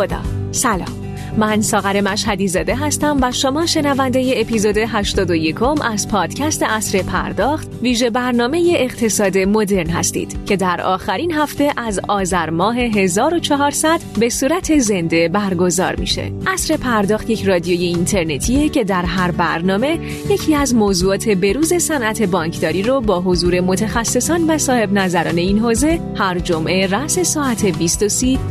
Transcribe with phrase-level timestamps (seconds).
[0.00, 6.08] به نام خدا سلام من ساغر مشهدی زده هستم و شما شنونده اپیزود 81 از
[6.08, 12.78] پادکست اصر پرداخت ویژه برنامه اقتصاد مدرن هستید که در آخرین هفته از آذر ماه
[12.78, 16.32] 1400 به صورت زنده برگزار میشه.
[16.46, 19.98] اصر پرداخت یک رادیوی اینترنتیه که در هر برنامه
[20.30, 26.00] یکی از موضوعات بروز صنعت بانکداری رو با حضور متخصصان و صاحب نظران این حوزه
[26.16, 28.00] هر جمعه رأس ساعت 20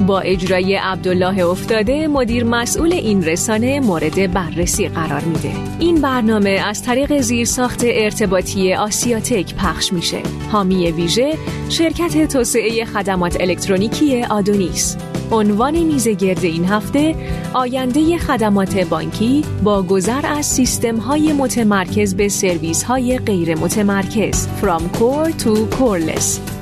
[0.07, 5.51] با اجرای عبدالله افتاده مدیر مسئول این رسانه مورد بررسی قرار میده.
[5.79, 10.21] این برنامه از طریق زیرساخت ارتباطی آسیاتک پخش میشه.
[10.51, 11.33] حامی ویژه
[11.69, 14.97] شرکت توسعه خدمات الکترونیکی آدونیس.
[15.31, 17.15] عنوان گرد این هفته
[17.53, 24.81] آینده خدمات بانکی با گذر از سیستم های متمرکز به سرویس های غیر متمرکز From
[24.97, 26.58] Core to Coreless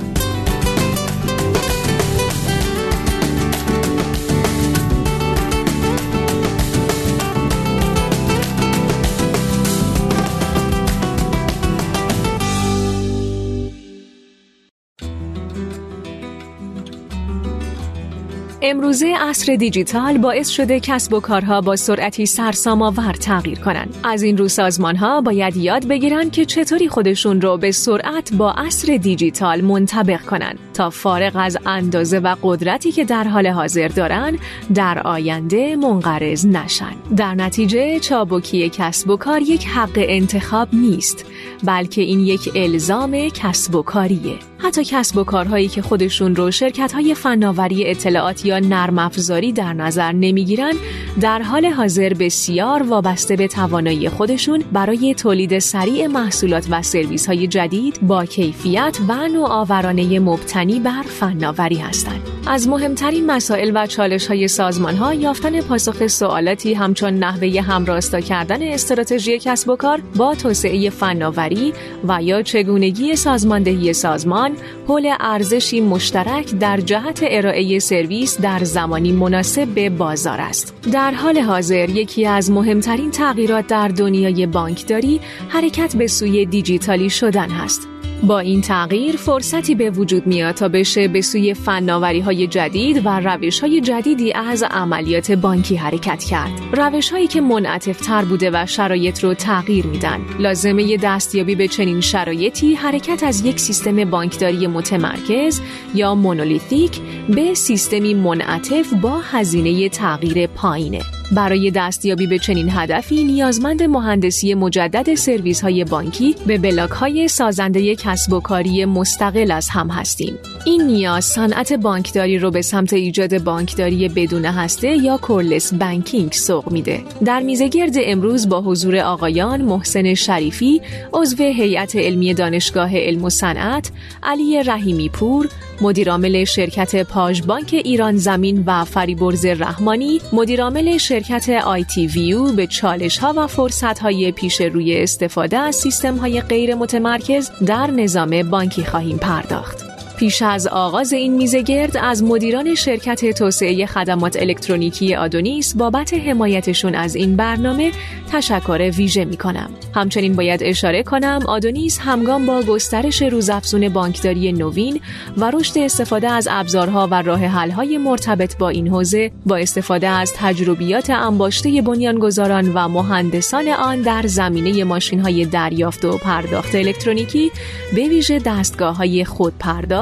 [18.61, 23.97] امروزه عصر دیجیتال باعث شده کسب و کارها با سرعتی سرسام آور تغییر کنند.
[24.03, 28.51] از این رو سازمان ها باید یاد بگیرن که چطوری خودشون رو به سرعت با
[28.51, 34.37] عصر دیجیتال منطبق کنند تا فارغ از اندازه و قدرتی که در حال حاضر دارن
[34.73, 36.95] در آینده منقرض نشن.
[37.17, 41.25] در نتیجه چابکی کسب و کار یک حق انتخاب نیست
[41.63, 44.35] بلکه این یک الزام کسب و کاریه.
[44.57, 49.73] حتی کسب و کارهایی که خودشون رو شرکت های فناوری اطلاعات یا نرم افزاری در
[49.73, 50.73] نظر نمی‌گیرن
[51.21, 57.47] در حال حاضر بسیار وابسته به توانایی خودشون برای تولید سریع محصولات و سرویس های
[57.47, 62.21] جدید با کیفیت و نوآورانه مبتنی بر فناوری هستند.
[62.49, 68.63] از مهمترین مسائل و چالش های سازمان ها یافتن پاسخ سوالاتی همچون نحوه همراستا کردن
[68.63, 71.73] استراتژی کسب و کار با توسعه فناوری
[72.07, 74.46] و یا چگونگی سازماندهی سازمان
[74.87, 80.73] حول ارزشی مشترک در جهت ارائه سرویس در زمانی مناسب به بازار است.
[80.91, 87.49] در حال حاضر یکی از مهمترین تغییرات در دنیای بانکداری حرکت به سوی دیجیتالی شدن
[87.49, 87.96] هست.
[88.23, 93.19] با این تغییر فرصتی به وجود میاد تا بشه به سوی فناوری های جدید و
[93.19, 96.51] روش های جدیدی از عملیات بانکی حرکت کرد.
[96.73, 100.25] روش هایی که منعطف تر بوده و شرایط رو تغییر میدن.
[100.39, 105.61] لازمه دستیابی به چنین شرایطی حرکت از یک سیستم بانکداری متمرکز
[105.95, 111.16] یا مونولیتیک به سیستمی منعطف با هزینه تغییر پایینه.
[111.31, 117.95] برای دستیابی به چنین هدفی نیازمند مهندسی مجدد سرویس های بانکی به بلاک های سازنده
[117.95, 120.37] کسب و کاری مستقل از هم هستیم.
[120.65, 126.71] این نیاز صنعت بانکداری رو به سمت ایجاد بانکداری بدون هسته یا کورلس بانکینگ سوق
[126.71, 127.01] میده.
[127.25, 130.81] در میزگرد امروز با حضور آقایان محسن شریفی،
[131.13, 133.91] عضو هیئت علمی دانشگاه علم و صنعت،
[134.23, 135.49] علی رحیمی پور،
[135.81, 141.16] مدیرعامل شرکت پاژ بانک ایران زمین و فریبرز رحمانی، مدیرعامل شرکت
[141.65, 146.75] آیتی ویو به چالش ها و فرصت های پیش روی استفاده از سیستم های غیر
[146.75, 149.86] متمرکز در نظام بانکی خواهیم پرداخت.
[150.17, 156.95] پیش از آغاز این میزه گرد از مدیران شرکت توسعه خدمات الکترونیکی آدونیس بابت حمایتشون
[156.95, 157.91] از این برنامه
[158.31, 159.69] تشکر ویژه می کنم.
[159.95, 164.99] همچنین باید اشاره کنم آدونیس همگام با گسترش روزافزون بانکداری نوین
[165.37, 170.33] و رشد استفاده از ابزارها و راه حل‌های مرتبط با این حوزه با استفاده از
[170.35, 177.51] تجربیات انباشته بنیانگذاران و مهندسان آن در زمینه ماشین‌های دریافت و پرداخت الکترونیکی
[177.95, 179.25] به ویژه دستگاه‌های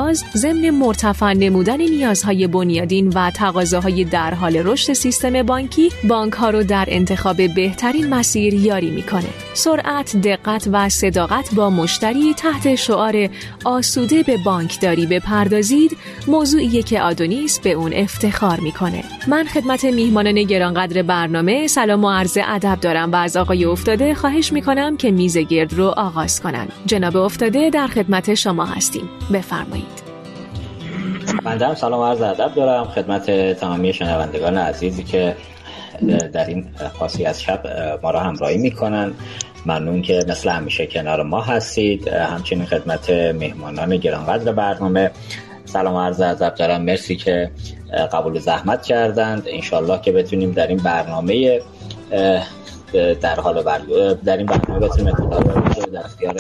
[0.06, 6.50] خودپرداز ضمن مرتفع نمودن نیازهای بنیادین و تقاضاهای در حال رشد سیستم بانکی بانک ها
[6.50, 9.30] رو در انتخاب بهترین مسیر یاری می‌کنه.
[9.54, 13.30] سرعت دقت و صداقت با مشتری تحت شعار
[13.63, 15.98] آسوده به بانکداری بپردازید
[16.28, 19.04] موضوعیه که آدونیس به اون افتخار می‌کنه.
[19.28, 24.54] من خدمت میهمانان گرانقدر برنامه سلام و عرض ادب دارم و از آقای افتاده خواهش
[24.54, 29.10] می‌کنم که میز گرد رو آغاز کنن جناب افتاده در خدمت شما هستیم.
[29.34, 29.94] بفرمایید.
[31.45, 32.83] بنده هم سلام عرض ادب دارم.
[32.83, 35.36] خدمت تمامی شنوندگان عزیزی که
[36.33, 36.65] در این
[37.00, 37.68] خاصی از شب
[38.03, 39.13] ما را همراهی می‌کنن.
[39.65, 42.07] ممنون که مثل همیشه کنار ما هستید.
[42.07, 45.12] همچنین خدمت مهمانان گرانقدر برنامه.
[45.65, 46.81] سلام عرض ادب دارم.
[46.81, 47.51] مرسی که
[48.13, 49.44] قبول زحمت کردند.
[49.48, 51.62] انشالله که بتونیم در این برنامه
[53.21, 53.81] در حال بر...
[54.25, 55.15] در این برنامه بتونیم
[55.94, 56.36] در اختیار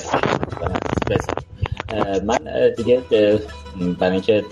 [2.23, 2.37] من
[2.77, 3.01] دیگه
[3.99, 4.43] برای اینکه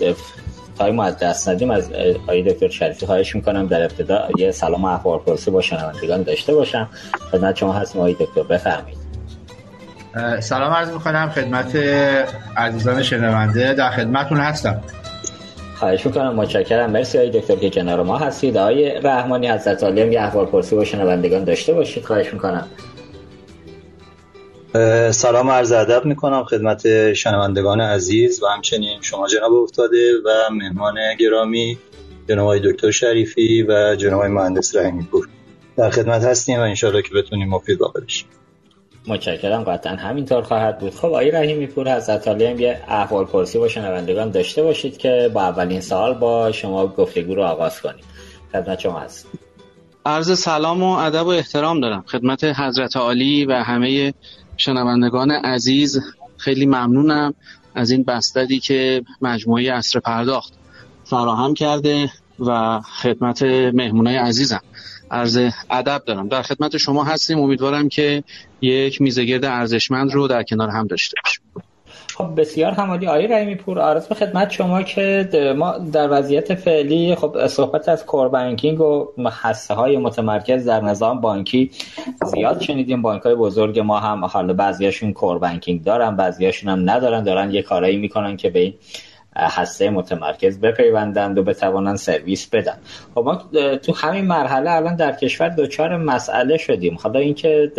[0.78, 1.92] تایم از دست ندیم از
[2.22, 6.88] آقای دکتر شریفی خواهش می‌کنم در ابتدا یه سلام احوال پرسی با شنوندگان داشته باشم.
[7.30, 8.98] خدمت شما هستیم آقای دکتر بفرمایید.
[10.40, 11.76] سلام عرض می‌کنم خدمت
[12.56, 14.80] عزیزان شنونده در خدمتون هستم.
[15.74, 16.90] خواهش می‌کنم متشکرم.
[16.90, 18.56] مرسی آقای دکتر که کنار ما هستید.
[18.56, 22.66] آقای رحمانی حضرت عالی هم یه احوال پرسی با شنوندگان داشته باشید خواهش می‌کنم.
[25.10, 31.78] سلام عرض ادب می‌کنم خدمت شنوندگان عزیز و همچنین شما جناب افتاده و مهمان گرامی
[32.26, 35.28] جناب آقای دکتر شریفی و جناب آقای مهندس رحیمی پور.
[35.76, 38.28] در خدمت هستیم و انشاءالله که بتونیم مفید واقع بشیم.
[39.06, 40.94] متشکرم قطعا همینطور خواهد بود.
[40.94, 45.42] خب آقای رحیمی پور عالی هم یه احوال پرسی با شنوندگان داشته باشید که با
[45.42, 48.04] اولین سال با شما گفتگو رو آغاز کنیم.
[48.52, 49.26] خدمت شما هست
[50.06, 52.04] عرض سلام و ادب و احترام دارم.
[52.06, 54.14] خدمت حضرت عالی و همه
[54.56, 56.00] شنوندگان عزیز
[56.36, 57.34] خیلی ممنونم
[57.74, 60.52] از این بستری که مجموعه اصر پرداخت.
[61.04, 63.42] فراهم کرده و خدمت
[63.72, 64.60] مهمونای عزیزم.
[65.10, 66.28] عرض ادب دارم.
[66.28, 67.38] در خدمت شما هستیم.
[67.38, 68.24] امیدوارم که
[68.60, 71.73] یک میزگرد ارزشمند رو در کنار هم داشته باشیم.
[72.16, 73.06] خب بسیار همالی.
[73.06, 78.06] آقای رحیمی پور آرز به خدمت شما که ما در وضعیت فعلی خب صحبت از
[78.06, 79.06] کور بانکینگ و
[79.42, 81.70] حسه های متمرکز در نظام بانکی
[82.24, 83.02] زیاد شنیدیم.
[83.02, 87.22] بانک های بزرگ ما هم حالا بعضیاشون کور بانکینگ دارن بعضیاشون هم ندارن.
[87.22, 88.74] دارن یه کارایی می‌کنن که به این
[89.36, 92.76] هسته متمرکز بپیوندند و بتوانند سرویس بدن.
[93.14, 93.36] خب ما
[93.76, 96.98] تو همین مرحله الان در کشور دچار مسئله شدیم.
[97.02, 97.72] حالا اینکه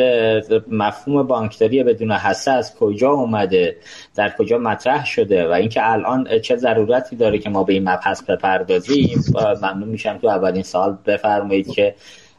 [0.67, 3.75] مفهوم بانکداری بدون هسته از کجا اومده
[4.15, 8.23] در کجا مطرح شده و اینکه الان چه ضرورتی داره که ما به این مبحث
[8.23, 9.23] بپردازیم
[9.61, 11.95] ممنون میشم تو اولین سال بفرمایید که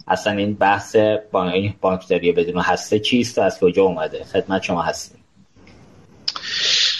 [0.08, 0.96] اصلا این بحث
[1.80, 5.20] بانکداری بدون هسته چیست و از کجا اومده؟ خدمت شما هستیم.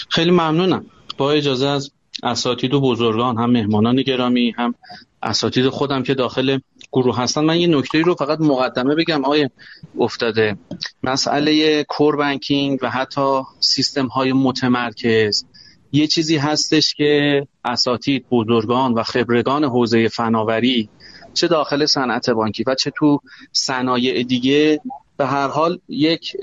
[0.09, 0.85] خیلی ممنونم.
[1.17, 1.91] با اجازه از
[2.23, 4.75] اساتید و بزرگان هم مهمانان گرامی هم
[5.23, 6.59] اساتید خودم که داخل
[6.91, 7.43] گروه هستن.
[7.43, 9.51] من یه نکته رو فقط مقدمه بگم آیه
[9.99, 10.57] افتاده.
[11.03, 15.45] مسئله کور بانکینگ و حتی سیستم های متمرکز.
[15.91, 20.89] یه چیزی هستش که اساتید بزرگان و خبرگان حوزه فناوری
[21.33, 23.19] چه داخل صنعت بانکی و چه تو
[23.51, 24.81] صنایع دیگه
[25.17, 26.37] به هر حال یک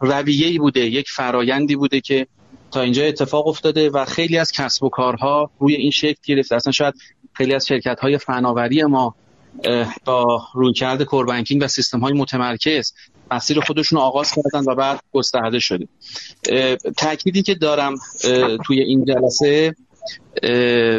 [0.00, 2.26] رویه‌ای بوده یک فرایندی بوده که
[2.72, 6.56] تا اینجا اتفاق افتاده و خیلی از کسب و کارها روی این شکل گرفته.
[6.56, 6.94] اصلا شاید
[7.32, 9.14] خیلی از شرکت های فناوری ما
[10.04, 12.92] با رویکرد کوربانکینگ و سیستم های متمرکز
[13.30, 15.88] مسیر خودشون آغاز کردن و بعد گسترده شده.
[16.96, 17.94] تأکیدی که دارم
[18.64, 19.74] توی این جلسه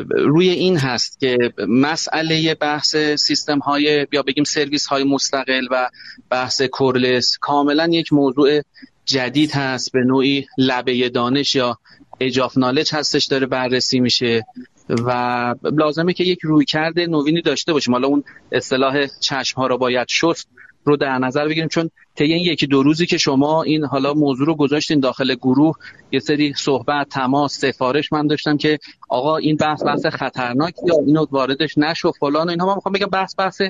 [0.09, 1.37] روی این هست که
[1.67, 5.89] مسئله بحث سیستم های یا بگیم سرویس های مستقل و
[6.29, 8.61] بحث کورلس کاملا یک موضوع
[9.11, 11.77] جدید هست به نوعی لبه دانش یا
[12.19, 14.45] اجاف نالج هستش داره بررسی میشه
[14.89, 17.93] و لازمه که یک رویکرد نوینی داشته باشیم.
[17.93, 20.47] حالا اون اصطلاح چشم ها رو باید شست
[20.83, 24.47] رو در نظر بگیریم چون طی این یکی دو روزی که شما این حالا موضوع
[24.47, 25.75] رو گذاشتین داخل گروه
[26.11, 28.79] یه سری صحبت تماس سفارش من داشتم که
[29.09, 32.67] آقا این بحث بحث خطرناک یا اینو واردش نشو فلان و اینها.
[32.67, 33.61] من می‌خوام بگم بحث بحث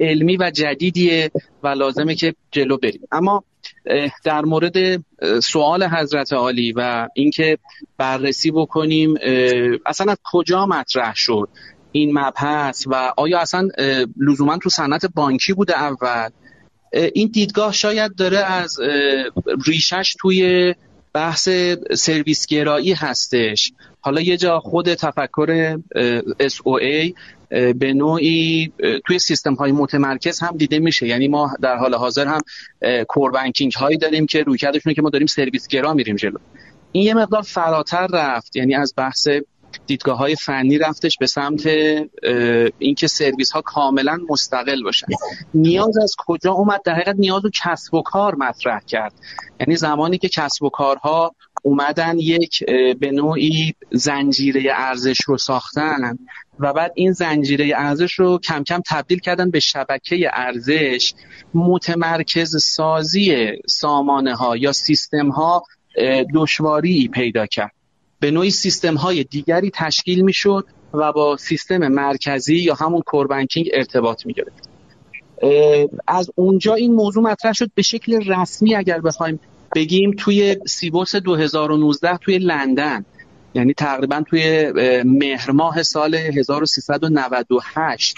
[0.00, 1.30] علمی و جدیدیه
[1.62, 3.00] و لازمه که جلو بریم.
[3.12, 3.44] اما
[4.24, 5.04] در مورد
[5.42, 7.58] سوال حضرت عالی و اینکه
[7.98, 9.14] بررسی بکنیم
[9.86, 11.48] اصلا از کجا مطرح شد
[11.92, 13.68] این مبحث و آیا اصلا
[14.16, 16.28] لزوما تو صنعت بانکی بوده اول؟
[16.92, 18.78] این دیدگاه شاید داره از
[19.66, 20.74] ریشش توی
[21.12, 21.48] بحث
[21.94, 23.72] سرویس گرایی هستش.
[24.00, 25.78] حالا یه جا خود تفکر
[26.42, 27.12] SOA
[27.50, 28.72] به نوعی
[29.06, 31.06] توی سیستم های متمرکز هم دیده میشه.
[31.06, 32.40] یعنی ما در حال حاضر هم
[33.08, 36.38] کور بانکینگ هایی داریم که رویکردشونه که ما داریم سرویس گرا میریم جلو.
[36.92, 38.56] این یه مقدار فراتر رفت.
[38.56, 39.28] یعنی از بحث
[39.86, 41.66] دیدگاه های فنی رفتش به سمت
[42.78, 45.06] اینکه سرویس ها کاملا مستقل باشن.
[45.54, 49.12] نیاز از کجا اومد؟ در حقیقت نیاز و کسب و کار مطرح کرد.
[49.60, 52.64] یعنی زمانی که کسب و کارها اومدن یک
[53.00, 56.18] به نوعی زنجیره ارزش رو ساختن
[56.58, 61.14] و بعد این زنجیره ارزش رو کم کم تبدیل کردن به شبکه ارزش
[61.54, 65.62] متمرکز سازی سامانه ها یا سیستم ها
[66.34, 67.79] دشواری پیدا کرد.
[68.20, 73.68] به نوعی سیستم های دیگری تشکیل می شد و با سیستم مرکزی یا همون کوربانکینگ
[73.72, 74.70] ارتباط می گرفت
[76.06, 79.40] از اونجا این موضوع مطرح شد به شکل رسمی اگر بخوایم
[79.74, 83.04] بگیم توی سیبوس 2019 توی لندن
[83.54, 84.72] یعنی تقریبا توی
[85.04, 88.16] مهر ماه سال 1398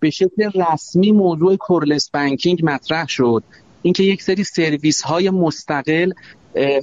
[0.00, 3.42] به شکل رسمی موضوع کورلس بانکینگ مطرح شد.
[3.82, 6.12] اینکه یک سری سرویس های مستقل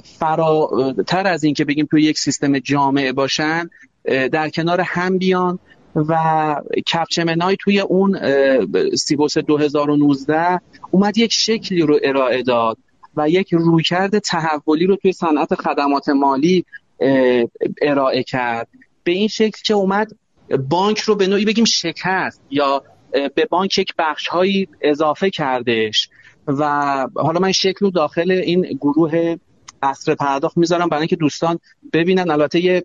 [0.02, 3.70] فراتر از اینکه بگیم توی یک سیستم جامعه باشن
[4.32, 5.58] در کنار هم بیان
[5.94, 6.16] و
[6.92, 8.18] کپچمنای توی اون
[8.96, 10.60] سیبوس 2019
[10.90, 12.78] اومد یک شکلی رو ارائه داد
[13.16, 16.64] و یک رویکرد تحولی رو توی صنعت خدمات مالی
[17.82, 18.68] ارائه کرد.
[19.04, 20.12] به این شکل که اومد
[20.68, 22.82] بانک رو به نوعی بگیم شکست یا
[23.34, 26.08] به بانک یک بخش هایی اضافه کردش.
[26.46, 26.64] و
[27.14, 29.36] حالا من شکل رو داخل این گروه
[29.82, 31.58] اصر پرداخت می‌ذارم برای اینکه دوستان
[31.92, 32.30] ببینن.
[32.30, 32.82] البته یه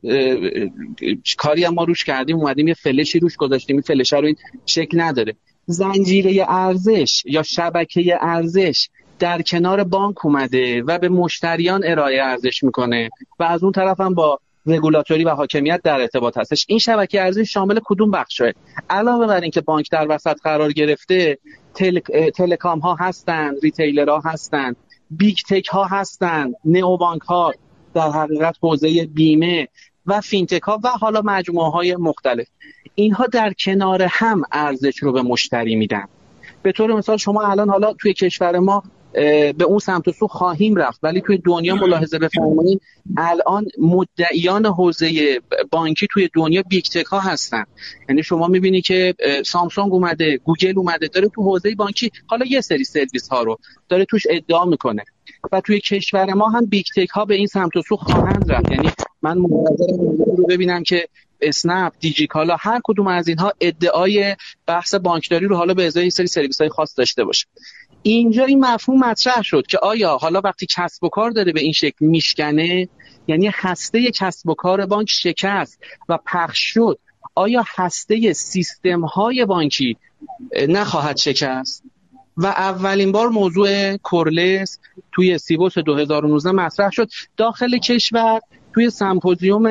[1.37, 2.35] کاری هم ما روش کردیم.
[2.35, 3.75] اومدیم یه فلشی روش گذاشتیم.
[3.75, 4.35] این فلش رو این
[4.65, 5.35] شکل نداره.
[5.65, 13.09] زنجیره ارزش یا شبکه ارزش در کنار بانک اومده و به مشتریان ارائه ارزش می‌کنه
[13.39, 16.65] و از اون طرف هم با رگولاتوری و حاکمیت در ارتباط هستش.
[16.69, 18.53] این شبکه ارزش شامل کدوم بخشه
[18.89, 21.37] علاوه بر اینکه بانک در وسط قرار گرفته
[21.73, 21.99] tele...
[22.35, 24.75] telecom ها هستن retailer ها هستن.
[25.11, 27.53] big tech ها هستن neobank ها
[27.93, 29.67] در حقیقت حوزه بیمه
[30.05, 32.47] و fintech ها و حالا مجموعه های مختلف.
[32.95, 36.07] اینها در کنار هم ارزش رو به مشتری میدن.
[36.63, 38.83] به طور مثال شما الان حالا توی کشور ما
[39.57, 40.99] به اون سمت و سو خواهیم رفت.
[41.03, 42.81] ولی توی دنیا ملاحظه بفرمایید
[43.17, 45.39] الان مدعیان حوزه
[45.71, 47.63] بانکی توی دنیا big tech ها هستن.
[48.09, 52.83] یعنی شما می‌بینی که سامسونگ اومده گوگل اومده داره تو حوزه بانکی حالا یه سری
[52.83, 53.57] سرویس ها رو
[53.89, 55.03] داره توش ادعا می‌کنه.
[55.51, 58.71] و توی کشور ما هم big tech ها به این سمت و سو خواهند رفت.
[58.71, 58.89] یعنی
[59.21, 59.37] من
[60.37, 61.07] رو ببینم که
[61.41, 64.35] اسنپ دیجیکالا هر کدوم از اینها ادعای
[64.67, 67.45] بحث بانکداری رو حالا به ازای سری سرویس های خاص داشته باشه.
[68.07, 71.71] اینجا این مفهوم مطرح شد که آیا حالا وقتی کسب و کار داره به این
[71.71, 72.89] شکل میشکنه
[73.27, 76.99] یعنی هسته کسب و کار بانک شکست و پخش شد
[77.35, 79.97] آیا هسته سیستم های بانکی
[80.69, 81.83] نخواهد شکست؟
[82.37, 84.79] و اولین بار موضوع کورلس
[85.11, 87.09] توی سیبوس 2019 مطرح شد.
[87.37, 88.39] داخل کشور
[88.73, 89.65] توی سمپوزیوم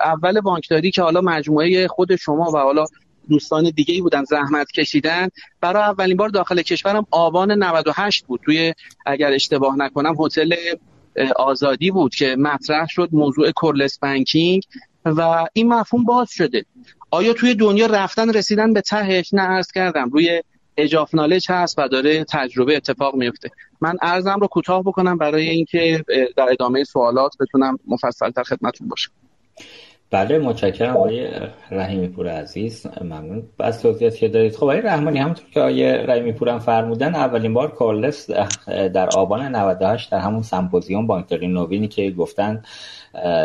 [0.00, 2.84] اول بانکداری که حالا مجموعه خود شما و حالا
[3.28, 5.28] دوستان دیگه ای بودن زحمت کشیدن.
[5.60, 8.40] برای اولین بار داخل کشورم آبان 98 بود.
[8.44, 8.74] توی
[9.06, 10.54] اگر اشتباه نکنم هتل
[11.36, 14.62] آزادی بود که مطرح شد موضوع کورلس بانکینگ
[15.04, 16.64] و این مفهوم باز شده.
[17.10, 20.10] آیا توی دنیا رفتن رسیدن به تهش؟ نه ارز کردم.
[20.10, 20.42] روی
[20.76, 23.50] اجاف نالج هست و داره تجربه اتفاق میفته.
[23.80, 26.04] من ارزم رو کوتاه بکنم برای اینکه
[26.36, 29.10] در ادامه سوالات بتونم مفصل تر خدمتون باشم.
[30.10, 31.28] بله متشکرم آقای
[31.70, 33.42] رحیمی پور عزیز ممنون.
[33.58, 34.56] از توضیحاتی که دارید.
[34.56, 38.30] خب آقای رحمانی همونطور که آقای رحیمی پور هم فرمودن اولین بار کارلس
[38.66, 42.62] در آبان 98 در همون سمپوزیوم بانکداری نوینی که گفتن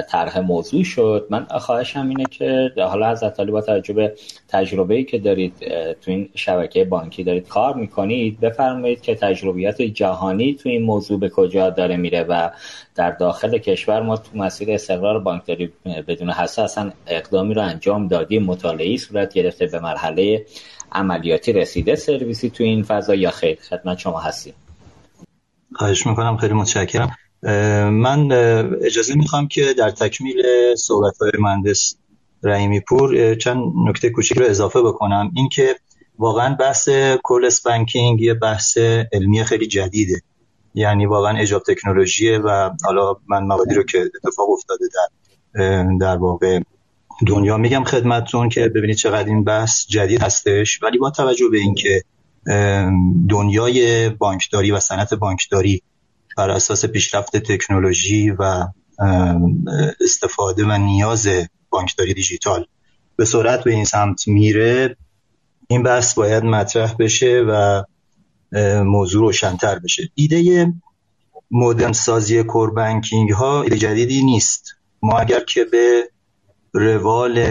[0.09, 1.27] طرح موضوع شد.
[1.29, 4.13] من خواهشم اینه که حالا از علی با توجه به
[4.47, 5.53] تجربه که دارید
[6.01, 11.29] تو این شبکه بانکی دارید کار می‌کنید بفرمایید که تجربیات جهانی تو این موضوع به
[11.29, 12.49] کجا داره میره و
[12.95, 15.71] در داخل کشور ما تو مسیر استقرار بانکداری
[16.07, 20.45] بدون حساسا اصلا اقدامی رو انجام دادیم مطالعه صورت گرفته به مرحله
[20.91, 21.95] عملیاتی رسیده.
[21.95, 24.53] سرویسی تو این فضا یا خیر؟ خدمت شما هستیم.
[25.75, 26.37] خواهش می‌کنم.
[26.37, 27.11] خیلی متشکرم.
[27.91, 28.31] من
[28.81, 30.43] اجازه می‌خوام که در تکمیل
[30.77, 31.95] صحبت های مهندس
[32.43, 33.57] رحیمی پور چند
[33.87, 35.31] نکته کوچیک رو اضافه بکنم.
[35.35, 35.75] اینکه
[36.19, 36.89] واقعا بحث
[37.23, 38.77] کولس بانکینگ یه بحث
[39.13, 40.21] علمی خیلی جدیده.
[40.75, 45.07] یعنی واقعا اجاب تکنولوژی و حالا من مقالی رو که اتفاق افتاده در
[45.99, 46.59] در واقع
[47.27, 50.83] دنیا میگم خدمتتون که ببینید چقدر این بحث جدید هستش.
[50.83, 52.03] ولی با توجه به اینکه
[53.29, 55.81] دنیای بانکداری و صنعت بانکداری
[56.37, 58.67] بر اساس پیشرفت تکنولوژی و
[60.01, 61.29] استفاده و نیاز
[61.69, 62.65] بانکداری دیجیتال
[63.15, 64.97] به سرعت به این سمت میره
[65.67, 67.83] این بحث باید مطرح بشه و
[68.83, 70.09] موضوع روشنتر بشه.
[70.15, 70.73] ایده
[71.51, 74.75] مدرن سازی کور بانکینگ ها ایده جدیدی نیست.
[75.01, 76.09] ما اگر که به
[76.73, 77.45] روال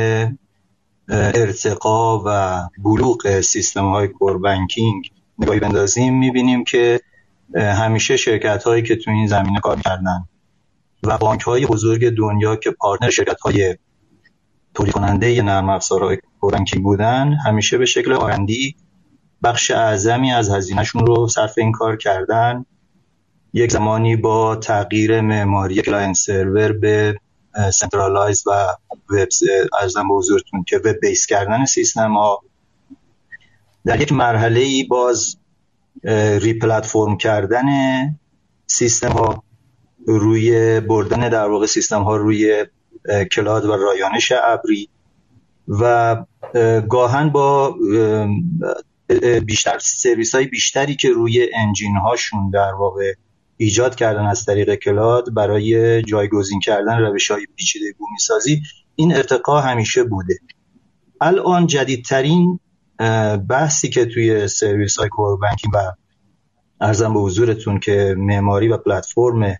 [1.09, 7.01] ارتقا و بلوغ سیستم های کور بانکینگ نگاهی بندازیم می‌بینیم که
[7.56, 10.25] همیشه شرکت هایی که تو این زمینه کار کردن
[11.02, 13.76] و بانک های بزرگ دنیا که پارتنر شرکت های
[14.75, 16.18] تولید کننده نرم افزارهای
[16.82, 18.76] بودن همیشه به شکل آرندی
[19.42, 22.64] بخش اعظمی از هزینهشون رو صرف این کار کردن.
[23.52, 27.16] یک زمانی با تغییر معماری client server به
[27.73, 28.66] centralized و
[29.11, 29.28] وب
[29.81, 32.42] عرضم به حضورتون که web-based کردن سیستم ها
[33.85, 35.37] در یک مرحله ای باز
[36.38, 37.67] re-platform کردن
[38.67, 39.43] سیستم ها
[40.07, 42.67] روی بردن در واقع سیستم ها روی
[43.33, 44.89] cloud و رایانش ابری
[45.69, 46.17] و
[46.88, 47.77] گاهاً با
[49.47, 53.13] بیشتر سرویس های بیشتری که روی engine هاشون در واقع
[53.57, 58.63] ایجاد کردن از طریق cloud برای جایگزین کردن روش های پیچیده بومی سازی
[58.95, 60.39] این ارتقا همیشه بوده.
[61.21, 62.61] الان جدیدترین
[63.49, 65.92] بحثی که توی سرویس های core banking و
[66.81, 69.56] عرضم به حضورتون که معماری و پلتفرم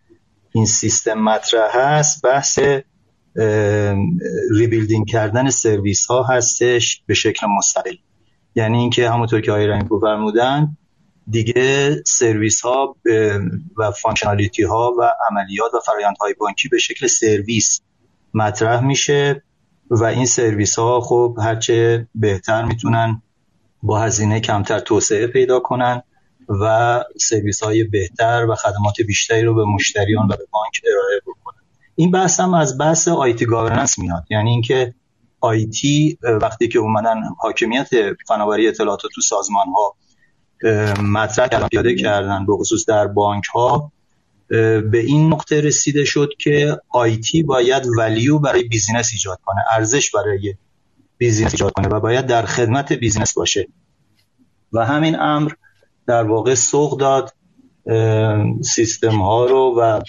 [0.54, 2.58] این سیستم مطرح هست بحث
[4.50, 7.94] rebuilding کردن سرویس ها هستش به شکل مستقل.
[8.54, 10.76] یعنی اینکه همونطور که آقای رنگو فرمودن
[11.28, 12.96] دیگه سرویس ها
[13.78, 17.80] و functionality ها و عملیات و فرایند های بانکی به شکل سرویس
[18.34, 19.42] مطرح میشه
[19.90, 23.22] و این سرویس ها خب هرچه بهتر می‌تونن
[23.83, 26.03] با هزینه کمتر توسعه پیدا کنن
[26.49, 31.62] و سرویس های بهتر و خدمات بیشتری رو به مشتریان و به بانک ارائه بکنن.
[31.95, 34.25] این بحث هم از بحث IT governance میاد.
[34.31, 34.95] یعنی اینکه
[35.40, 37.89] IT وقتی که اومدن حاکمیت
[38.29, 39.95] فناوری اطلاعات تو سازمان ها
[41.03, 43.93] مطرح کردن پیاده کردن به خصوص در بانک ها
[44.91, 50.55] به این نقطه رسیده شد که IT باید value برای business ایجاد کنه ارزش برای
[51.23, 53.69] business ایجاد کنه و باید در خدمت business باشه.
[54.73, 55.52] و همین امر
[56.07, 57.35] در واقع سوق داد
[58.62, 60.00] سیستم ها رو و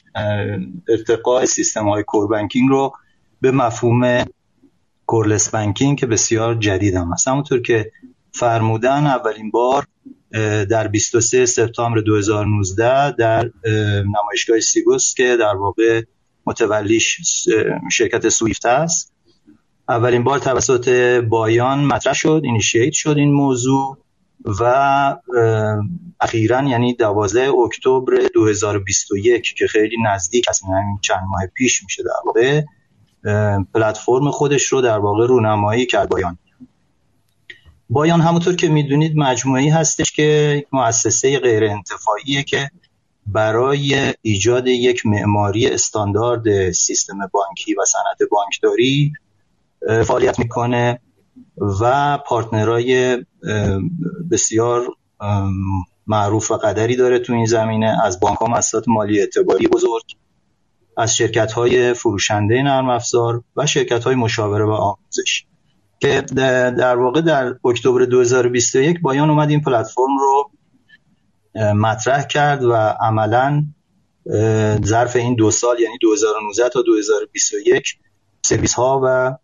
[0.89, 2.93] ارتقاء سیستم های core banking رو
[3.41, 4.25] به مفهوم
[5.05, 7.27] coreless banking که بسیار جدید هم هست.
[7.27, 7.91] همونطور که
[8.31, 9.85] فرمودن اولین بار
[10.69, 13.51] در 23 سپتامبر 2019 در
[14.05, 16.01] نمایشگاه Sibos که در واقع
[16.45, 17.19] متولیش
[17.91, 19.12] شرکت SWIFT است
[19.89, 20.89] اولین بار توسط
[21.29, 23.97] BIAN مطرح شد initiate شد این موضوع
[24.59, 24.63] و
[26.21, 32.09] اخیرا یعنی 12 اکتبر 2021 که خیلی نزدیک است یعنی چند ماه پیش میشه در
[32.25, 32.61] واقع
[33.73, 36.37] پلتفرم خودش رو در واقع رونمایی کرد بایان.
[37.89, 42.71] بایان همونطور که می‌دونید مجموعی هستش که مؤسسه غیر انتفاعیه که
[43.27, 49.13] برای ایجاد یک معماری استاندارد سیستم بانکی و صنعت بانکداری
[49.87, 50.99] فعالیت می‌کنه
[51.81, 53.17] و پارتنرای
[54.31, 54.87] بسیار
[56.07, 57.97] معروف و قدری داره تو این زمینه.
[58.03, 60.03] از بانک ها مؤسسات مالی اعتباری بزرگ
[60.97, 65.45] از شرکت های فروشنده نرم افزار و شرکت های مشاوره و آموزش.
[65.99, 70.51] که در واقع در اکتبر 2021 بایان اومد این پلتفرم رو
[71.73, 73.65] مطرح کرد و عملا
[74.85, 77.97] ظرف این دو سال یعنی 2019 تا 2021
[78.45, 79.37] سرویس ها و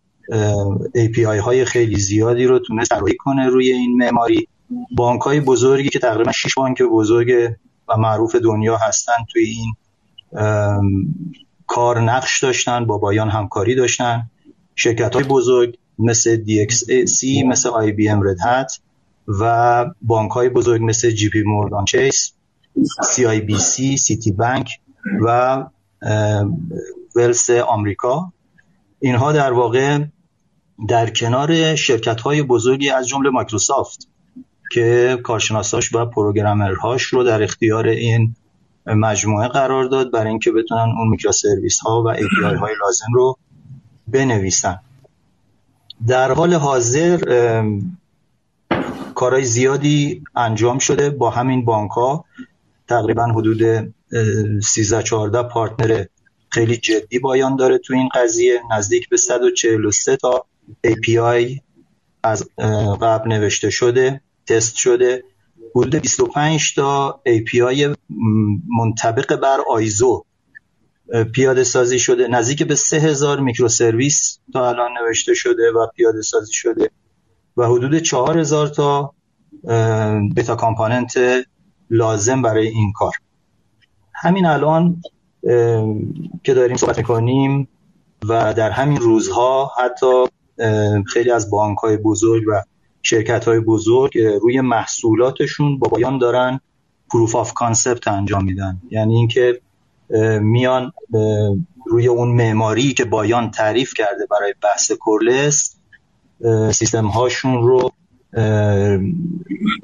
[0.96, 4.48] API های خیلی زیادی رو تونست طراحی کنه روی این معماری.
[4.96, 7.52] بانک های بزرگی که تقریبا 6 بانک بزرگ
[7.88, 9.74] و معروف دنیا هستن توی این
[11.66, 14.30] کار نقش داشتن با بایان همکاری داشتن.
[14.74, 18.80] شرکت های بزرگ مثل DXC مثل IBM Red Hat
[19.40, 22.32] و بانک های بزرگ مثل جی پی مورگان چیس
[23.14, 24.68] CIBC سیتی بانک
[25.24, 25.64] و
[27.16, 28.32] ولس آمریکا
[29.00, 29.98] اینها در واقع
[30.88, 34.08] در کنار شرکت های بزرگی از جمله مایکروسافت
[34.72, 38.34] که کارشناساش و پروگرامرهاش رو در اختیار این
[38.86, 43.38] مجموعه قرار داد برای اینکه بتونن اون میکرو سرویس ها و API های لازم رو
[44.08, 44.80] بنویسن.
[46.06, 47.18] در حال حاضر
[49.14, 52.24] کارهای زیادی انجام شده با همین بانک ها
[52.88, 53.92] تقریبا حدود
[54.62, 56.04] 13 14 پارتنر
[56.48, 60.46] خیلی جدی بایان داره تو این قضیه نزدیک به 143 تا
[60.86, 61.60] API
[62.22, 62.48] از
[63.00, 65.24] قبل نوشته شده تست شده.
[65.76, 67.96] حدود 25 تا API
[68.78, 70.24] منطبق بر آیزو
[71.32, 72.28] پیاده سازی شده.
[72.28, 76.90] نزدیک به 3000 میکرو سرویس تا الان نوشته شده و پیاده سازی شده.
[77.56, 79.14] و حدود 4000 تا
[80.36, 81.12] بتا component
[81.90, 83.12] لازم برای این کار.
[84.14, 85.02] همین الان
[86.44, 87.68] که داریم صحبت می‌کنیم
[88.28, 90.24] و در همین روزها حتی
[91.06, 92.62] خیلی از بانک های بزرگ و
[93.02, 96.60] شرکت های بزرگ روی محصولاتشون با BIAN دارن
[97.12, 98.80] proof of concept انجام میدن.
[98.90, 99.60] یعنی اینکه
[100.40, 100.92] میان
[101.86, 105.76] روی اون معماری که BIAN تعریف کرده برای بحث coreless
[106.72, 107.90] سیستم هاشون رو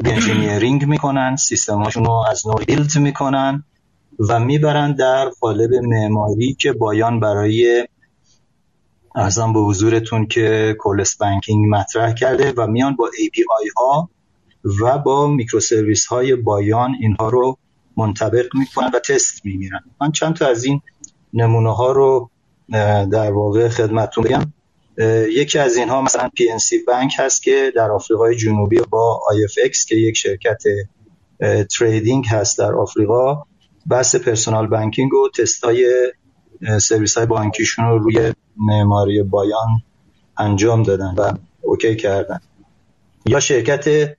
[0.05, 3.65] engineering می‌کنن سیستم هاشون رو از نو build می‌کنن
[4.29, 7.87] و می‌برن در قالب معماری که BIAN برای
[9.17, 14.11] عرضم به حضورتون که coreless banking مطرح کرده و میان با API ها
[14.81, 17.59] و با microservice های BIAN اینها رو
[17.97, 19.81] منطبق می‌کنن و تست می‌گیرن.
[20.01, 20.81] من چند تا از این
[21.33, 22.31] نمونه ها رو
[23.13, 24.53] در واقع خدمتتون بگم.
[25.29, 30.17] یکی از اینها مثلا PNC بانک هست که در آفریقای جنوبی با IFX که یک
[30.17, 30.63] شرکت
[31.79, 33.43] trading هست در آفریقا
[33.91, 36.13] بحث personal banking و تستای
[36.81, 39.83] سرویس های بانکیشون رو روی معماری BIAN
[40.39, 42.41] انجام دادن و OK کردن.
[43.27, 44.17] یا شرکت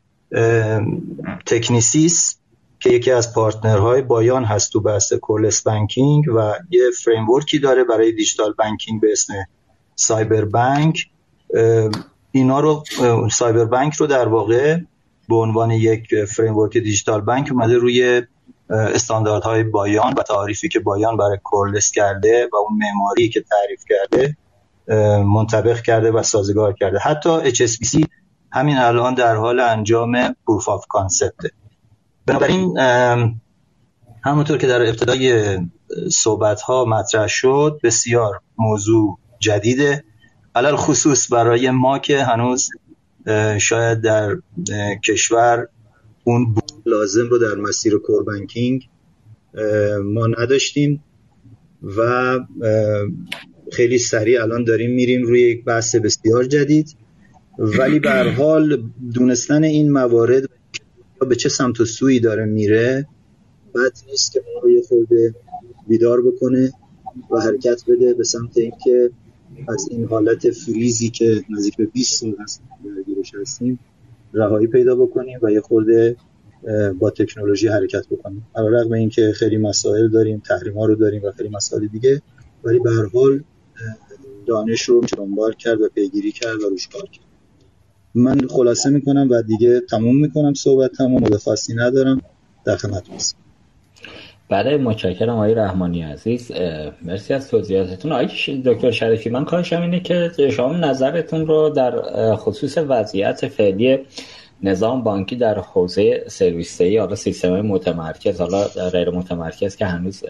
[1.46, 2.38] Technisys
[2.80, 7.60] که یکی از partner های BIAN هست تو بحث coreless banking و یه framework ی
[7.60, 9.34] داره برای digital banking به اسم
[9.96, 11.10] Cyberbank
[12.32, 12.84] اینا رو
[13.32, 14.78] Cyberbank رو در واقع
[15.30, 18.22] به عنوان یک framework digital bank اومده روی
[18.70, 24.38] استانداردهای BIAN و تعریفی که BIAN برای coreless کرده و اون معماری که تعریف کرده
[25.24, 27.00] منطبق کرده و سازگار کرده.
[27.00, 28.06] حتی HSBC
[28.52, 31.52] همین الان در حال انجام proof of concept ه
[32.26, 32.78] بنابراین
[34.24, 35.58] همونطور که در ابتدای
[36.12, 40.04] صحبت ها مطرح شد بسیار موضوع جدیده.
[40.56, 42.70] علال خصوص برای ما که هنوز
[43.58, 44.36] شاید در
[45.04, 45.68] کشور
[46.28, 48.90] اون لازم رو در مسیر کور بانکینگ
[50.04, 51.04] ما نداشتیم
[51.98, 52.40] و
[53.72, 56.96] خیلی سریع الان داریم میریم روی یک بحث بسیار جدید.
[57.60, 60.50] ولی به حال دونستن این موارد
[61.30, 63.08] به چه سمت و سوی داره میره
[63.76, 65.36] بد نیست که ما رو یه خورده
[65.88, 66.72] بیدار بکنه
[67.32, 69.10] و حرکت بده به سمت اینکه
[69.68, 73.80] از این حالت فریزی که نزدیک به 20 سال هست درگیرش هستیم
[74.34, 76.16] رهایی پیدا بکنیم و یه خورده
[77.00, 78.48] با تکنولوژی حرکت بکنیم.
[78.56, 82.22] علی رغم اینکه خیلی مسائل داریم تحریم ها رو داریم و خیلی مسائل دیگه
[82.64, 83.44] ولی به هر حال
[84.46, 87.26] دانش رو دنبال کرد و پیگیری کرد و روش کار کرد.
[88.16, 92.22] من خلاصه می‌کنم و دیگه تموم می‌کنم صحبت تمام خاصی ندارم.
[92.66, 93.38] در خدمت هستم
[94.50, 96.52] بله متشکرم آقای رحمانی عزیز.
[97.02, 98.12] مرسی از توضیحاتتون.
[98.12, 98.28] آقای
[98.66, 101.94] دکتر شریفی من کارشم اینه که شما نظرتون رو در
[102.36, 104.00] خصوص وضعیت فعلی
[104.64, 110.24] نظام بانکی در حوزه سرویسه حالا سیستم متمرکز حالا غیر متمرکز که هنوز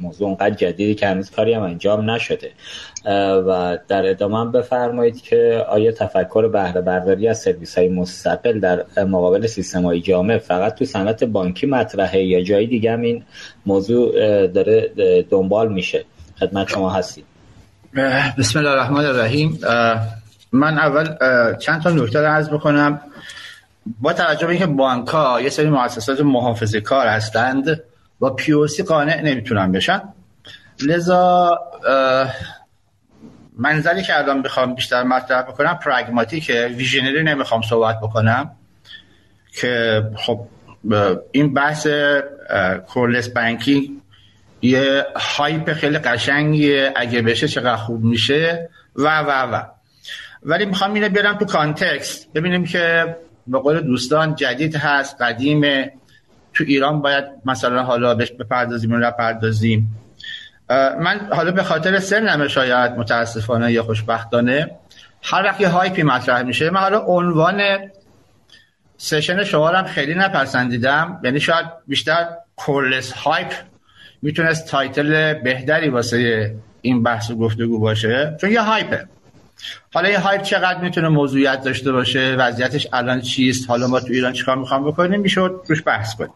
[0.00, 2.50] موضوع اونقدر جدیدی که هنوز کاری هم انجام نشده.
[3.46, 9.46] و در ادامه بفرمایید که آیا تفکر بهره برداری از سرویس های مستقل در مقابل
[9.46, 13.24] سیستم های جامع فقط تو صنعت بانکی مطرحه یا جایی دیگه هم این
[13.66, 14.12] موضوع
[14.46, 14.92] داره
[15.30, 16.04] دنبال میشه؟
[16.40, 17.24] خدمت شما هستید
[18.38, 19.58] بسم الله الرحمن الرحیم.
[20.52, 21.06] من اول
[21.56, 23.00] چند تا نکته عرض بکنم.
[24.00, 27.80] با توجه به اینکه بانک ها یه سری مؤسسات محافظه کار هستند
[28.18, 30.02] با پیوسی قانع نمی‌تونن بشن.
[30.82, 31.58] لذا
[33.58, 38.50] منظری که الان بخوام بیشتر مطرح بکنم pragmatic ه visionary نمی‌خوام صحبت بکنم
[39.60, 40.40] که خب
[41.32, 41.86] این بحث
[42.88, 43.90] coreless banking
[44.62, 46.92] یه hype خیلی قشنگیه.
[46.96, 49.62] اگه بشه چقدر خوب میشه؟ و و و.
[50.42, 53.16] ولی می‌خوام اینو بیارم تو context ببینیم که
[53.48, 55.92] به قول دوستان جدید هست قدیمه.
[56.54, 59.96] تو ایران باید مثلا حالا بهش بپردازیم و نپردازیم.
[61.00, 64.70] من حالا به خاطر سنمه شاید متاسفانه یا خوشبختانه
[65.22, 67.60] هر وقت یه hype ی مطرح میشه من حالا عنوان
[68.96, 71.20] session شما خیلی نپسندیدم.
[71.24, 73.52] یعنی شاید بیشتر coreless hype
[74.22, 78.36] می‌تونست title بهتری واسه این بحث و گفتگو باشه.
[78.40, 79.06] چون یه hype ه.
[79.94, 84.32] حالا یه hype چقدر می‌تونه موضوعیت داشته باشه؟ وضعیتش الان چیست؟ حالا ما تو ایران
[84.32, 86.32] چیکار می‌خوام بکنیم؟ می‌شد روش بحث کنیم.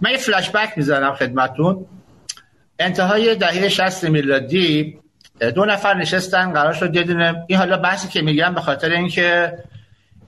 [0.00, 1.86] من یه فلش بک می‌زنم خدمتتون
[2.78, 4.98] انتهای دهه 60 میلادی
[5.54, 9.58] دو نفر نشستن قرار شد یه این حالا بحثی که میگم به خاطر اینکه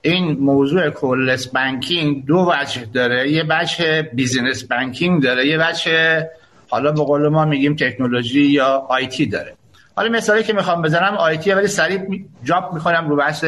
[0.01, 3.31] این موضوع coreless banking دو وجه داره.
[3.31, 6.27] یه وجه business banking داره یه وجه
[6.69, 9.55] حالا به قول ما میگیم تکنولوژی یا IT داره.
[9.99, 13.43] حالا مثالی که می‌خوام بزنم IT ولی سریع jump می‌کنم رو بحث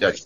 [0.00, 0.18] داری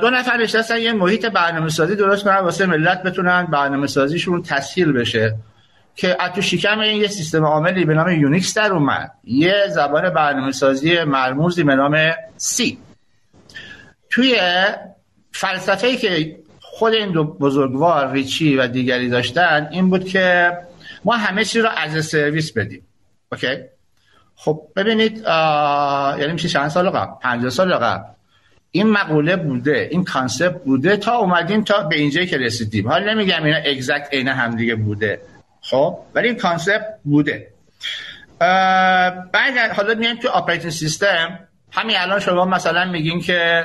[0.00, 4.92] دو نفر نشستن یه محیط برنامه سازی درست کنن واسه ملت بتونن برنامه سازیشون تسهیل
[4.92, 5.36] بشه.
[5.96, 9.12] که تو شکم این یه سیستم عاملی به نام یونیکس در اومد.
[9.24, 12.78] یه زبان برنامه سازی مرموزی به نام سی
[14.10, 14.40] توی
[15.32, 20.52] فلسفه که خود این دو بزرگوار ریچی و دیگری داشتن این بود که
[21.04, 22.86] ما همه چی رو از سرویس بدیم.
[23.32, 23.56] اوکی؟
[24.44, 25.18] خب ببینید
[26.18, 28.04] یعنی میشه چند سال قبل؟ 50 سال قبل.
[28.70, 32.88] این مقوله بوده این concept بوده تا اومدیم تا به اینجایی که رسیدیم.
[32.88, 35.20] حالا نمیگم اینا exact عین همدیگه بوده.
[35.60, 37.46] خب ولی این concept بوده.
[38.38, 41.38] بعد حالا میایم تو operating system
[41.72, 43.64] همین الان شما مثلا میگین که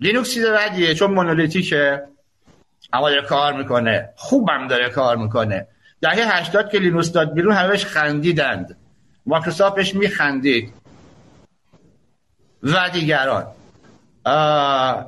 [0.00, 2.02] لینوکس چیز بدیه چون monolithic ه
[2.92, 4.08] اما کار می‌کنه.
[4.16, 5.66] خوبم داره کار می‌کنه.
[6.00, 8.76] دهه 80 که لینوکس داد بیرون همش خندیدند.
[9.26, 10.72] مایکروسافت بهش میخندید.
[12.62, 13.46] و دیگران.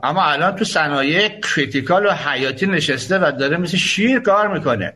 [0.03, 4.93] اما الان تو صنایع critical و حیاتی نشسته و داره مثل شیر کار می‌کنه.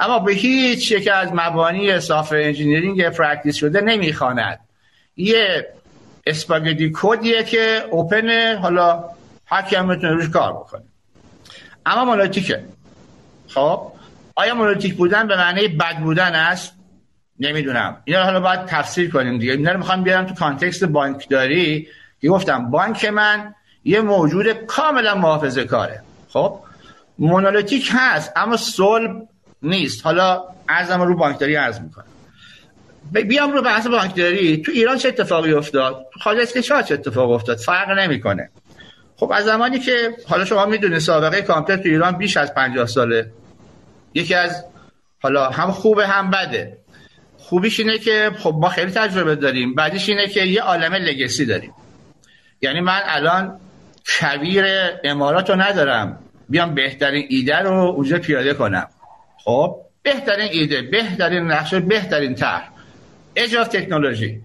[0.00, 4.60] اما به هیچ یک از مبانی software engineering practice شده نمی‌خواند.
[5.16, 5.66] یه
[6.26, 9.04] spaghetti code یه که open حالا
[9.46, 10.82] هر کی هم می‌تونه روش کار بکنه.
[11.86, 12.64] اما monolithic ه
[13.48, 13.92] خب؟
[14.34, 16.72] آیا monolithic بودن به معنی بد بودن است؟
[17.40, 17.96] نمی‌دونم.
[18.04, 19.52] اینا حالا باید تفسیر کنیم دیگه.
[19.52, 21.88] اینا رو می‌خوام بیارم تو context بانکداری.
[22.20, 26.02] که گفتم بانک من یه موجود کاملا محافظه کاره.
[26.28, 26.60] خب؟
[27.18, 29.28] monolithic هست اما صلب
[29.62, 30.06] نیست.
[30.06, 32.04] حالا عرضم رو بانکداری عرض می‌کنم.
[33.12, 34.62] بیام رو بحث بانکداری.
[34.62, 38.50] تو ایران چه اتفاقی افتاد؟ تو خارج از کشور چه اتفاق افتاد؟ فرق نمی‌کنه.
[39.16, 43.30] خب از زمانی که حالا شما می‌دونید سابقه کامپیوتر تو ایران بیش از 50 ساله.
[44.14, 44.64] یکی از
[45.22, 46.78] حالا هم خوبه هم بده.
[47.48, 49.74] خوبیش اینه که خب ما خیلی تجربه داریم.
[49.74, 51.72] بعدیش اینه که یه عالم لگسی داریم.
[52.62, 53.60] یعنی من الان
[54.06, 54.64] کویر
[55.04, 56.18] امارات رو ندارم.
[56.48, 58.86] بیام بهترین ایده رو اونجا پیاده کنم.
[59.44, 62.70] خب بهترین ایده بهترین نقشه بهترین طرح.
[63.36, 64.40] اجاز تکنولوژی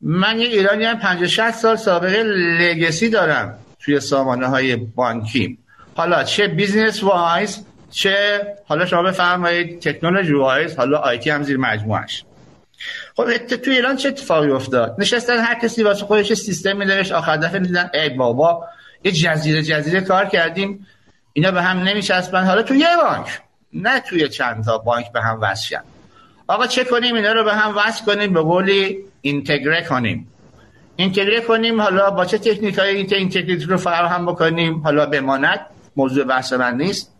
[0.00, 2.22] من یه ایرانی هم 50 60 سال سابقه
[2.60, 5.58] لگسی دارم توی سامانه های بانکیم.
[5.94, 12.24] حالا چه business-wise چه حالا شما بفرمایید technology-wise حالا IT هم زیر مجموعش
[13.16, 17.58] خب تو ایران چه اتفاقی افتاد؟ نشستن هر کسی واسه خودش سیستم نوشت آخر دفعه
[17.58, 18.64] دیدن ای بابا
[19.04, 20.86] یه جزیره جزیره کار کردیم.
[21.32, 22.44] اینا به هم نمیچسبن.
[22.44, 23.40] حالا تو یه بانک
[23.72, 25.76] نه توی چند تا بانک به هم وصل
[26.46, 30.28] آقا چه کنیم؟ اینا رو به هم وصل کنیم به قولی اینتگره کنیم.
[30.96, 35.60] اینتگره کنیم حالا با چه تکنیک های integrity رو فراهم بکنیم حالا بماند.
[35.96, 37.12] موضوع بحث من نیست.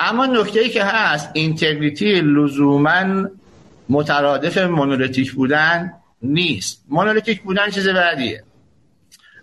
[0.00, 3.28] اما نکته ای که هست integrity لزوما
[3.88, 5.92] مترادف monolithic بودن
[6.22, 6.84] نیست.
[6.88, 8.44] monolithic بودن چیز بدیه.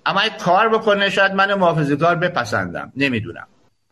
[0.06, 2.94] اما اگه کار بکنه شاید من محافظه‌کار بپسندم.
[2.96, 3.48] نمی‌دونم.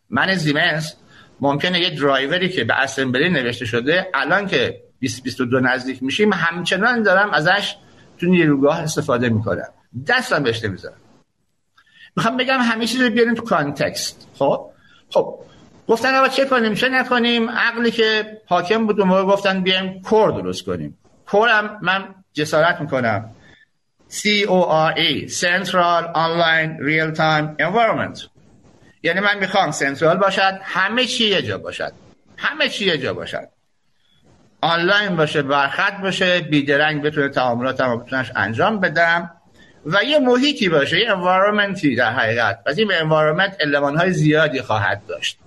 [0.10, 0.96] من زیمنس
[1.42, 7.32] ممکنه یه درایوری که به اسمبلی نوشته شده الان که 2022 نزدیک میشیم همچنان دارم
[7.32, 7.76] ازش
[8.18, 9.70] تو نیروگاه استفاده می‌کنم.
[10.08, 10.98] دستم بهش نمی‌ذارم.
[12.16, 14.28] می‌خوام بگم همه چیز رو بیاریم تو کانتکست.
[14.34, 14.70] خب؟
[15.10, 15.40] خب
[15.88, 20.66] گفتن آقا چه کنیم چه نکنیم؟ عقلی که حاکم بود اون گفتن بیایم کور درست
[20.66, 20.98] کنیم.
[21.26, 23.30] کورم من جسارت می‌کنم.
[24.10, 28.28] C O R A Central Online Real Time Environment.
[29.04, 31.92] یعنی من می‌خوام سنترال باشد همه چی یه جا باشد.
[32.38, 33.48] همه چی یه جا باشد.
[34.62, 39.32] آنلاین باشه برخط باشه بیدرنگ بتونه تعاملاتم بتونش انجام بدم
[39.86, 42.64] و یه محیطی باشه یه انوایرمنتی در حقیقت.
[42.64, 45.40] پس این انوایرمنت علمان های زیادی خواهد داشت.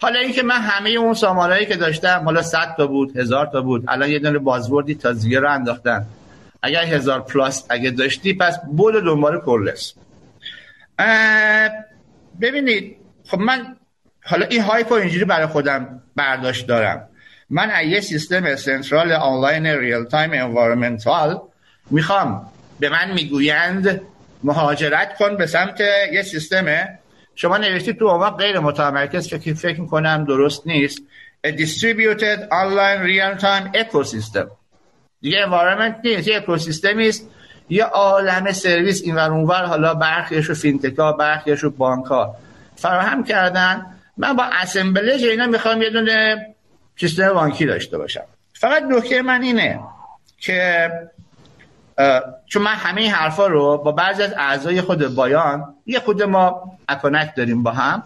[0.00, 3.84] حالا اینکه من همه اون سامانهایی که داشتم حالا 100 تا بود هزار تا بود
[3.88, 6.06] الان یه دونه بازوردی تا زیرا رو انداختن.
[6.62, 9.94] اگر هزار پلاس اگه داشتی پس بود دنبال کورلس.
[12.40, 13.76] ببینید خب من
[14.24, 17.08] حالا این hype اینجوری برای خودم برداشت دارم.
[17.50, 21.40] من یه سیستم central online real time environmental
[21.90, 22.52] می‌خوام.
[22.80, 24.00] به من می‌گویند
[24.44, 25.80] مهاجرت کن به سمت
[26.12, 26.88] یه سیستم
[27.40, 31.02] شما نوشتید تو اون غیر متمرکز که فکر می‌کنم درست نیست.
[31.46, 34.46] A distributed online real time ecosystem.
[35.20, 37.30] دیگه environment نیست یه اکوسیستمی است.
[37.68, 42.34] یه عالم سرویس این ور اونور حالا برخیش و fintech ا برخیش و بانکا
[42.76, 43.86] فراهم کردن.
[44.16, 46.46] من با اسمبلج اینا می‌خوام یه دونه
[47.00, 48.24] سیستم بانکی داشته باشم.
[48.52, 49.80] فقط نکته من اینه
[50.38, 50.90] که
[52.46, 56.78] چون من همه این حرفا رو با بعضی از اعضای خود بایان یه خود ما
[56.88, 58.02] اکونکت داریم با هم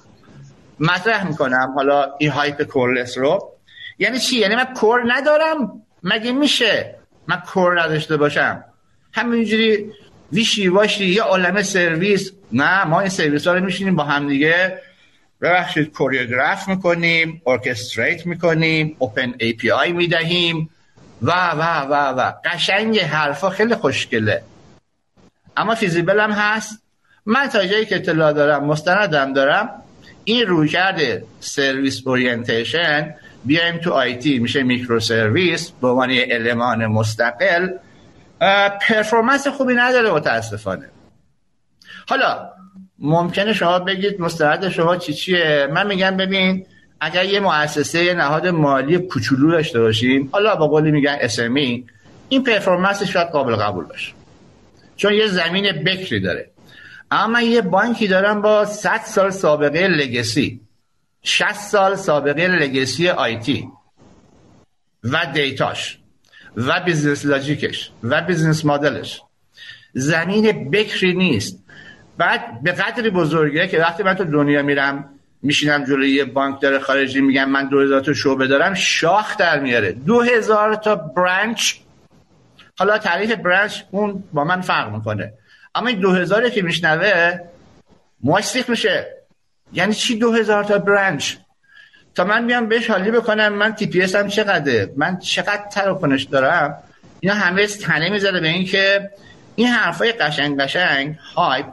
[0.80, 1.72] مطرح می‌کنم.
[1.76, 3.52] حالا این هایپ کورلس رو.
[3.98, 6.94] یعنی چی؟ یعنی من کور ندارم؟ مگه میشه
[7.26, 8.64] من کور نداشته باشم؟
[9.12, 9.92] همینجوری
[10.32, 12.32] wishy-washy یه عالم سرویس.
[12.52, 14.78] نه ما این سرویس ها رو میشینیم با هم دیگه.
[15.40, 20.70] ببخشید choreograph می‌کنیم orchestrate می‌کنیم open API می‌دهیم.
[21.22, 22.32] و و و و.
[22.44, 24.42] قشنگ حرفا خیلی خوشگله.
[25.56, 26.82] اما feasible هم هست؟
[27.26, 29.70] من تا جایی که اطلاع دارم مستندم دارم
[30.24, 31.00] این رویکرد
[31.40, 37.68] service orientation بیایم تو IT میشه microservice به عنوان المان مستقل.
[38.88, 40.88] پرفورمنس خوبی نداره متاسفانه.
[42.08, 42.48] حالا
[42.98, 46.66] ممکنه شما بگید مستند شما چی چیه؟ من میگم ببین
[47.04, 51.86] اگر یه مؤسسه یه نهاد مالی کوچولو داشته باشیم حالا با قولی میگن اسمی
[52.28, 54.12] این پرفورمنس شاید قابل قبول باشه.
[54.96, 56.50] چون یه زمین بکری داره.
[57.10, 60.60] اما یه بانکی دارم با 100 سال سابقه لگسی.
[61.22, 63.68] 60 سال سابقه لگسی آیتی
[65.04, 65.98] و data ش.
[66.56, 67.90] و business logic ش.
[68.02, 69.22] و business model ش.
[69.92, 71.64] زمین بکری نیست.
[72.18, 75.08] بعد به قدری بزرگه که وقتی من تو دنیا میرم
[75.42, 79.92] میشینم جلوی یه بانکدار خارجی میگم من 2000 تا شعبه دارم شاخ در میاره.
[79.92, 81.74] 2000 تا branch.
[82.78, 85.32] حالا تعریف branch اون با من فرق می‌کنه.
[85.74, 87.40] اما این دو هزاری که میشنوه
[88.20, 89.06] موش میشه.
[89.72, 91.34] یعنی چی دو هزار تا branch
[92.14, 96.76] تا من بیام بهش حالی بکنم من TPM چقدره؟ من چقدر تراکنش دارم؟
[97.20, 99.10] اینا همه تنه می‌ذاره به این که
[99.56, 101.66] این حرفای قشنگ قشنگ hype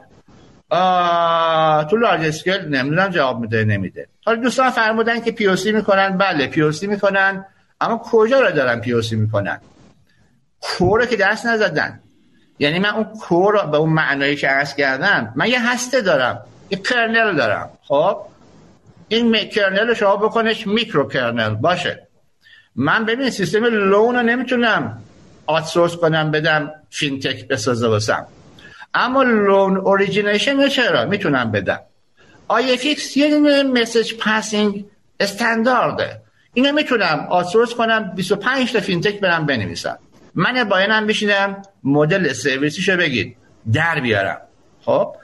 [1.90, 4.08] تو large scale نمی‌دونم جواب میده نمیده.
[4.24, 7.44] حالا دوستان فرمودن که پی می‌کنن بله پی می‌کنن
[7.80, 9.60] اما کجا رو دارن پی می‌کنن؟
[10.60, 12.00] core که دست نزدن.
[12.58, 16.78] یعنی من اون core به اون معنایی که عرض کردم من یه هسته دارم یه
[16.78, 17.70] kernel دارم.
[17.82, 18.16] خب؟
[19.08, 22.06] این kernel شما بکنش micro kernel باشه.
[22.76, 25.02] من ببین سیستم loan رو نمی‌تونم
[25.46, 28.26] outsource کنم بدم فینتک بسازه بسم
[28.94, 31.80] اما loan origination چرا؟ می‌تونم بدم.
[32.48, 34.84] IFX یه دونه message passing
[35.20, 36.20] استاندارده
[36.54, 39.98] اینو می‌تونم outsource کنم 25 تا فینتک برم بنویسم.
[40.34, 43.36] من BIAN م بشینم مدل سرویسیشو بگید
[43.72, 44.40] در بیارم.
[44.84, 45.14] خب؟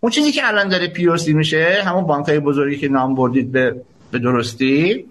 [0.00, 3.76] اون چیزی که الان داره پی میشه همون بانک های بزرگی که نام بردید به,
[4.10, 5.04] به درستی.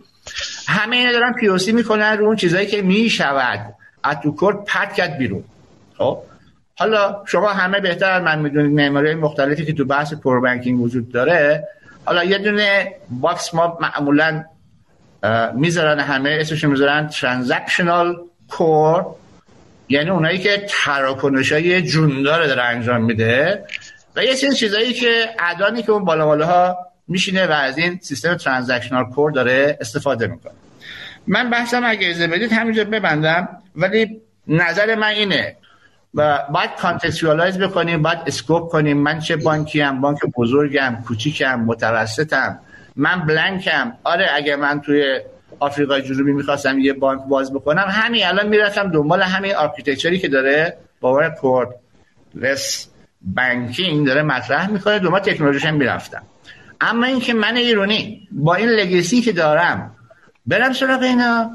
[0.67, 3.73] همه اینا دارن پی می‌کنن رو اون چیزایی که می‌شود.
[4.03, 5.43] از تو core پرت کرد بیرون.
[5.97, 6.17] خب؟
[6.77, 11.11] حالا شما همه بهتر از من می‌دونید معماری مختلفی که تو بحث core banking وجود
[11.11, 11.67] داره.
[12.05, 14.45] حالا یه دونه box ما معمولا
[15.55, 18.15] می‌ذارن همه اسمش می‌ذارن transactional
[18.47, 19.05] core
[19.89, 23.65] یعنی اونایی که تراکنش های جوندار داره انجام میده.
[24.15, 27.77] و یه سری چیزایی که add-on ی که اون بالا بالا ها میشینه و از
[27.77, 30.53] این سیستم transactional core داره استفاده می‌کنه.
[31.27, 35.55] من بحثم اگه اجازه بدید همینجا ببندم ولی نظر من اینه.
[36.15, 38.97] و باید contextualize بکنیم باید scope کنیم.
[38.97, 42.59] من چه بانکی هم بانک بزرگم کوچیکم متوسطم.
[42.95, 43.93] من blank م.
[44.03, 45.19] آره اگه من توی
[45.59, 48.25] آفریقای جنوبی می‌خواستم یه بانک باز بکنم همین.
[48.25, 52.87] الان می‌رفتم دنبال همین architecture ی که داره BIAN coreless
[53.21, 54.99] banking داره مطرح می‌کنه.
[54.99, 56.21] دنبال تکنولوژیش هم می‌رفتم.
[56.81, 59.91] اما اینکه من ایرونی با این legacy که دارم
[60.45, 61.51] برم سراغ اینا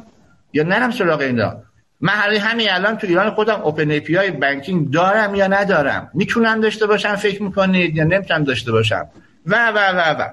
[0.53, 1.57] یا نرم سراغ اینا؟
[2.01, 7.17] من همین الان تو ایران خودم open API banking دارم یا ندارم؟ می‌تونم داشته باشم
[7.17, 9.09] فکر می‌کنید یا نمی‌تونم داشته باشم؟
[9.47, 10.29] و و و و.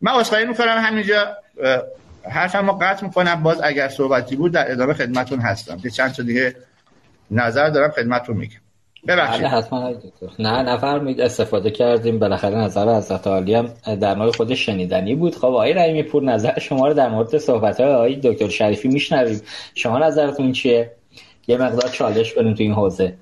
[0.00, 1.36] من اصخایی می‌کنم همینجا
[2.30, 3.42] حرفم رو قطع می‌کنم.
[3.42, 5.78] باز اگر صحبتی بود در ادامه خدمتون هستم.
[5.78, 6.56] که چند تا دیگه
[7.30, 8.56] نظر دارم خدمتون میگم.
[9.08, 9.40] ببخشید.
[9.40, 9.94] بله، حتما
[10.38, 12.18] نه نفرمید استفاده کردیم.
[12.18, 13.68] بالاخره نظر از عالی هم
[14.00, 15.36] در مورد خود شنیدنی بود.
[15.36, 19.40] خب آقای رحیمی پور نظر شما رو در مورد صحبت های آقای دکتر شریفی میشنویم.
[19.74, 20.90] شما نظرتون چیه؟
[21.46, 23.16] یه مقدار چالش کنیم تو این حوزه.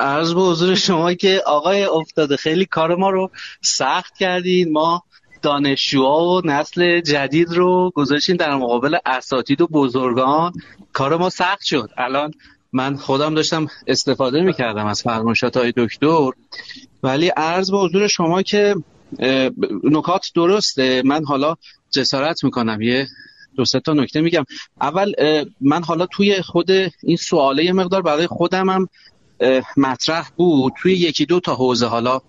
[0.00, 3.30] عرض به حضور شما که آقای افتاده خیلی کار ما رو
[3.62, 5.02] سخت کردین ما
[5.42, 10.52] دانشجوها و نسل جدید رو گذاشتین در مقابل اساتید و بزرگان.
[10.92, 11.90] کار ما سخت شد.
[11.96, 12.30] الان
[12.72, 16.30] من خودم داشتم استفاده می‌کردم از فرمایشات های دکتر.
[17.02, 18.74] ولی عرض به حضور شما که
[19.84, 21.02] نکات درسته.
[21.04, 21.56] من حالا
[21.90, 22.80] جسارت می‌کنم.
[22.80, 23.06] یه
[23.56, 24.44] دو سه تا نکته میگم.
[24.80, 25.12] اول
[25.60, 26.70] من حالا توی خود
[27.02, 28.88] این سواله مقدار برای خودم هم
[29.76, 30.72] مطرح بود.
[30.82, 32.20] توی یکی دو تا حوزه حالا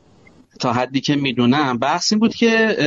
[0.60, 2.78] تا حدی که می‌دونم بحث این بود که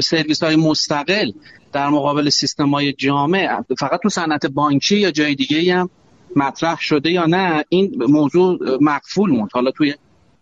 [0.00, 1.30] سرویس های مستقل
[1.72, 5.90] در مقابل سیستم های جامع فقط تو صنعت بانکی یا جای دیگه هم
[6.36, 9.48] مطرح شده یا نه این موضوع مقفول موند.
[9.52, 9.94] حالا توی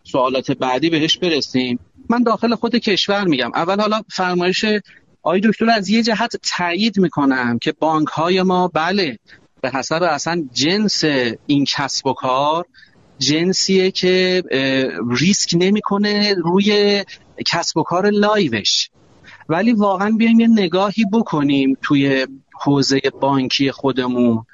[0.04, 1.78] سوالات بعدی بهش برسیم.
[2.08, 3.50] من داخل خود کشور میگم.
[3.54, 4.64] اول حالا فرمایش
[5.22, 9.18] آقای دکتر از یه جهت تایید می‌کنم که بانک های ما بله
[9.60, 11.04] به حسب اصلا جنس
[11.46, 12.64] این کسب و کار
[13.18, 14.42] جنسیه که
[15.10, 17.04] ریسک نمی‌کنه روی
[17.46, 18.90] کسب و کار لایوش.
[19.48, 22.26] ولی واقعا بیایم یه نگاهی بکنیم توی
[22.62, 24.44] حوزه بانکی خودمون.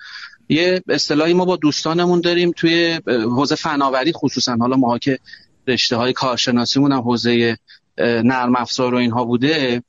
[0.48, 4.56] یه اصطلاحی ما با دوستانمون داریم توی حوزه فناوری خصوصا.
[4.60, 5.19] حالا ما که
[5.67, 7.58] رشته های کارشناسیمون هم حوزه
[7.98, 9.83] نرم افزار و اینها بوده.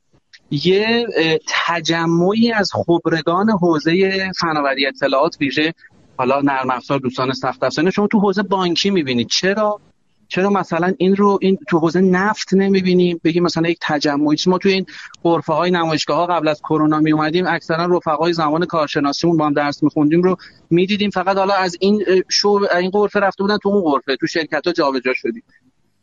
[0.50, 1.06] یه
[1.48, 5.74] تجمعی از خبرگان حوزه فناوری اطلاعات ویژه
[6.16, 9.80] حالا نرم افزار دوستان سخت افزار شما تو حوزه بانکی می‌بینید چرا؟
[10.28, 14.36] چرا مثلا این رو این تو حوزه نفت نمی‌بینیم؟ بگیم مثلا یک تجمعی.
[14.46, 14.86] ما تو این
[15.22, 19.52] غرفه های نمایشگاه ها قبل از کرونا می اومدیم اکثرا رفقای زمان کارشناسیمون با هم
[19.52, 20.36] درس میخوندیم رو
[20.70, 21.10] می‌دیدیم.
[21.10, 24.72] فقط حالا از این شو این غرفه رفته بودن تو اون غرفه تو شرکت ها
[24.72, 25.42] جابجا شدیم.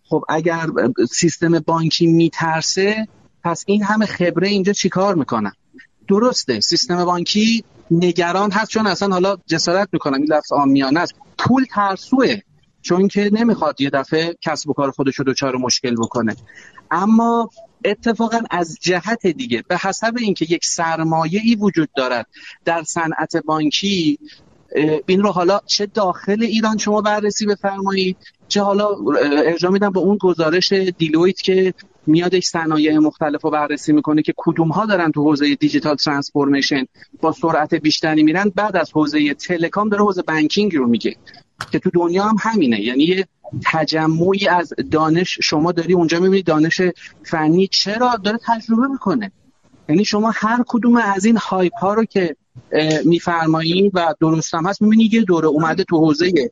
[0.09, 0.67] خب اگر
[1.09, 3.07] سیستم بانکی میترسه
[3.45, 5.51] پس این همه خبره اینجا چیکار می‌کنن
[6.07, 11.13] درسته سیستم بانکی نگران هست چون اصلا حالا جسارت می‌کنم این لفظ آمیانه است.
[11.37, 12.39] پول ترسوه
[12.81, 16.35] چون که نمی‌خواد یه دفعه کسب و کار خودش رو دچار مشکل بکنه.
[16.91, 17.49] اما
[17.85, 22.27] اتفاقا از جهت دیگه به حسب اینکه یک سرمایه ای وجود دارد
[22.65, 24.19] در صنعت بانکی
[25.05, 28.17] این رو حالا چه داخل ایران شما بررسی بفرمایید
[28.47, 28.89] چه حالا
[29.45, 31.73] ارجاع میدم به اون گزارش Deloitte که
[32.07, 36.85] میاد یک صنایع مختلف رو بررسی می‌کنه که کدوم ها دارن تو حوزه digital transformation
[37.21, 41.15] با سرعت بیشتری میرن بعد از حوزه telecom داره حوزه بانکینگ رو میگه
[41.71, 42.81] که تو دنیا هم همینه.
[42.81, 43.27] یعنی یه
[43.65, 46.81] تجمعی از دانش شما داری اونجا می‌بینی دانش
[47.23, 49.31] فنی چرا داره تجربه می‌کنه.
[49.89, 52.35] یعنی شما هر کدوم از این hype ها رو که
[53.05, 56.51] میفرمایید و درست هم هست می‌بینی یه دوره اومده تو حوزه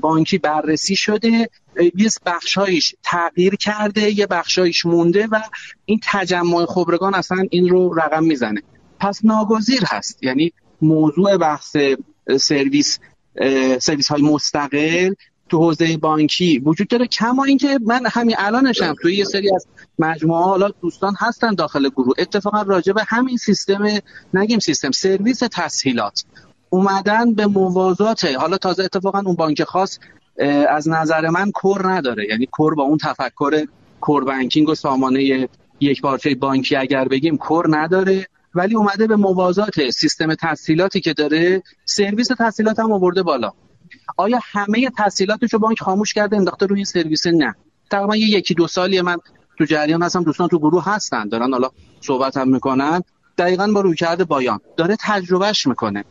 [0.00, 5.40] بانکی بررسی شده یه بخشایش تغییر کرده یه بخشایش مونده و
[5.84, 8.62] این تجمع خبرگان اصلا این رو رقم می‌زنه.
[9.00, 10.22] پس ناگزیر هست.
[10.22, 10.52] یعنی
[10.82, 11.76] موضوع بحث
[12.40, 12.98] سرویس
[13.80, 15.14] سرویس های مستقل
[15.48, 17.06] تو حوزه بانکی وجود داره.
[17.06, 19.66] کما اینکه من همین الانشم توی یه سری از
[19.98, 22.14] مجموعه حالا دوستان هستن داخل گروه.
[22.18, 23.84] اتفاقا راجع به همین سیستم
[24.34, 26.24] نگیم سیستم سرویس تسهیلات.
[26.72, 29.98] اومدن به موازات حالا تازه اتفاقا اون بانک خاص
[30.68, 32.26] از نظر من کور نداره.
[32.30, 33.66] یعنی کور با اون تفکر
[34.00, 35.48] کور بانکینگ و سامانه
[35.80, 38.26] یک پارچه بانکی اگر بگیم کور نداره.
[38.54, 43.52] ولی اومده به موازات سیستم تسهیلاتی که داره سرویس تسهیلات هم آورده بالا.
[44.16, 47.54] آیا همه تسهیلاتش رو بانک خاموش کرده انداخته روی سرویس؟ نه.
[47.90, 49.16] تقریبا یه یکی دو سالی من
[49.58, 51.70] تو جریان هستم دوستان تو گروه هستن دارن حالا
[52.00, 53.02] صحبت هم می‌کنن.
[53.38, 54.60] دقیقا با رویکرد BIAN.
[54.76, 56.04] داره تجربهش می‌کنه.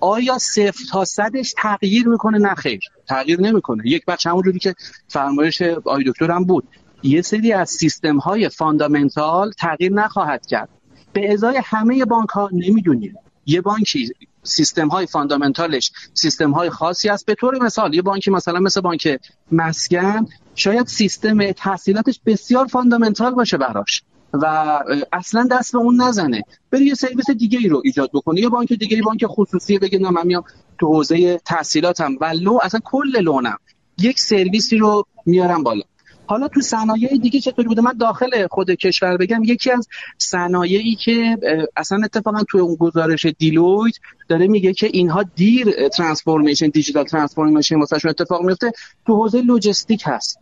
[0.00, 2.80] آیا صفر تا صدش تغییر می‌کنه؟ نه خیر.
[3.08, 3.82] تغییر نمی‌کنه.
[3.86, 4.74] یک بخش همونجوری که
[5.08, 6.68] فرمایش آقای دکتر هم بود.
[7.02, 10.68] یه سری از سیستم های fundamental تغییر نخواهد کرد.
[11.12, 13.14] به ازای همه بانک ها نمی‌دونیم.
[13.46, 14.12] یه بانکی
[14.42, 17.26] سیستم های fundamental ش سیستم های خاصی است.
[17.26, 19.20] به طور مثال یه بانکی مثلا مثل بانک
[19.52, 24.02] مسکن شاید سیستم تسهیلاتش بسیار fundamental باشه براش.
[24.32, 24.78] و
[25.12, 26.42] اصلا دست به اون نزنه.
[26.70, 29.98] بری یه سرویس دیگه ای رو ایجاد بکنه یه بانک دیگه ای بانک خصوصی بگه
[29.98, 30.44] نه من میام
[30.78, 32.16] تو حوزه تسهیلاتم.
[32.20, 33.58] ولو اصلا کل loan م
[33.98, 35.82] یک سرویسی رو میارم بالا.
[36.26, 41.38] حالا تو صنایع دیگه چطوری بوده؟ من داخل خود کشور بگم یکی از صنایعی که
[41.76, 43.94] اصلا اتفاقا تو اون گزارش Deloitte
[44.28, 48.72] داره میگه که اینها دیر transformation digital transformation واسهشون اتفاق میفته.
[49.06, 50.38] تو حوزه لجستیک هست.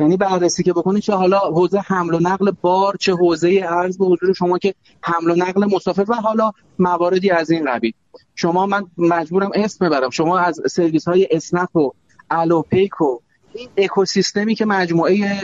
[0.00, 4.04] یعنی بررسی که بکنید چه حالا حوزه حمل و نقل بار چه حوزه عرض به
[4.04, 7.92] حضور شما که حمل و نقل مسافر و حالا مواردی از این قبیل
[8.34, 10.10] شما من مجبورم اسم ببرم.
[10.10, 11.90] شما از سرویس های اسنپ و
[12.30, 13.18] الوپیک و
[13.54, 15.40] این اکوسیستمی که مجموعه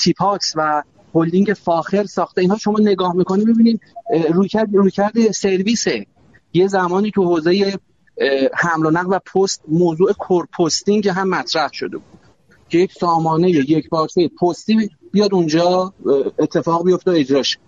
[0.00, 0.82] تیپاکس و
[1.14, 3.80] هلدینگ فاخر ساخته اینها شما نگاه می‌کنید ببینید
[4.30, 6.06] رویکرد رویکرد سرویسه.
[6.52, 7.78] یه زمانی تو حوزه
[8.54, 12.25] حمل و نقل و پست موضوع کور پستینگ هم مطرح شده بود.
[12.68, 15.92] که یک سامانه یک پارچه پستی بیاد اونجا
[16.38, 17.58] اتفاق بیفته و اجراش.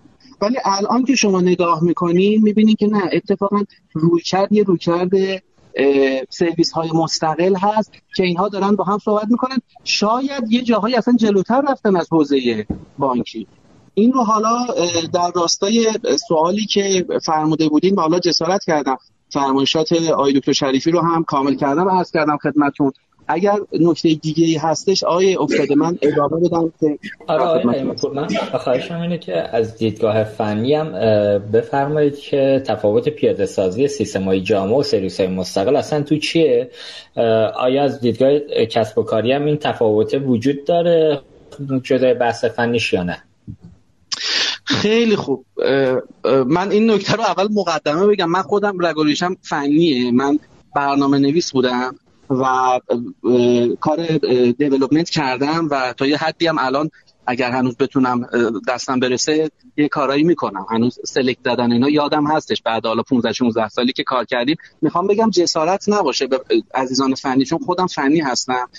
[0.41, 5.09] ولی الان که شما نگاه می‌کنین می‌بینید که نه اتفاقا رویکرد یه رویکرد
[6.29, 9.57] سرویس های مستقل هست که اینها دارن با هم صحبت می‌کنن.
[9.83, 13.47] شاید یه جاهایی اصلا جلوتر رفتن از حوزه بانکی.
[13.93, 14.65] این رو حالا
[15.13, 15.87] در راستای
[16.27, 18.97] سوالی که فرموده بودین و حالا جسارت کردم.
[19.29, 22.91] فرمایشات آقای دکتر شریفی رو هم کامل کردم و عرض کردم خدمتتون.
[23.29, 28.27] اگر نکته دیگه ای هستش آقای افتاده من ادامه بدم که آره آقای من
[28.57, 30.91] خواهشم اینه که از دیدگاه فنی هم
[31.53, 36.69] بفرمایید که تفاوت پیاده سازی سیستم های جامع و سرویس های مستقل اصلا تو چیه؟
[37.55, 41.21] آیا از دیدگاه کسب و کاری هم این تفاوت وجود داره؟
[41.83, 43.23] جدای بحث فنیش یا نه؟
[44.65, 45.45] خیلی خوب.
[46.47, 48.29] من این نکته رو اول مقدمه بگم.
[48.29, 50.11] من خودم رگ و ریشه‌م فنیه.
[50.11, 50.39] من
[50.75, 51.95] برنامه نویس بودم.
[52.29, 52.79] و
[53.79, 54.07] کار
[54.57, 56.89] development کردم و تا یه حدی هم الان
[57.27, 58.27] اگر هنوز بتونم
[58.67, 60.65] دستم برسه یه کارایی می‌کنم.
[60.69, 62.61] هنوز select دادن اینا یادم هستش.
[62.61, 66.41] بعد حالا 15 16 سالی که کار کردیم می‌خوام بگم جسارت نباشه به
[66.73, 68.69] عزیزان فنی چون خودم فنی هستم.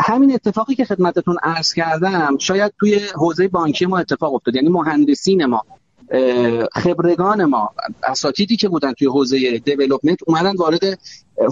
[0.00, 4.54] همین اتفاقی که خدمتتون عرض کردم شاید توی حوزه بانکی ما اتفاق افتاد.
[4.54, 5.62] یعنی مهندسین ما
[6.72, 7.70] خبرگان ما
[8.04, 10.98] اساتیدی که بودن توی حوزه دیولپمنت اومدن وارد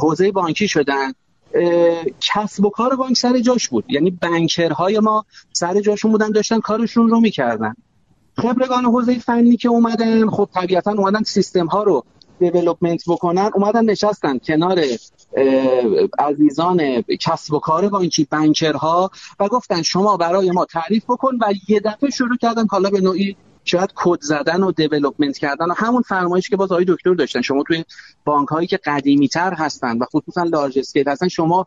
[0.00, 1.12] حوزه بانکی شدن.
[2.20, 3.84] کسب و کار بانک سر جاش بود.
[3.88, 7.74] یعنی بنکرهای ما سر جاشون بودن داشتن کارشون رو می‌کردن.
[8.36, 12.05] خبرگان حوزه فنی که اومدن خب طبیعتا اومدن سیستم ها رو
[12.38, 14.80] دیولپمنت بکنن اومدن نشستن کنار
[16.18, 21.53] عزیزان کسب و کار بانکی banker ها و گفتن شما برای ما تعریف بکن و
[21.68, 23.36] یه دفعه شروع کردن حالا به نوعی
[23.68, 27.42] شاید کد زدن و development کردن و همون فرمایش که باز آقای دکتر داشتن.
[27.42, 27.84] شما توی
[28.24, 31.66] بانک هایی که قدیمی تر هستن و خصوصا large scale هستن شما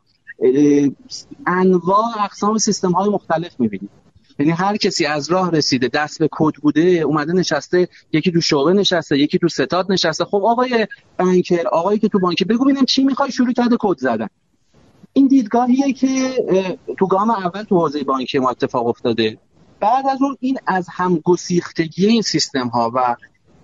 [1.48, 3.90] انواع اقسام سیستم های مختلف می‌بینید.
[4.40, 8.74] یعنی هر کسی از راه رسیده دست به کد بوده اومده نشسته یکی تو شعبه
[8.74, 10.26] نشسته یکی تو ستاد نشسته.
[10.26, 10.88] خب آقای
[11.20, 14.28] بانکر آقایی که تو بانک بگو ببینم چی می‌خوای شروع کرده کد زدن.
[15.14, 16.34] این دیدگاهیه که
[17.00, 19.38] تو گام اول تو حوزه بانکی ما اتفاق افتاده.
[19.82, 23.16] بعد از اون این از هم گسیختگی این سیستم ها و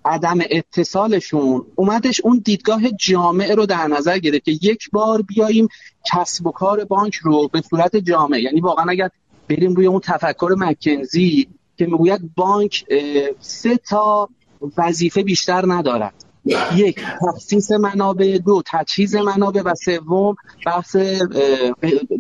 [0.06, 5.68] عدم اتصالشون اومدش اون دیدگاه جامعه رو در نظر گرفت که یک بار بیاییم
[6.14, 9.10] کسب و کار بانک رو به صورت جامعه یعنی واقعا اگر
[9.50, 11.48] بریم روی اون تفکر مکنزی
[11.78, 12.86] که می‌گوید بانک
[13.40, 14.30] سه تا
[14.78, 16.14] وظیفه بیشتر ندارد.
[16.76, 20.96] یک تخصیص منابع دو تجهیز منابع و سوم بحث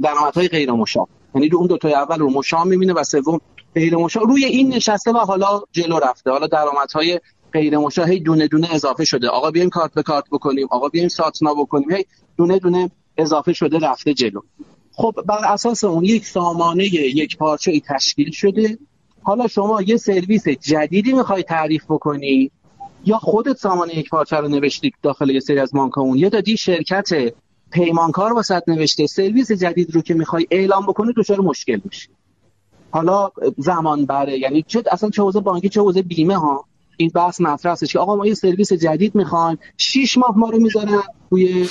[0.04, 3.40] درآمدهای غیر مشام یعنی دو اون دو تای اول رو مشام می‌بینه و سوم
[3.76, 6.32] غیر مشام روی این نشسته و حالا جلو رفته.
[6.32, 7.20] حالا درآمدهای
[7.54, 9.28] غیر مشاه دونه دونه اضافه شده.
[9.28, 10.68] آقا بیایم کارت به کارت بکنیم.
[10.72, 11.92] آقا بیایم ساتنا بکنیم.
[11.92, 12.06] هی
[12.38, 14.42] دونه دونه اضافه شده رفته جلو.
[14.92, 18.78] خب بر اساس اون یک سامانه یک پارچه ای تشکیل شده.
[19.22, 22.52] حالا شما یه سرویس جدیدی می‌خوای تعریف بکنی؟
[23.06, 27.10] یا خودت سامانه یک پارچه رو نوشتی داخل یه سری از اون یا دادی شرکت
[27.72, 32.10] پیمانکار واسط نوشته سرویس جدید رو که می‌خوای اعلام بکنی دچار مشکل میشه
[32.92, 34.40] حالا زمان بره.
[34.40, 36.66] یعنی چه اصلا چه حوزه بانکی چه حوزه بیمه ها؟
[36.98, 39.60] این بحث مطرح هستش که آقا ما یه سرویس جدید می‌خوایم.
[39.78, 41.70] 6 ماه ما رو می‌ذارن توی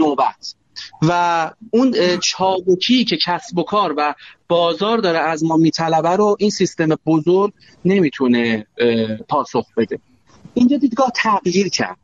[0.00, 0.54] نوبت.
[1.02, 4.14] و اون چابکی که کسب و کار و
[4.48, 7.52] بازار داره از ما میطلبه رو این سیستم بزرگ
[7.84, 8.66] نمی‌تونه
[9.28, 9.98] پاسخ بده.
[10.54, 11.96] اینجا دیدگاه تغییر کرد.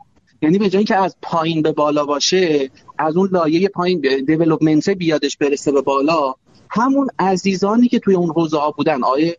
[0.43, 5.37] یعنی به جایی که از پایین به بالا باشه از اون لایه پایین دیولپمنت بیادش
[5.37, 6.35] برسه به بالا
[6.71, 9.37] همون عزیزانی که توی اون حوزه ها بودن آیه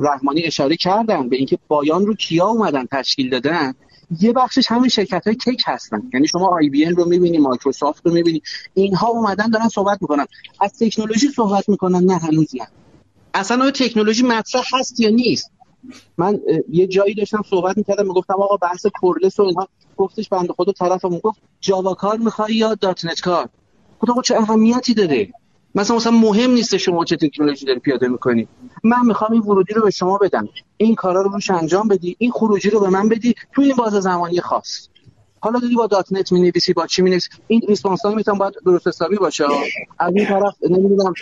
[0.00, 3.74] رحمانی اشاره کردن به اینکه بایان رو کیا اومدن تشکیل دادن
[4.20, 6.02] یه بخشش همین شرکت های تک هستن.
[6.14, 8.42] یعنی شما آی بی رو می‌بینی مایکروسافت رو می‌بینی
[8.74, 10.26] اینها اومدن دارن صحبت می‌کنن.
[10.60, 12.68] از تکنولوژی صحبت می‌کنن نه هنوز نه.
[13.34, 15.50] اصلا آیا تکنولوژی مطرح هست یا نیست؟
[16.18, 16.40] من
[16.72, 19.68] یه جایی داشتم صحبت می‌کردم می‌گفتم آقا بحث کورلس و اینها.
[19.96, 23.48] گفتش بنده خدا طرفمون گفت جاوا کار می‌خوای یا دات نت کار؟
[24.00, 25.32] گفتم چه اهمیتی داره؟
[25.74, 28.48] مثلا مثلا مهم نیست شما چه تکنولوژی داری پیاده می‌کنی.
[28.84, 30.48] من می‌خوام این ورودی رو به شما بدم.
[30.76, 33.92] این کارا رو روش انجام بدی این خروجی رو به من بدی توی این باز
[33.92, 34.88] زمانی خاص.
[35.42, 39.16] حالا داری با .NET می‌نویسی با چی می‌نویسی؟ این response time می‌تونه باید درست حسابی
[39.16, 39.44] باشه.
[39.98, 41.14] از این طرف نمی‌دونم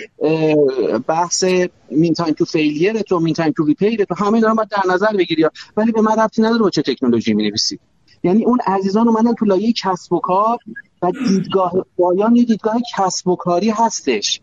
[1.06, 1.44] بحث
[1.90, 5.12] mean time to failure تو mean time to repair تو همه دارن باید در نظر
[5.12, 5.46] بگیری.
[5.76, 7.78] ولی به من ربطی نداره با چه تکنولوژی می‌نویسی.
[8.22, 10.58] یعنی اون عزیزان اومدن تو لایه کسب و کار
[11.02, 14.40] و دیدگاه BIAN یه دیدگاه کسب و کاری هستش.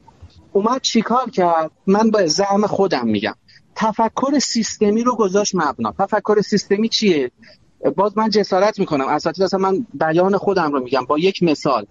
[0.53, 3.35] اومد چیکار کرد؟ من با زعم خودم میگم.
[3.75, 5.93] تفکر سیستمی رو گذاشت مبنا.
[5.99, 7.31] تفکر سیستمی چیه؟
[7.95, 9.07] باز من جسارت می‌کنم.
[9.07, 11.05] اساتید اصلا من بیان خودم رو میگم.
[11.05, 11.85] با یک مثال.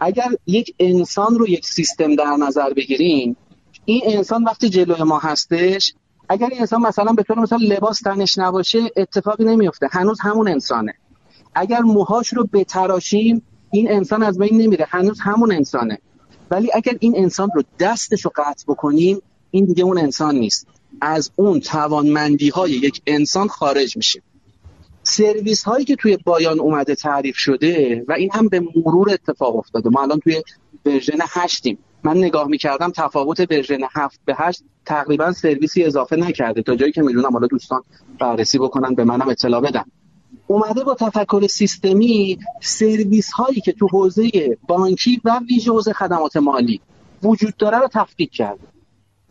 [0.00, 3.36] اگر یک انسان رو یک سیستم در نظر بگیریم
[3.84, 5.94] این انسان وقتی جلوی ما هستش
[6.28, 10.94] اگر این انسان مثلا به طور مثال لباس تنش نباشه اتفاقی نمیفته هنوز همون انسانه.
[11.54, 13.42] اگر موهاش رو بتراشیم
[13.74, 15.98] این انسان از بین نمیره هنوز همون انسانه.
[16.50, 20.66] ولی اگر این انسان رو دستش رو قطع بکنیم این دیگه اون انسان نیست.
[21.00, 24.22] از اون توانمندی های یک انسان خارج میشه
[25.02, 29.90] سرویس هایی که توی BIAN اومده تعریف شده و این هم به مرور اتفاق افتاده.
[29.90, 30.42] ما الان توی
[30.86, 31.78] ورژن هشتیم.
[32.04, 36.62] من نگاه می‌کردم تفاوت ورژن هفت به هشت تقریبا سرویسی اضافه نکرده.
[36.62, 37.82] تا جایی که می‌دونم حالا دوستان
[38.18, 39.84] بررسی بکنن به منم اطلاع بدن.
[40.46, 44.30] اومده با تفکر سیستمی سرویس هایی که تو حوزه
[44.68, 46.80] بانکی و ویژه حوزه خدمات مالی
[47.22, 48.66] وجود داره رو تفکیک کرده.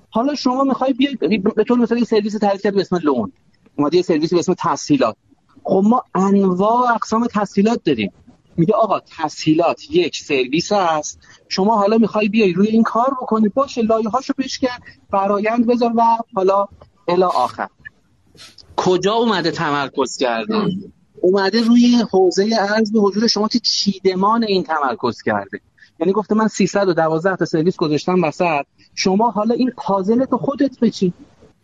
[0.10, 1.16] حالا شما می‌خوای بیای
[1.56, 3.32] به طور مثلا سرویس تعریف به اسم لون.
[3.78, 5.16] اومده یه سرویس به اسم تسهیلات
[5.64, 8.12] خب ما انواع اقسام تسهیلات داریم.
[8.58, 11.20] میگه آقا تسهیلات یک سرویس است.
[11.50, 14.78] شما حالا می‌خوای بیای روی این کار بکنی باشه لایه هاشو بشکن
[15.12, 16.02] فرایند بذار و
[16.36, 16.68] حالا
[17.08, 17.68] الی آخر.
[18.76, 20.56] کجا اومده تمرکز کرده؟
[21.24, 25.60] اومده روی حوزه ارز به حضور شما که چیدمان این تمرکز کرده.
[26.00, 28.66] یعنی گفته من 312 تا سرویس گذاشتم وسط.
[28.96, 31.14] شما حالا این پازل تو خودت بچین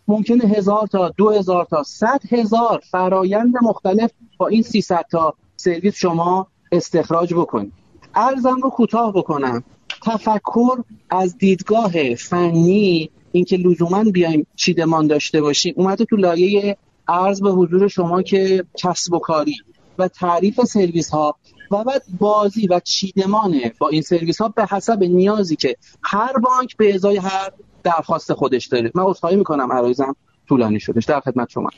[0.07, 5.95] ممکنه هزار تا دو هزار تا صد هزار فرایند مختلف با این 300 تا سرویس
[5.95, 7.73] شما استخراج بکنید
[8.15, 9.63] ارزم رو کوتاه بکنم.
[10.05, 16.77] تفکر از دیدگاه فنی اینکه لزوما بیایم چیدمان داشته باشیم اومده تو لایه
[17.09, 19.55] ارز به حضور شما که کسب و کاری
[19.97, 21.35] و تعریف سرویس ها
[21.71, 26.77] و بعد بازی و چیدمان با این سرویس ها به حسب نیازی که هر بانک
[26.77, 27.49] به ازای هر
[27.83, 28.91] درخواست خودش داره.
[28.95, 30.15] من عذرخواهی می‌کنم عرایزم
[30.47, 31.69] طولانی شدش در خدمت شما.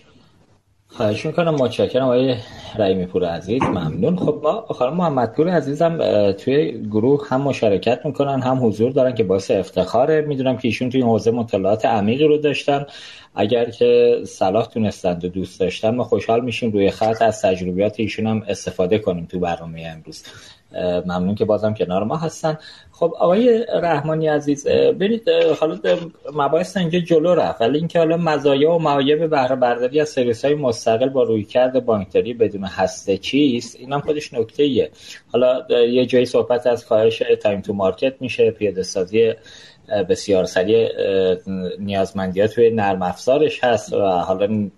[0.94, 2.36] خواهش می‌کنم متشکرم آقای
[2.76, 4.18] رحیمی پور عزیز ممنون.
[4.18, 5.98] خب ما خانم محمد پور عزیزم
[6.32, 10.22] توی گروه هم مشارکت می‌کنن هم حضور دارن که باعث افتخاره.
[10.22, 12.86] می‌دونم که ایشون توی حوزه مطالعات عمیقی رو داشتن.
[13.36, 18.28] اگر که صلاح دونستند و دوست داشتن ما خوشحال میشیم روی خط از تجربیات ایشون
[18.28, 20.24] هم استفاده کنیم تو برنامه امروز.
[21.06, 22.58] ممنون که بازم کنار ما هستن.
[23.02, 25.30] خب آقای رحمانی عزیز برید
[25.60, 25.80] حالا
[26.34, 30.56] مباحث اینجا جلو رفت ولی اینکه حالا مزایا و معایب بهره برداری از سرویس های
[30.56, 34.92] مستقل با رویکرد بانکداری بدون هسته چیست؟ این هم خودش نکته ایه
[35.32, 39.34] حالا یه جایی صحبت از کاهش time to market میشه پیاده سازی
[40.10, 40.90] بسیار سریع
[41.80, 44.70] نیازمندیات توی نرم افزارش هست و حالا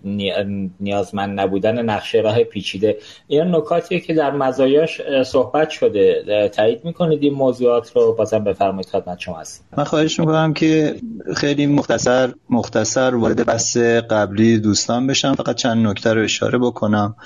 [0.80, 2.96] نیازمند نبودن نقشه راه پیچیده.
[3.26, 6.24] این نکاتیه که در مزایاش صحبت شده.
[6.54, 10.94] تایید می‌کنید این موضوعات رو؟ بازم بفرمایید خدمت شما هست من خواهش می‌کنم که
[11.36, 13.76] خیلی مختصر مختصر وارد بحث
[14.10, 15.34] قبلی دوستان بشم.
[15.34, 17.16] فقط چند نکته رو اشاره بکنم.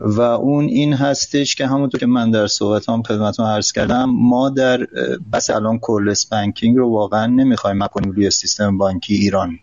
[0.00, 4.50] و اون این هستش که همونطور که من در صحبت هم خدمتون عرض کردم ما
[4.50, 4.86] در
[5.32, 9.58] بس الان کورلس بانکینگ رو واقعا نمی‌خوایم مکنیم روی سیستم بانکی ایران.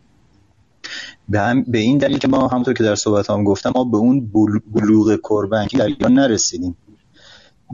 [1.30, 3.98] به, هم به این دلیل که ما همونطور که در صحبت هم گفتم ما به
[3.98, 4.32] اون
[4.74, 6.78] بلوغ کور بانکی در ایران نرسیدیم.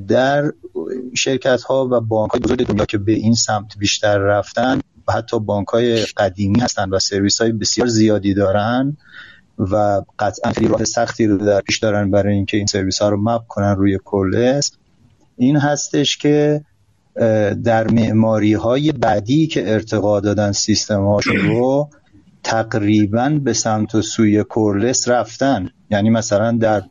[0.07, 0.51] در
[1.14, 5.68] شرکت ها و بانک های بزرگ دنیا که به این سمت بیشتر رفتن حتی بانک
[5.68, 8.97] های قدیمی هستن و سرویس های بسیار زیادی دارن
[9.60, 13.18] و قطعا خیلی راه سختی رو در پیش دارن برای اینکه این سرویس ها رو
[13.22, 14.72] مپ کنن روی کلس
[15.38, 16.62] این هستش که
[17.64, 21.89] در معماری های بعدی که ارتقا دادن سیستم هاشون رو
[22.43, 25.70] تقریبا به سمت و سوی coreless رفتن.
[25.89, 26.84] یعنی مثلا در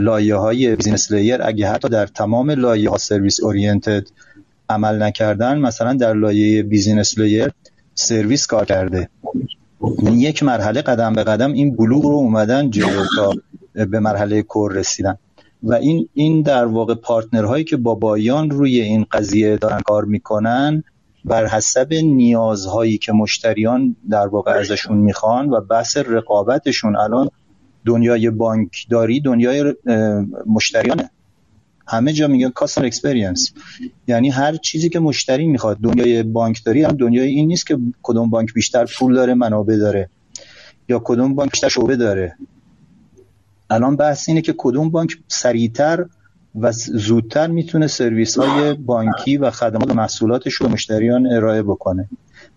[0.00, 4.06] لایه های business layer اگه حتی در تمام لایه ها service oriented
[4.68, 7.52] عمل نکردن مثلا در لایه business layer
[7.94, 9.08] سرویس کار کرده.
[10.12, 13.32] یک مرحله قدم به قدم این بلوغ رو اومدن جلو تا
[13.84, 15.18] به مرحله core رسیدن.
[15.62, 20.04] و این این در واقع partner هایی که با BIAN روی این قضیه دارن کار
[20.04, 20.82] می‌کنن
[21.24, 26.96] بر حسب نیازهایی که مشتریان در واقع ازشون می‌خوان و بحث رقابتشون.
[26.96, 27.28] الان
[27.86, 29.74] دنیای بانکداری دنیای
[30.46, 31.10] مشتریانه.
[31.88, 33.52] همه جا میگن customer experience
[34.06, 38.54] یعنی هر چیزی که مشتری می‌خواد دنیای بانکداری هم دنیای این نیست که کدوم بانک
[38.54, 40.10] بیشتر پول داره منابع داره
[40.88, 42.36] یا کدوم بانک بیشتر شعبه داره.
[43.70, 46.06] الان بحث اینه که کدوم بانک سریعتر
[46.60, 52.08] و زودتر می‌تونه سرویس های بانکی و خدمات و محصولاتش رو مشتریان ارائه بکنه.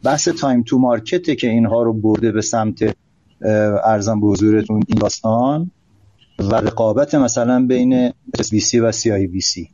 [0.04, 2.96] بحث time to market ه که اینها رو برده به سمت
[3.84, 5.72] عرض به حضورتون این داستان.
[6.40, 9.68] و رقابت مثلا بین HSBC و CIBC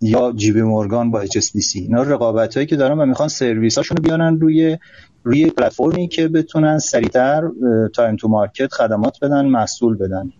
[0.00, 4.40] یا JP Morgan با HSBC اینا رقابت هایی که دارن و می‌خوان سرویس هاشون بیارن
[4.40, 4.78] روی
[5.22, 7.50] روی پلتفرمی که بتونن سریعتر
[7.94, 10.32] time to market خدمات بدن محصول بدن.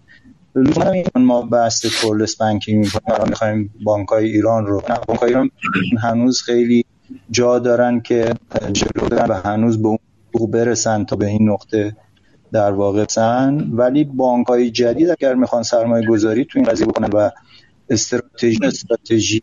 [1.14, 2.86] ما بحث coreless banking
[3.28, 5.50] می‌خوایم بانک های ایران رو بانک های ایران
[6.02, 6.84] هنوز خیلی
[7.30, 8.34] جا دارن که
[8.72, 11.96] جلو دارن و هنوز به اون برسن تا به این نقطه
[12.52, 17.08] در واقع سن ولی بانک های جدید اگر می‌خوان سرمایه گذاری تو این قضیه بکنن
[17.08, 17.30] و
[17.90, 19.40] استراتژی استراتژی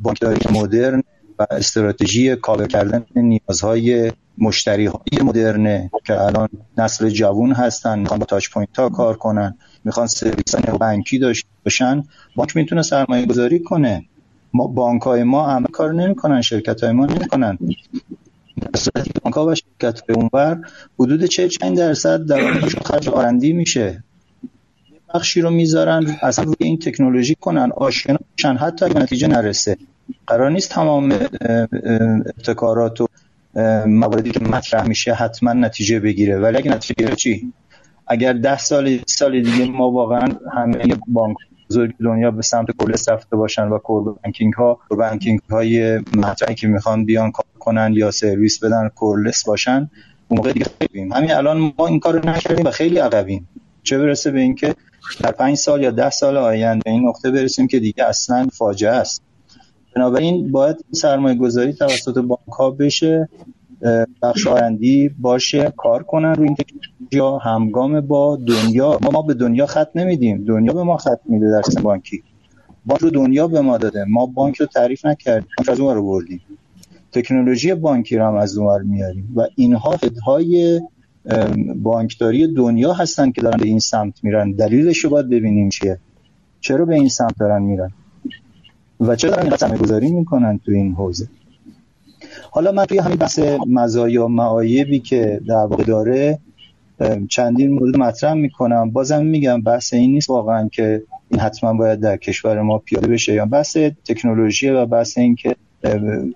[0.00, 1.02] بانکداری مدرن
[1.38, 6.48] و استراتژی کاور کردن نیازهای مشتری های مدرنه که الان
[6.78, 12.04] نسل جوون هستن می‌خوان با touch point ها کار کنن می‌خوان سرویس بانکی داشته باشن.
[12.36, 14.04] بانک می‌تونه سرمایه گذاری کنه.
[14.52, 17.58] ما بانک های ما همه کار نمی‌کنن شرکت های ما نمی‌کنن.
[18.76, 20.60] صورتی که بانک و شرکت های اونور
[21.00, 24.04] حدود 45 درصد درآمدشون خرج R&D میشه.
[25.14, 29.76] بخشی رو می‌ذارن اصلا روی این تکنولوژی کنن آشنا بشن حتی اگه نتیجه نرسه.
[30.26, 31.12] قرار نیست تمام
[32.26, 33.06] ابتکارات و
[33.86, 36.38] مواردی که مطرح میشه حتما نتیجه بگیره.
[36.38, 37.52] ولی اگه نتیجه بگیره چی؟
[38.06, 41.36] اگر ده سال سال دیگه ما واقعا همه بانک
[41.70, 46.68] بزرگ دنیا به سمت کلس رفته باشن و کور بانکینگ ها بانکینگ های مطرحی که
[46.68, 49.90] می‌خوان بیان کار کنن یا سرویس بدن کورلس باشن
[50.28, 53.48] اون موقع دیگه خیلی همین الان ما این کارو نکردیم و خیلی عقبیم.
[53.82, 54.74] چه برسه به اینکه
[55.22, 59.22] در پنج سال یا ده سال آینده این نقطه برسیم که دیگه اصلا فاجعه است.
[59.96, 63.28] بنابراین باید سرمایه گذاری توسط بانک ها بشه
[64.22, 69.66] بخش آرندی باشه کار کنن روی این تکنولوژی همگام با دنیا ما, ما به دنیا
[69.66, 70.44] خط نمیدیم.
[70.44, 72.22] دنیا به ما خط میده در بانکی.
[72.86, 74.04] بانک رو دنیا به ما داده.
[74.08, 75.48] ما بانک رو تعریف نکردیم.
[75.68, 76.40] از اون رو بردیم.
[77.14, 79.96] تکنولوژی بانکی رو هم از اونور میاریم و اینها
[80.26, 80.80] های
[81.76, 84.52] بانکداری دنیا هستن که دارن به این سمت میرن.
[84.52, 85.98] دلیلش رو باید ببینیم چیه.
[86.60, 87.90] چرا به این سمت دارن میرن؟
[89.00, 91.28] و چرا دارن اینقدر گذاری می‌کنن تو این حوزه؟
[92.50, 96.38] حالا من توی همین بحث مزایا و معایبی که در واقع داره
[97.28, 98.90] چندین مورد مطرح می‌کنم.
[98.90, 103.34] بازم میگم بحث این نیست واقعا که این حتما باید در کشور ما پیاده بشه
[103.34, 105.56] یا بحث تکنولوژی و بحث این که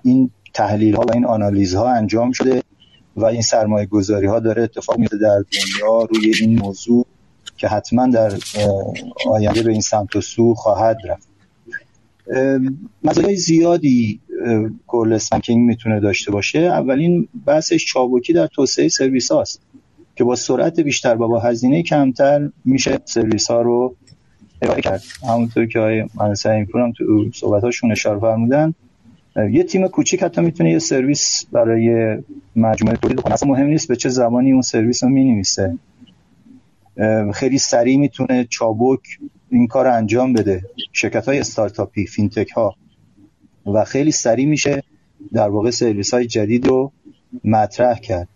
[0.04, 2.62] این تحلیل ها و این آنالیز ها انجام شده
[3.16, 7.06] و این سرمایه گذاری ها داره اتفاق میفته در دنیا روی این موضوع
[7.56, 8.32] که حتما در
[9.28, 11.28] آینده به این سمت و سو خواهد رفت.
[13.04, 14.20] مزایای زیادی
[14.86, 16.58] کورلس بانکینگ می‌تونه داشته باشه.
[16.58, 19.60] اولین بحثش چابکی در توسعه سرویس هاست
[20.16, 23.96] که با سرعت بیشتر و با هزینه کمتر میشه سرویس ها رو
[24.62, 25.02] ارائه کرد.
[25.28, 28.74] همونطور که آقای مهندس هم تو صحبتاشون اشاره فرمودن
[29.50, 32.16] یه تیم کوچیک حتی می‌تونه یه سرویس برای
[32.56, 33.34] مجموعه تولید کنه.
[33.34, 35.78] اصلا مهم نیست به چه زمانی اون سرویس رو می‌نویسه.
[37.34, 39.00] خیلی سریع می‌تونه چابک
[39.50, 40.62] این کار انجام بده.
[40.92, 42.74] شرکت های استارتاپی فینتک ها
[43.66, 44.82] و خیلی سریع میشه
[45.32, 46.92] در واقع سرویس های جدید رو
[47.44, 48.28] مطرح کرد.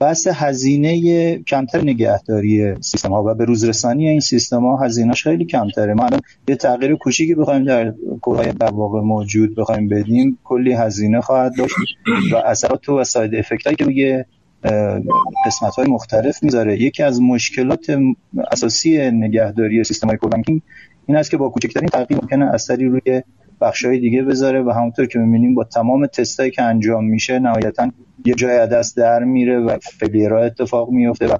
[0.00, 5.94] بحث هزینه کمتر نگهداری سیستم ها و به روزرسانی این سیستم ها هزینهش خیلی کمتره.
[5.94, 11.20] ما الان یه تغییر کوچیکی بخوایم در کورهای در واقع موجود بخوایم بدیم کلی هزینه
[11.20, 11.74] خواهد داشت
[12.32, 14.24] و اثرات و ساید افکت که روی
[15.46, 16.82] قسمت های مختلف می‌ذاره.
[16.82, 17.98] یکی از مشکلات
[18.52, 20.60] اساسی نگهداری سیستم های بانکینگ
[21.06, 23.22] این است که با کوچکترین تغییر ممکنه اثری روی
[23.60, 27.90] بخش های دیگه بذاره و همونطور که می‌بینیم با تمام تستایی که انجام میشه نهایتا
[28.24, 31.36] یه جای دست در میره و فلیرها اتفاق میفته و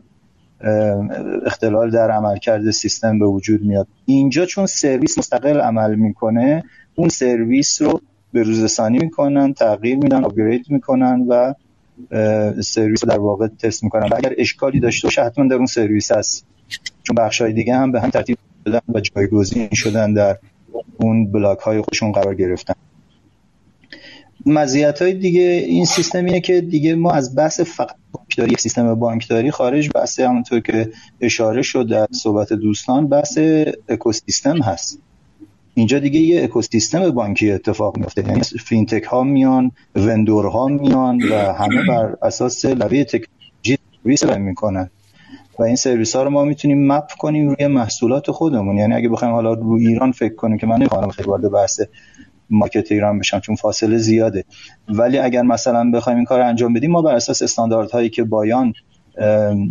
[1.47, 3.87] اختلال در عملکرد سیستم به وجود میاد.
[4.07, 6.64] اینجا چون سرویس مستقل عمل می‌کنه
[6.95, 8.01] اون سرویس رو
[8.33, 11.55] به روزرسانی می‌کنن تغییر میدن upgrade می‌کنن و
[12.62, 14.09] سرویس رو در واقع تست می‌کنن.
[14.09, 16.47] و اگر اشکالی داشته باشه حتما در اون سرویس هست.
[17.03, 20.37] چون بخش های دیگه هم به هم ترتیب دادن و جایگزین شدن در
[20.97, 22.74] اون بلاک های خودشون قرار گرفتن.
[24.47, 29.51] مزیت های دیگه این سیستم اینه که دیگه ما از بحث فقط بانکداری سیستم بانکداری
[29.51, 33.38] خارج بحث همونطور که اشاره شد در صحبت دوستان بحث
[33.88, 34.99] اکوسیستم هست.
[35.74, 41.53] اینجا دیگه یه اکوسیستم بانکی اتفاق میفته یعنی فینتک ها میان vendor ها میان و
[41.53, 44.91] همه بر اساس لوی تکنولوژی سرویس می‌کنن.
[45.59, 48.76] و این سرویس ها رو ما می‌تونیم map کنیم روی محصولات خودمون.
[48.76, 51.80] یعنی اگه بخوایم حالا رو ایران فکر کنیم که من نمی‌خوام خیلی وارد بحث
[52.51, 54.45] market ایران بشم چون فاصله زیاده.
[54.89, 58.73] ولی اگر مثلا بخوایم این کار انجام بدیم ما بر اساس استانداردهایی که BIAN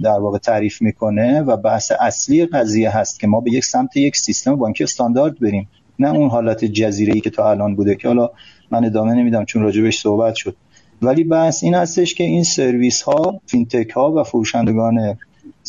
[0.03, 4.17] در واقع تعریف می‌کنه و بحث اصلی قضیه هست که ما به یک سمت یک
[4.17, 5.69] سیستم بانکی استاندارد بریم.
[5.99, 8.29] نه اون حالت جزیره ای که تا الان بوده که حالا
[8.71, 10.55] من ادامه نمیدم چون راجبش صحبت شد.
[11.01, 15.17] ولی بحث این هستش که این سرویس ها فینتک ها و فروشندگان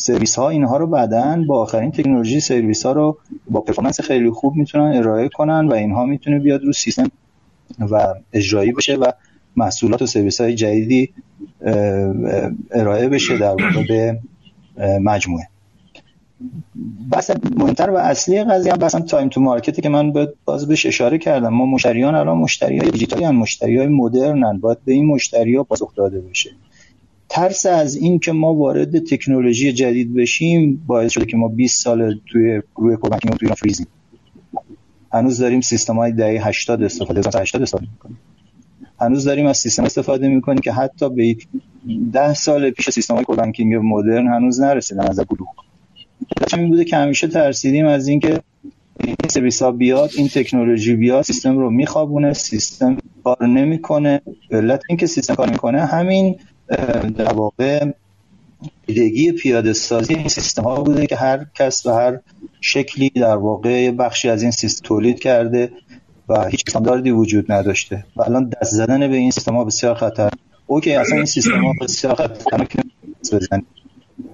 [0.01, 3.17] سرویس ها اینها رو بعدا با آخرین تکنولوژی سرویس ها رو
[3.49, 7.11] با performance خیلی خوب می‌تونن ارائه کنن و اینها می‌تونه بیاد رو سیستم
[7.79, 9.11] و اجرایی بشه و
[9.55, 11.13] محصولات و سرویس های جدیدی
[12.71, 14.19] ارائه بشه در واقع به
[14.99, 15.47] مجموعه.
[17.11, 20.13] بحث مهمتر و اصلی قضیه هم بحث time to market ی که من
[20.45, 21.53] باز بهش اشاره کردم.
[21.53, 25.63] ما مشتریان الان مشتری های دیجیتالی هم مشتری های مدرنن باید به این مشتری ها
[25.63, 26.49] پاسخ داده بشه.
[27.31, 32.19] ترس از این که ما وارد تکنولوژی جدید بشیم باعث شده که ما 20 سال
[32.25, 33.87] توی روی core banking توی فریزیم.
[35.13, 38.17] هنوز داریم سیستم های دهه 80 استفاده 80 استفاده می‌کنیم.
[39.01, 41.35] هنوز داریم از سیستم استفاده می‌کنیم که حتی به
[42.13, 43.25] 10 سال پیش سیستم های
[43.77, 45.47] مدرن هنوز نرسیدن از بلوغ
[46.57, 48.41] این بوده که همیشه ترسیدیم از اینکه
[49.03, 54.21] این سرویس ها بیاد این تکنولوژی بیاد سیستم رو میخوابونه سیستم کار نمی‌کنه.
[54.51, 56.35] علت اینکه سیستم کار می‌کنه همین
[57.17, 57.91] در واقع
[58.87, 62.19] پیدگی پیاده سازی این سیستم ها بوده که هر کس و هر
[62.61, 65.71] شکلی در واقع بخشی از این سیستم تولید کرده
[66.29, 68.05] و هیچ استانداردی وجود نداشته.
[68.15, 70.29] و الان دست زدن به این سیستم ها بسیار خطر.
[70.67, 72.67] اوکی اصلا این سیستم ها بسیار خطر.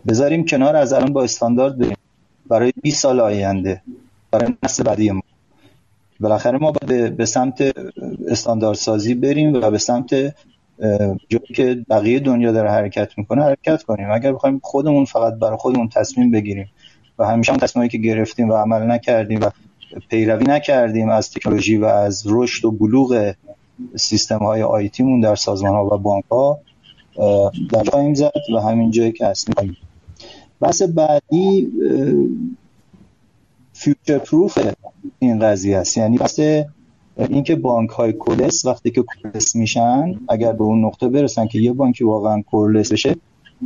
[0.07, 1.97] بذاریم کنار از الان با استاندارد بریم.
[2.49, 3.81] برای 20 سال آینده.
[4.31, 5.21] برای نسل بعدی ما.
[6.19, 6.71] بالاخره ما
[7.17, 7.73] به سمت
[8.27, 10.35] استاندارد سازی بریم و به سمت
[11.29, 14.11] جایی که بقیه دنیا داره حرکت می‌کنه حرکت کنیم.
[14.11, 16.69] اگر بخوایم خودمون فقط برای خودمون تصمیم بگیریم
[17.19, 19.49] و همیشه هم تصمیمی که گرفتیم و عمل نکردیم و
[20.09, 23.33] پیروی نکردیم از تکنولوژی و از رشد و بلوغ
[23.95, 26.59] سیستم های IT مون در سازمان ها و بانک ها
[27.71, 29.77] درجا خواهیم زد و همین جایی که هستیم.
[30.59, 31.71] بحث بعدی
[33.73, 34.59] future proof
[35.19, 35.97] این قضیه است.
[35.97, 36.39] یعنی بحث
[37.19, 41.73] اینکه بانک های coreless وقتی که coreless میشن اگر به اون نقطه برسن که یه
[41.73, 43.15] بانکی واقعا coreless بشه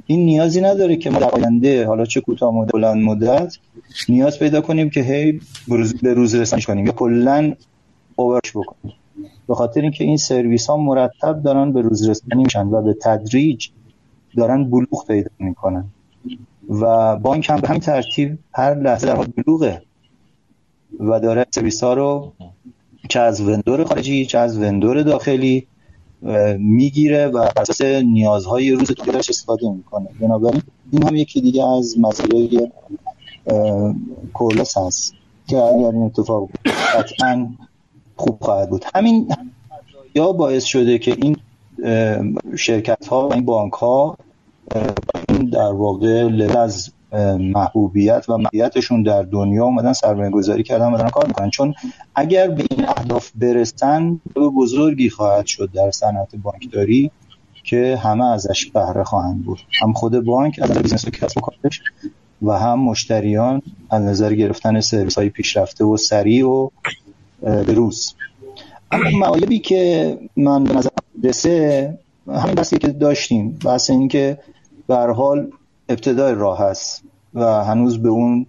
[0.08, 3.58] این نیازی نداره که ما در آینده حالا چه کوتاه مدت بلند مدت
[4.10, 5.42] نیاز پیدا کنیم که هی
[6.02, 7.54] به روز رسانش کنیم یا کلا
[8.16, 8.94] اوورش بکنیم.
[9.48, 13.68] به خاطر اینکه این سرویس ها مرتب دارن به روز رسانی میشن و به تدریج
[14.38, 15.86] دارن بلوغ پیدا می‌کنن.
[16.70, 19.82] و بانک هم به همین ترتیب هر لحظه در حال بلوغه
[21.00, 22.34] و داره سرویس ها رو
[23.10, 25.68] چه از وندور خارجی چه از وندور داخلی
[26.58, 30.08] می‌گیره و اساس نیازهای روز تو استفاده می‌کنه.
[30.20, 32.68] بنابراین این هم یکی دیگه از مزایای
[34.34, 35.14] کولس هست
[35.48, 37.50] که اگر این اتفاق قطعا
[38.16, 38.86] خوب خواهد بود.
[38.96, 39.28] همین
[40.16, 41.38] یا باعث شده که این
[42.58, 44.18] شرکت ها و این بانک ها
[45.52, 46.30] در واقع
[46.60, 46.92] از
[47.40, 51.50] محبوبیت و محبوبیتشون در دنیا اومدن سرمایه گذاری کردن و دارن کار می‌کنن.
[51.50, 51.74] چون
[52.16, 57.12] اگر به این اهداف برسن به بزرگی خواهد شد در صنعت بانکداری
[57.64, 61.82] که همه ازش بهره خواهند بود هم خود بانک از business کسب و کارش
[62.42, 66.70] و هم مشتریان از نظر گرفتن سرویس های پیشرفته و سریع و به
[67.68, 68.14] روز.
[68.92, 70.90] اما معایبی که من به نظر
[71.24, 71.98] رسه
[72.28, 74.38] همین بحثی که داشتیم بحث این که
[74.90, 75.52] حال
[75.92, 78.46] ابتدای راه هست و هنوز به اون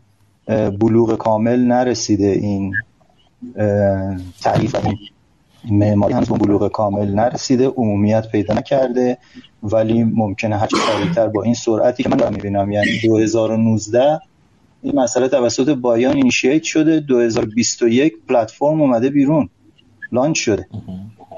[0.80, 2.74] بلوغ کامل نرسیده این
[4.43, 4.99] تعریف این
[5.70, 6.14] معماری.
[6.14, 9.18] هنوز به بلوغ کامل نرسیده عمومیت پیدا نکرده
[9.62, 12.72] ولی ممکنه هرچی سریعتر با این سرعتی که من دارم می‌بینم.
[12.72, 14.20] یعنی 2019
[14.82, 17.01] این مسئله توسط بایان اینیشییت شده.
[17.01, 19.49] 2021 پلتفرم اومده بیرون
[20.12, 20.66] لانچ شده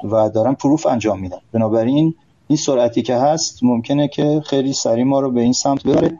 [0.05, 1.39] و دارن پروف انجام میدن.
[1.53, 2.15] بنابراین
[2.55, 6.19] این سرعتی که هست ممکنه که خیلی سریع ما رو به این سمت ببره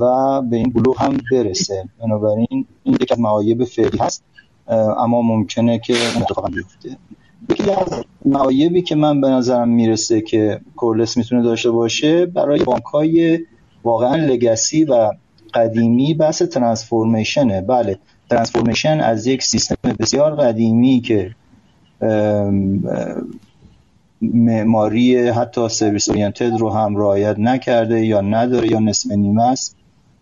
[0.00, 1.84] و به این بلوغ هم برسه.
[2.02, 4.24] بنابراین این یک از معایب فعلی هست
[4.98, 6.96] اما ممکنه که اتفاق بیفته.
[7.50, 12.84] یکی از معایبی که من به نظرم می‌رسه که کورلس می‌تونه داشته باشه برای بانک
[12.84, 13.38] های
[13.84, 15.10] واقعا لگسی و
[15.54, 17.60] قدیمی بحث ترانسفورمیشنه.
[17.60, 17.98] بله
[18.30, 21.34] ترانسفورمیشن از یک سیستم بسیار قدیمی که
[24.20, 29.76] معماری حتی service oriented رو هم رعایت نکرده یا نداره یا نصف نیمه است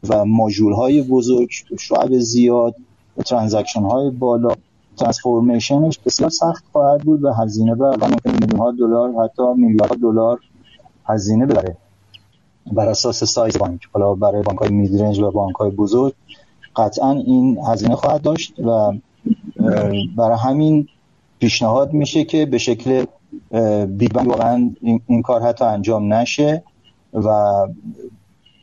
[0.09, 2.75] و ماژول های بزرگ شعب زیاد
[3.27, 4.55] transaction های بالا
[4.97, 7.97] transformation ش بسیار سخت خواهد بود و هزینه بر
[8.59, 10.41] ها دلار حتی میلیارد دلار
[11.05, 11.77] هزینه بره
[12.73, 16.15] بر اساس سایز بانک حالا برای بانک های mid-range و بانک های بزرگ
[16.77, 18.93] قطعا این هزینه خواهد داشت و
[20.17, 20.89] برای همین
[21.39, 23.05] پیشنهاد میشه که به شکل
[23.89, 24.71] big bang واقعا
[25.07, 26.63] این, کار حتی انجام نشه
[27.15, 27.29] و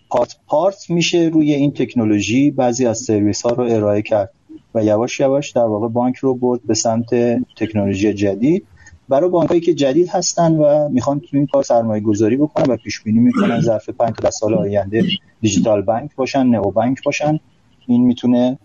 [0.10, 4.32] part part میشه روی این تکنولوژی بعضی از سرویس ها رو ارائه کرد
[4.76, 7.10] و یواش یواش در واقع بانک رو برد به سمت
[7.58, 8.66] تکنولوژی جدید.
[9.10, 12.78] برای بانک هایی که جدید هستن و می‌خوان تو این کار سرمایه گذاری بکنن و
[12.78, 15.04] پیش بینی می‌کنن ظرف 5 تا سال آینده
[15.42, 17.40] digital bank باشن neo bank باشن
[17.88, 18.60] این می‌تونه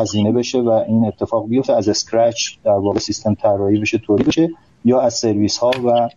[0.00, 4.50] هزینه بشه و این اتفاق بیفته از scratch در واقع سیستم طراحی بشه تولید بشه.
[4.84, 6.08] یا از سرویس ها و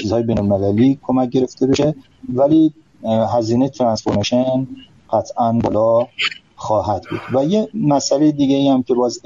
[0.00, 1.94] چیزهای بین المللی کمک گرفته بشه.
[2.34, 2.72] ولی
[3.34, 4.66] هزینه transformation
[5.12, 6.06] قطعا بالا
[6.56, 7.20] خواهد بود.
[7.34, 9.20] و یه مسئله دیگه ای هم که باز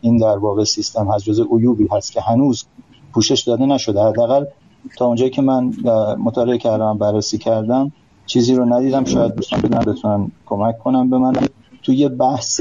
[0.00, 2.64] این در واقع سیستم هست جزء عیوبی هست که هنوز
[3.12, 4.02] پوشش داده نشده.
[4.02, 4.44] حداقل
[4.98, 5.72] تا اونجایی که من
[6.24, 7.92] مطالعه کردم بررسی کردم
[8.26, 9.04] چیزی رو ندیدم.
[9.04, 11.32] شاید دوستان بدونن بتونن کمک کنم به من.
[11.82, 12.60] توی بحث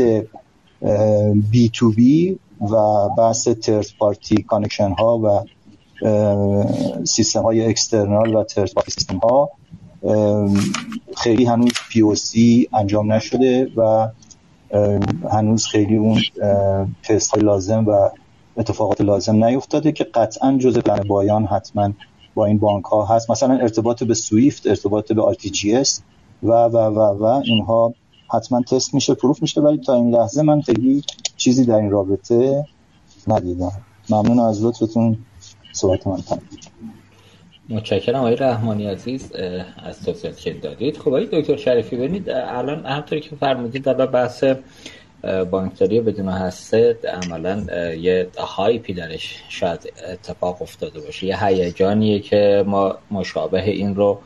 [1.52, 2.39] B2B
[2.72, 5.45] و بحث third party connection ها و
[7.05, 9.49] سیستم های external و third party سیستم ها
[11.18, 14.07] خیلی هنوز POC انجام نشده و
[15.32, 16.22] هنوز خیلی اون
[17.03, 18.09] تست های لازم و
[18.57, 21.91] اتفاقات لازم نیفتاده که قطعا جزء plan BIAN حتما
[22.36, 23.32] با این بانک ها هست.
[23.32, 25.36] مثلا ارتباط به سویفت ارتباط به آر
[26.43, 27.93] و و و و اینها
[28.32, 31.04] حتما تست میشه پروف میشه ولی تا این لحظه من خیلی
[31.38, 32.66] چیزی در این رابطه
[33.28, 33.72] ندیدم.
[34.10, 35.18] ممنون از لطفتون
[35.74, 36.18] صحبت من
[37.70, 39.32] متشکرم آقای رحمانی عزیز
[39.84, 40.98] از توضیحاتی که دادید.
[40.98, 44.44] خب آقای دکتر شریفی ببینید الان همطوری که فرمودید در بحث
[45.52, 47.66] بانکداری بدون هسته عملا
[47.96, 51.28] یه هایپی درش شاید اتفاق افتاده باشه.
[51.28, 54.20] یه هیجانیه که ما مشابه این رو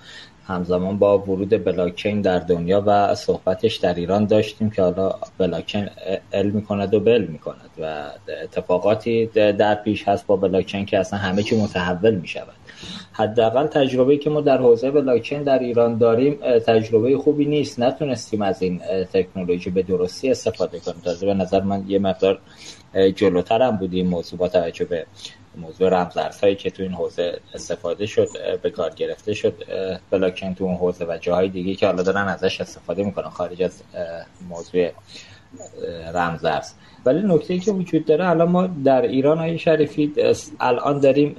[0.48, 5.89] همزمان با ورود بلاکچین در دنیا و صحبتش در ایران داشتیم که حالا بلاکچین
[6.34, 8.10] ال می‌کند و بل می‌کند و
[8.43, 12.54] اتفاقاتی در پیش هست با بلاکچین که اصلا همه چی متحول می‌شود.
[13.12, 16.34] حداقل تجربه که ما در حوزه بلاکچین در ایران داریم
[16.68, 17.80] تجربه خوبی نیست.
[17.80, 18.82] نتونستیم از این
[19.14, 21.02] تکنولوژی به درستی استفاده کنیم.
[21.04, 22.39] تازه به نظر من یه مقدار
[23.16, 25.06] جلوتر هم بودیم موضوع با توجه به
[25.62, 28.28] موضوع رمزارزهایی که تو این حوزه استفاده شد
[28.62, 29.53] به کار گرفته شد
[30.12, 33.84] بلاکچین تو اون حوزه و جاهای دیگه که حالا دارن ازش استفاده می‌کنن خارج از
[34.49, 34.91] موضوع
[36.14, 36.45] رمز
[37.05, 40.14] ولی نکته که وجود داره الان ما در ایران های شریفی
[40.60, 41.36] الان داریم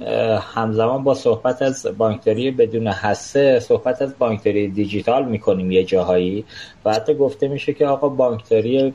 [0.55, 6.45] همزمان با صحبت از بانکداری بدون حسه صحبت از بانکداری دیجیتال می‌کنیم یه جاهایی
[6.85, 8.93] و حتی گفته میشه که آقا بانکداری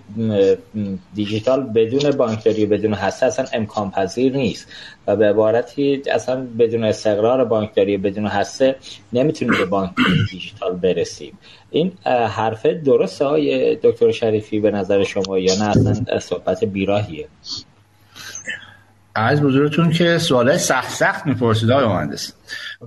[1.15, 4.69] دیجیتال بدون بانکداری بدون حسه اصلا امکان پذیر نیست.
[5.07, 8.77] و به عبارتی اصلا بدون استقرار بانکداری بدون حسه
[9.13, 9.91] نمی‌تونیم به بانک
[10.31, 11.39] دیجیتال برسیم.
[11.71, 11.93] این
[12.37, 17.29] حرف درسته های دکتر شریفی به نظر شما یا نه؟ اصلا صحبت بیراهیه.
[19.17, 22.33] از بزرگتون که سوال سخت سخت می‌پرسید آقای مهندس.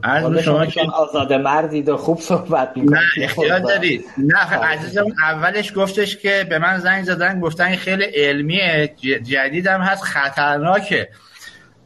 [0.03, 2.99] از شما که آزاد مردید و خوب صحبت می‌کنید.
[3.17, 8.95] نه اختیار دارید نه عزیزم اولش گفتش که به من زنگ زدن گفتن خیلی علمیه
[9.23, 11.09] جدیدم هست خطرناکه.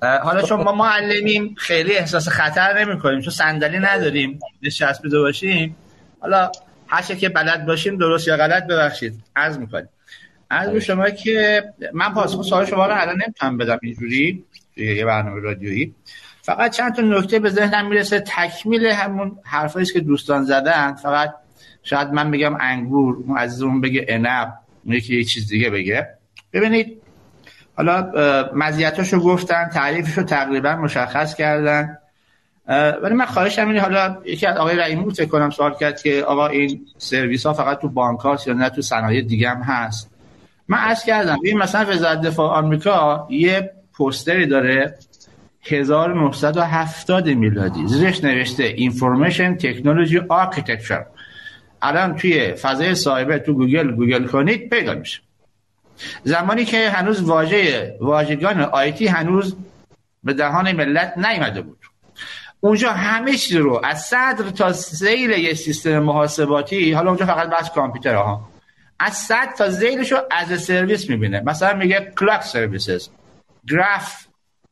[0.01, 5.75] حالا چون ما معلمیم خیلی احساس خطر نمی کنیم چون صندلی نداریم نشست باشیم.
[6.19, 6.51] حالا
[6.87, 9.13] هر که بلد باشیم درست یا غلط ببخشید.
[9.35, 9.89] عرض می‌کنیم.
[10.49, 14.43] از به شما که من پاسخ سوال شما رو الان نمی‌تونم بدم اینجوری
[14.77, 15.95] یه برنامه رادیویی.
[16.41, 18.19] فقط چند تا نکته به ذهنم می‌رسه.
[18.19, 20.93] تکمیل همون حرفایی که دوستان زدن.
[20.93, 21.33] فقط
[21.83, 24.53] شاید من بگم انگور اون عزیزمون بگه انب
[24.85, 26.07] یکی یه چیز دیگه بگه.
[26.53, 27.00] ببینید
[27.81, 28.11] حالا
[28.53, 31.97] مزیتاشو گفتن تعریفشو تقریبا مشخص کردن.
[33.03, 36.47] ولی من خواهش اینه حالا یکی از آقای رئیمی فکر کنم سوال کرد که آقا
[36.47, 40.11] این سرویس ها فقط تو بانک هاست یا نه؟ تو صنایع دیگه هم هست.
[40.67, 44.97] من عرض کردم این مثلا وزارت دفاع آمریکا یه پوستری داره
[45.63, 47.87] 1970 میلادی.
[47.87, 51.05] زیرش نوشته Information Technology Architecture.
[51.81, 55.19] الان توی فضای cyber تو گوگل گوگل کنید پیدا میشه.
[56.23, 59.55] زمانی که هنوز واژه واژگان IT هنوز
[60.23, 61.77] به دهان ملت نیامده بود.
[62.59, 67.69] اونجا همه چیز رو از صدر تا ذیل یه سیستم محاسباتی حالا اونجا فقط بحث
[67.69, 68.49] کامپیوتر ها
[68.99, 71.41] از صدر تا ذیلش رو از سرویس می‌بینه.
[71.45, 73.09] مثلا میگه clock services
[73.69, 74.25] graph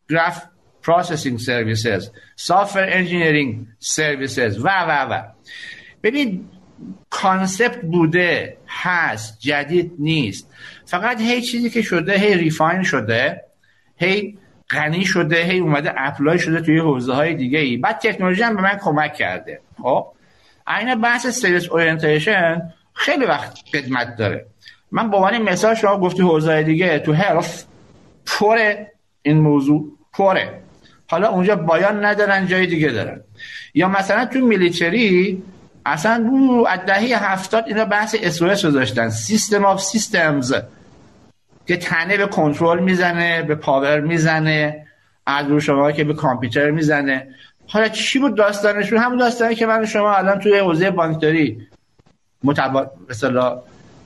[0.10, 0.42] graph
[0.84, 5.24] processing services software engineering services و و و.
[6.04, 6.50] ببین
[7.10, 10.50] concept بوده هست جدید نیست.
[10.86, 13.42] فقط هی چیزی که شده هی refine شده
[13.98, 14.38] هی
[14.70, 18.62] غنی شده هی اومده apply شده توی حوزه های دیگه ای بعد تکنولوژی هم به
[18.62, 19.62] من کمک کرده.
[19.82, 20.08] خب؟
[20.80, 24.46] این بحث service orientation خیلی وقت قدمت داره.
[24.92, 27.66] من با عنوان مثال شما گفتی حوزه دیگه تو health
[28.26, 30.62] پره این موضوع پره.
[31.08, 33.22] حالا اونجا BIAN ندارن جای دیگه دارن.
[33.74, 35.44] یا مثلا تو military
[35.86, 39.10] اصلا او از دهه هفتاد اینا بحث SoS رو داشتن.
[39.10, 40.54] system of systems
[41.68, 44.86] که تنه به کنترل می‌زنه به power می‌زنه
[45.26, 47.28] از رو شما که به کامپیوتر می‌زنه.
[47.68, 51.68] حالا چی بود داستانشون؟ همون داستانی که من شما الان توی حوزه بانکداری
[52.44, 53.62] متبا مثلا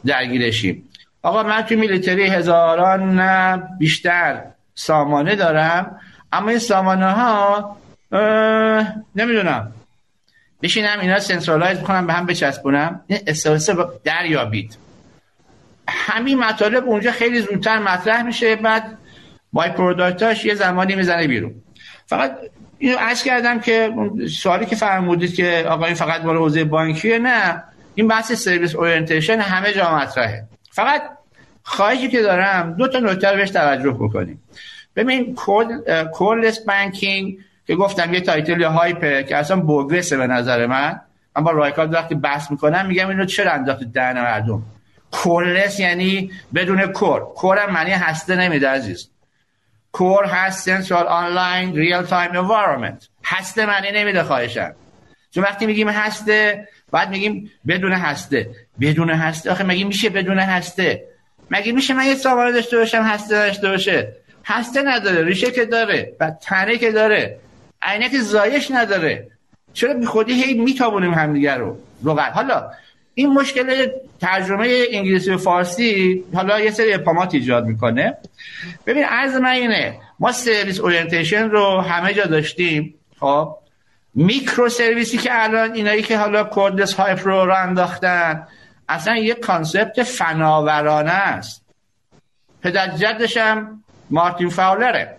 [0.05, 0.89] درگیرشیم.
[1.21, 4.43] آقا من توی military هزاران بیشتر
[4.75, 5.99] سامانه دارم
[6.31, 7.77] اما این سامانه ها
[9.15, 9.71] نمی‌دونم.
[10.63, 13.01] بشینم اینا centralize بکنم به هم بچسبونم.
[13.07, 13.69] این SoS
[14.03, 14.77] در میاد.
[15.87, 18.97] همین مطالب اونجا خیلی زودتر مطرح میشه بعد
[19.53, 21.55] byproduct اش یه زمانی می‌زنه بیرون.
[22.05, 22.37] فقط
[22.77, 23.93] اینو عرض کردم که
[24.39, 27.63] سوالی که فرمودید که آقا این فقط مال حوزه بانکیه نه.
[27.95, 30.43] این بحث service orientation همه جا مطرحه.
[30.71, 31.01] فقط
[31.63, 34.43] خواهشی که دارم دو تا نکته رو بهش توجه بکنیم.
[34.95, 35.35] ببین
[36.13, 37.37] coreless banking
[37.67, 41.01] که گفتم یه title یا hype ه که اصلا bogus ه به نظر من.
[41.35, 44.63] من با رایکارد وقتی بحث می‌کنم میگم اینو چرا انداخت دهن مردم؟
[45.11, 47.19] coreless یعنی بدون core.
[47.19, 49.09] core هم معنی هسته نمیده عزیز.
[49.91, 54.73] core هست central online real-time environment هسته معنی نمیده خواهشم.
[55.31, 58.49] چون وقتی میگیم هسته بعد میگیم بدون هسته.
[58.81, 61.03] بدون هسته؟ آخه مگه میشه بدون هسته؟
[61.51, 64.13] مگه میشه من یه سامانه داشته باشم هسته داشته باشه؟
[64.45, 67.39] هسته نداره ریشه که داره و تنه که داره.
[67.85, 69.27] عینک زایش نداره.
[69.73, 72.31] چرا بی خودی هی میتابونیم همدیگه رو؟ لغت.
[72.33, 72.69] حالا
[73.15, 73.87] این مشکل
[74.21, 78.17] ترجمه انگلیسی و فارسی حالا یه سری اپامات ایجاد می‌کنه.
[78.85, 82.93] ببین عرض من اینه ما سرویس اورینتیشن رو همه جا داشتیم.
[83.19, 83.55] خب
[84.15, 88.47] microservice ی که الان اینایی که حالا coreless hype رو رو انداختن
[88.89, 91.63] اصلا یه concept فناورانه است.
[92.61, 95.17] پدر جدش هم مارتین فاولره.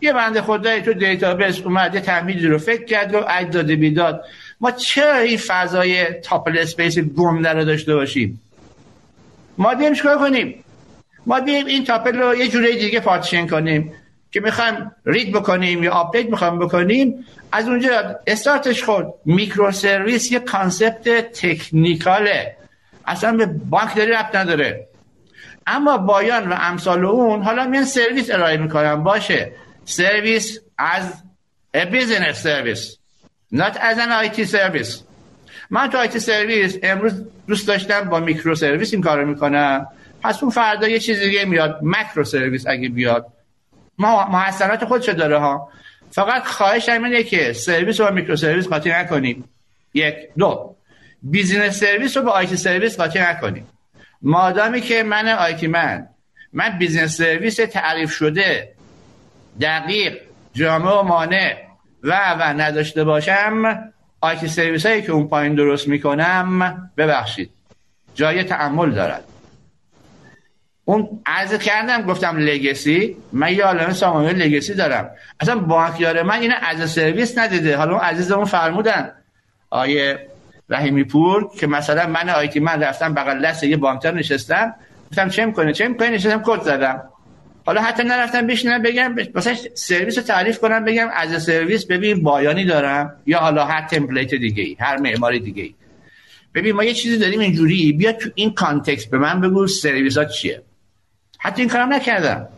[0.00, 4.24] یه بنده خدایی تو database اومد یه تمهیدی رو فکر کرد و اجداد بیداد
[4.60, 8.40] ما چرا این فضای tuple space گنده رو داشته باشیم؟
[9.58, 10.64] ما بیم چیکار کنیم؟
[11.26, 13.92] ما بیم این tuple رو یه جوری دیگه پارتیشن کنیم
[14.32, 17.24] که می‌خوایم read بکنیم یا update می‌خوایم بکنیم.
[17.52, 22.56] از اونجا استارتش خود microservice یه concept technical ه.
[23.06, 24.86] اصلا به بانک داری ربط نداره.
[25.66, 29.52] اما BIAN و امثال اون حالا میان سرویس ارائه می‌کنن باشه.
[29.84, 31.22] سرویس as
[31.76, 32.98] a business service
[33.52, 35.02] not as an IT service.
[35.70, 37.12] من تو IT service امروز
[37.46, 39.86] دوست داشتم با microservice این کارو می‌کنم.
[40.22, 43.26] پس اون فردا یه چیز دیگه میاد macro service اگه بیاد.
[43.98, 45.68] ما محسنات خودشو داره ها.
[46.10, 49.44] فقط خواهش اینه که سرویس رو با microservice قاطی نکنیم.
[49.94, 50.14] یک.
[50.38, 50.74] دو.
[51.22, 53.66] business service رو با IT service قاطی نکنیم.
[54.22, 56.08] مادامی که من IT من
[56.52, 58.73] من business service تعریف شده
[59.60, 60.18] دقیق
[60.52, 61.56] جامع و مانع
[62.02, 63.84] و و نداشته باشم
[64.20, 67.50] IT service هایی که اون پایین درست می‌کنم ببخشید.
[68.14, 69.24] جای تأمل دارد.
[70.84, 73.16] اون عرض کردم گفتم legacy.
[73.32, 75.10] من یه عالم سامانه legacy دارم.
[75.40, 77.76] اصلا بانکدار من اینو as service ندیده.
[77.76, 79.12] حالا اون عزیزمون فرمودن.
[79.70, 80.26] آقای
[80.68, 84.74] رحیمی پور که مثلا من IT من رفتم بغل دست یه بانکدار نشستم.
[85.10, 87.02] گفتم چه می‌کنه چه می‌کنه نشستم کد زدم.
[87.64, 92.56] حالا حتی نرفتم بشینم بگم مثلا سرویس رو تعریف کنم بگم as service ببین BIAN
[92.56, 95.74] ی دارم یا حالا هر template دیگه ای هر معماری دیگه ای
[96.54, 100.24] ببین ما یه چیزی داریم اینجوری بیا تو این context به من بگو سرویس ها
[100.24, 100.62] چیه.
[101.38, 102.48] حتی این کارم نکردم.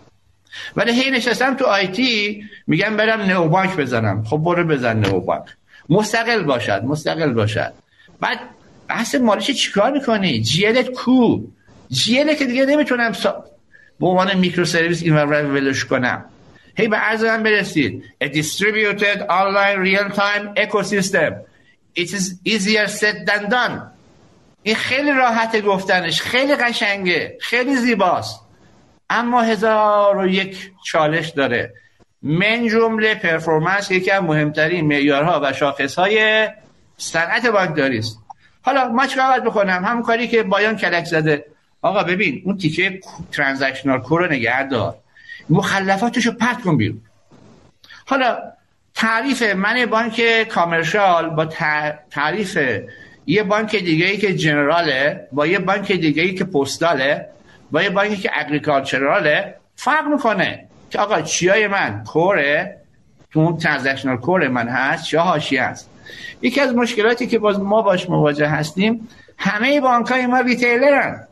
[0.76, 4.24] ولی هی نشستم تو IT میگم برم neobank بزنم.
[4.24, 5.44] خب برو بزن neobank
[5.88, 7.72] مستقل باشد مستقل باشد.
[8.20, 8.38] بعد
[8.88, 11.40] بحث مالیش چیکار می‌کنی؟ GL ت کو؟
[11.90, 13.44] GL ت که دیگه نمی‌تونم سا...
[14.00, 16.24] به عنوان microservice این ولش کنم.
[16.76, 18.04] هی به عرض من برسید.
[18.24, 21.32] A distributed online real time ecosystem.
[21.96, 23.80] It is easier said than done.
[24.62, 26.22] این خیلی راحت گفتنش.
[26.22, 27.38] خیلی قشنگه.
[27.40, 28.40] خیلی زیباست.
[29.10, 31.72] اما هزار و یک چالش داره.
[32.22, 36.48] من جمله پرفورمنس یکی از مهمترین معیارها و شاخصهای
[36.96, 38.18] صنعت بانکداری است.
[38.62, 41.44] حالا ما چیکار باید بکنم؟ همون کاری که بایان کلک زده.
[41.86, 43.00] آقا ببین اون تیکه
[43.32, 44.94] ترانزکشنال کور رو نگه دار.
[45.50, 47.00] مخلفاتشو پرت کن بیرون.
[48.06, 48.38] حالا
[48.94, 51.44] تعریف من بانک commercial با
[52.10, 52.58] تعریف
[53.26, 57.26] یه بانک دیگه ای که general ه با یه بانک دیگه ای که postal ه
[57.70, 60.66] با یه بانکی که agricultural ه فرق می‌کنه.
[60.90, 62.76] که آقا چیای من؟ core ه.
[63.30, 65.90] تو اون transactional core من هست؟ چیا حاشیه هست؟
[66.42, 69.08] یکی از مشکلاتی که باز ما باش مواجه هستیم
[69.38, 71.26] همه بانک های ما retailer ن.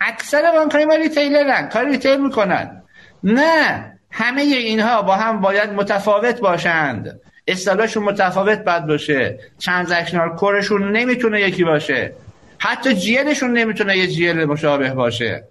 [0.00, 2.82] اکثر بانک های ما retailer ن کار retail می‌کنن.
[3.24, 7.20] نه همه اینها با هم باید متفاوت باشند.
[7.46, 9.38] اصطلاحشون متفاوت باید باشه.
[9.64, 12.12] transactional core شون نمی‌تونه یکی باشه.
[12.58, 15.44] حتی GL شون نمی‌تونه یه GL مشابه باشه.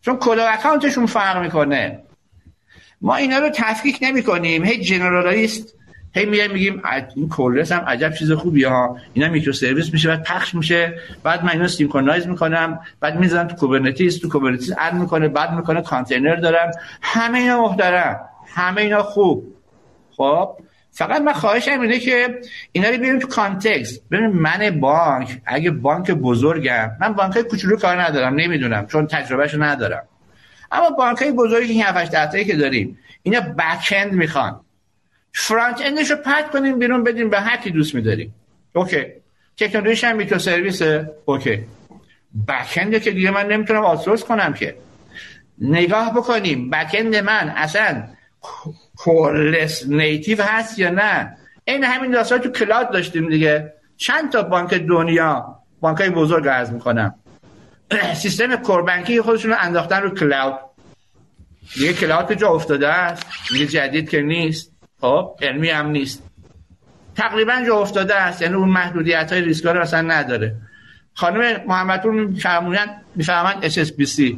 [0.00, 1.98] چون کلا account شون فرق می‌کنه.
[3.00, 5.74] ما اینا رو تفکیک نمی کنیم هی generalist
[6.12, 6.82] هی میایم میگیم
[7.16, 8.98] این coreless هم عجب چیز خوبیه ها.
[9.12, 10.94] اینا microservice میشه بعد پخش میشه.
[11.22, 12.80] بعد من اینو synchronize می‌کنم.
[13.00, 16.70] بعد می‌ذارم تو Kubernetes تو Kubernetes add می‌کنه بعد می‌کنه کانتینر دارم.
[17.02, 18.20] همه اینا محترم.
[18.46, 19.54] همه اینا خوب.
[20.16, 20.56] خب؟
[20.90, 22.40] فقط من خواهشم اینه که
[22.72, 24.02] اینا رو بیاریم تو context.
[24.10, 30.02] ببین من بانک اگه بانک بزرگم من بانک کوچولو کار ندارم نمی‌دونم چون تجربهشو ندارم.
[30.72, 34.60] اما بانک های بزرگی که 7 8 که داریم اینا back end می‌خوان.
[35.32, 38.34] front end ش رو پرت کنیم بیرون بدیم به هر کی دوست میداریم.
[38.72, 39.04] OK.
[39.56, 40.82] تکنولوژیش هم microservice
[41.24, 41.64] OK.
[42.48, 44.76] back که دیگه من نمی‌تونم outsource کنم که.
[45.60, 46.70] نگاه بکنیم.
[46.70, 48.04] back من اصلا
[48.96, 53.72] coreless native هست یا نه؟ این همین داستان تو cloud داشتیم دیگه.
[53.96, 57.14] چند تا بانک دنیا بانک های بزرگ عرض می‌کنم.
[58.14, 60.58] سیستم core banking خودشون رو انداختن رو cloud.
[61.74, 63.26] دیگه cloud جا افتاده است.
[63.52, 64.77] دیگه جدید که نیست.
[65.00, 66.22] خب علمی هم نیست.
[67.16, 70.56] تقریبا جا افتاده است یعنی اون محدودیت های ریسکا رو اصلا نداره.
[71.14, 71.60] خانم
[72.04, 74.36] میفرمونن میفرمایند HSBC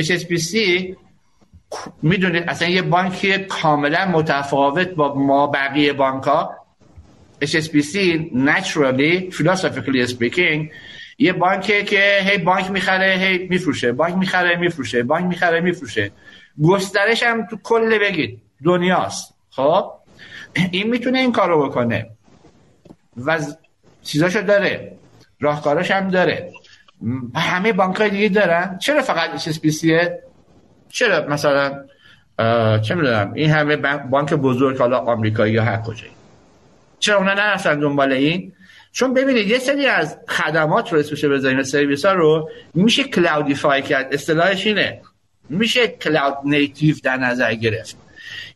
[0.00, 0.56] HSBC
[2.02, 6.56] می‌دونید اصلا یه بانکی کاملا متفاوت با ما بقیه بانک ها
[7.44, 7.96] HSBC
[8.34, 10.70] naturally philosophically speaking
[11.18, 13.92] یه بانکه که هی بانک می‌خره هی میفروشه.
[13.92, 15.02] بانک می‌خره میفروشه.
[15.02, 16.10] بانک می‌خره میفروشه.
[16.62, 18.42] گسترش هم تو کل بگید.
[18.64, 19.31] دنیاست.
[19.56, 19.92] خب؟
[20.70, 22.10] این می‌تونه این کارو بکنه.
[23.16, 23.38] و
[24.02, 24.92] چیزاشو داره.
[25.40, 26.52] راهکاراش هم داره.
[27.34, 28.78] همه بانک دیگه دارن.
[28.78, 30.10] چرا فقط HSBC
[30.88, 31.84] چرا مثلا
[32.82, 33.76] چه می‌دونم این همه
[34.10, 36.12] بانک بزرگ حالا آمریکایی یا هر کجایی.
[36.98, 38.52] چرا اونا نرفتن دنبال این؟
[38.92, 44.14] چون ببینید یه سری از خدمات رو اسمش بزنیم سرویس ها رو میشه کلاودیفای کرد.
[44.14, 45.00] اصطلاحش اینه.
[45.48, 47.96] میشه cloud native در نظر گرفت.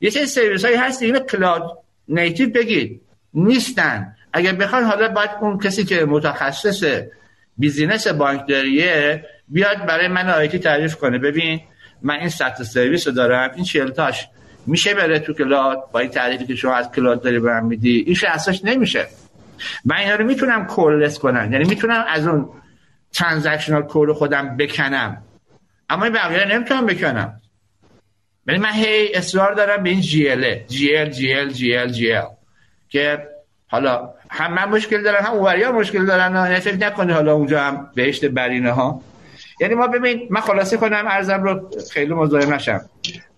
[0.00, 3.00] یه سری سرویس هایی هست این cloud native بگید.
[3.34, 4.16] نیستن.
[4.32, 6.84] اگر بخوان حالا باید اون کسی که متخصص
[7.58, 11.18] business بانکداریه بیاد برای من IT تعریف کنه.
[11.18, 11.60] ببین
[12.02, 14.28] من این سطح سرویس رو دارم این چلتاش
[14.66, 18.14] میشه بره تو cloud با این تعریفی که شما از cloud داری به میدی این
[18.14, 19.06] شخصش نمیشه.
[19.84, 21.52] من اینا رو می‌تونم coreless کنم.
[21.52, 22.48] یعنی می‌تونم از اون
[23.12, 25.22] transactional core خودم بکنم.
[25.90, 27.40] اما این بقیه نمی‌تونم بکنم.
[28.46, 31.88] ولی من هی اصرار دارم به این جی ال جی ال جی ال جی ال
[31.92, 32.24] جی ال.
[32.88, 33.28] که
[33.66, 37.90] حالا هم من مشکل دارن هم اون‌وریا مشکل دارن نه فکر نکنی حالا اونجا هم
[37.94, 39.02] بهشت برینه ها.
[39.60, 42.80] یعنی ما ببین من خلاصه کنم عرضم رو خیلی مزاحم نشم.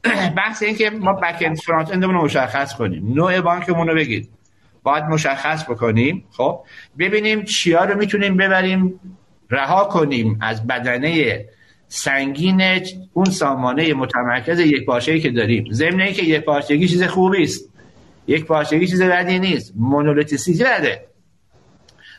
[0.37, 3.13] بحث این که ما back end front end مون رو مشخص کنیم.
[3.15, 4.29] نوع بانکمون رو بگید.
[4.83, 6.61] باید مشخص بکنیم خب؟
[6.99, 9.01] ببینیم چیا رو می‌تونیم ببریم
[9.51, 11.45] رها کنیم از بدنه
[11.89, 12.62] سنگین
[13.12, 15.65] اون سامانه متمرکز یک پارچه‌ای که داریم.
[15.73, 17.69] ضمن که یک پارچگی چیز خوبی است.
[18.27, 19.73] یک پارچگی چیز بدی نیست.
[19.77, 21.05] monolithicity بده.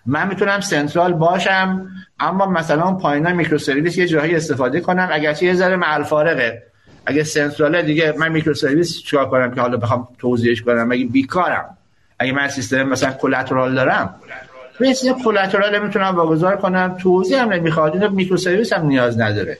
[0.05, 1.87] من می‌تونم central باشم
[2.19, 5.09] اما مثلا پایینا microservice یه جایی استفاده کنم.
[5.11, 6.03] اگرچه یه ذره معل
[7.05, 11.77] اگه central ه دیگه من microservice چیکار کنم که حالا بخوام توزیعش کنم مگه بیکارم؟
[12.19, 14.15] اگه من سیستم مثلا collateral دارم
[14.79, 18.03] مثل collateral می‌تونم واگذار کنم توزیع هم نمی‌خواد.
[18.03, 19.57] این microservice هم نیاز نداره.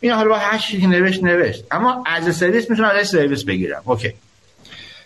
[0.00, 1.64] این حالا با هر چیزی نوشت نوشت.
[1.70, 4.12] اما as service می‌تونم ازش سرویس بگیرم OK.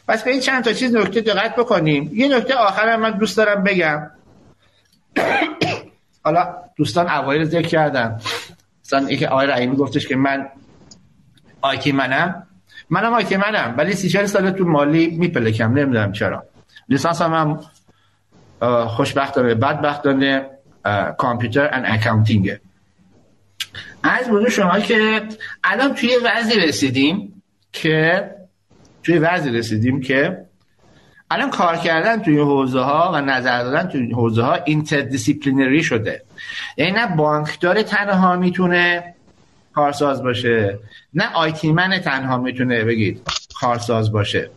[0.09, 2.11] پس به این چند تا چیز نکته دقت بکنیم.
[2.15, 4.11] یه نکته آخر من دوست دارم بگم.
[6.25, 8.21] حالا دوستان اوایل ذکر کردن.
[8.85, 10.47] مثلا اینکه آقای رحیمی گفتش که من
[11.61, 12.47] IT منم.
[12.91, 13.75] منم آیتی منم.
[13.79, 15.79] ولی سی سال تو مالی میپلکم.
[15.79, 16.45] نمی‌دونم چرا.
[16.89, 17.61] لیسانس هم
[18.89, 20.47] خوشبختانه بدبختانه
[21.19, 22.61] computer and accounting ه
[24.03, 25.23] عرض به حضور شما که
[25.65, 28.31] الان توی وضعی رسیدیم که
[29.03, 30.49] توی وضعی رسیدیم که
[31.31, 36.23] الان کار کردن توی حوزه ها و نظر دادن توی حوزه ها interdisciplinary شده.
[36.77, 39.15] یعنی نه بانکدار تنها می‌تونه
[39.75, 40.79] کارساز باشه
[41.15, 43.23] نه IT man تنها می‌تونه بگید
[43.61, 44.51] کارساز باشه.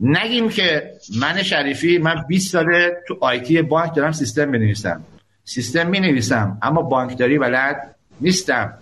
[0.00, 5.04] نگیم که من شریفی من 20 ساله تو IT بانک دارم سیستم بنویسم
[5.44, 8.72] سیستم می نویسم اما بانکداری بلد نیستم.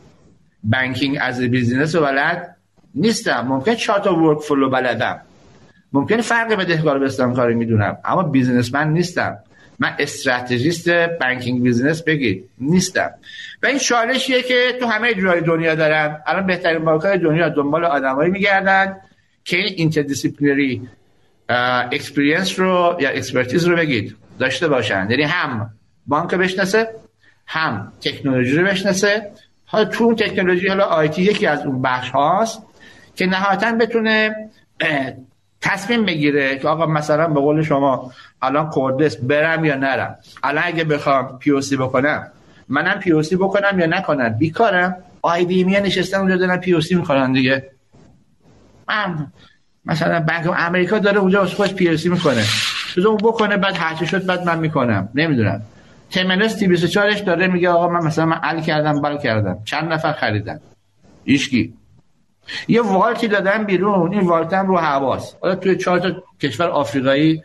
[0.64, 2.56] banking as business رو بلد
[2.94, 3.46] نیستم.
[3.48, 5.20] ممکن چهار تا workflow بلدم.
[5.92, 9.38] ممکن فرق بدهکار به کاری می‌دونم اما businessman نیستم.
[9.78, 13.10] من strategist banking business بگید نیستم.
[13.62, 16.18] و این چالشیه که تو همه جای دنیا دارن.
[16.26, 18.96] الان بهترین بانک‌های دنیا دنبال آدمایی میگردن
[19.44, 20.88] که این interdisciplinary
[21.48, 24.16] experience رو یا expertise رو بگید.
[24.38, 25.06] داشته باشن.
[25.10, 25.70] یعنی هم
[26.06, 26.88] بانک بشناسه
[27.46, 29.30] هم تکنولوژی رو بشناسه.
[29.66, 32.62] حالا تو اون تکنولوژی حالا IT یکی از اون بخش هاست
[33.16, 34.36] که نهایتا بتونه
[35.60, 38.12] تصمیم بگیره که آقا مثلا به قول شما
[38.42, 40.18] الان coreless برم یا نرم.
[40.42, 42.30] الان اگه بخوام POC بکنم
[42.68, 44.96] منم پی او سی بکنم یا نکنم؟ بیکارم.
[45.22, 47.70] آی بی می نشستم اونجا دارن پی او سی می‌کنن دیگه.
[48.88, 49.32] من
[49.86, 52.44] مثلا بانک امریکا داره اونجا خودش پی می‌کنه.
[52.96, 55.08] بذار اون بکنه بعد هرچی شد بعد من می‌کنم.
[55.14, 55.62] نمی‌دونم.
[56.10, 59.58] تمنس تی 24 داره میگه آقا من مثلا من ال کردم بل کردم.
[59.64, 60.60] چند نفر خریدن؟
[61.24, 61.74] ایشکی
[62.68, 65.34] یه والتی دادن بیرون این والت رو حواس.
[65.42, 67.42] حالا توی چهار تا کشور آفریقایی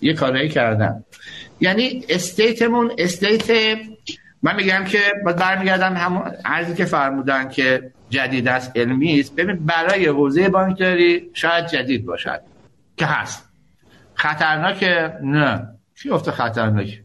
[0.00, 1.04] یه کارایی کردن.
[1.60, 3.50] یعنی استیتمون استیت
[4.42, 9.36] من میگم که باید برمیگردم همون عرضی که فرمودن که جدید است علمی است.
[9.36, 12.40] ببین برای حوزه بانکداری شاید جدید باشد
[12.96, 13.48] که هست.
[14.14, 15.68] خطرناکه نه.
[16.02, 17.02] چی افته خطرناک؟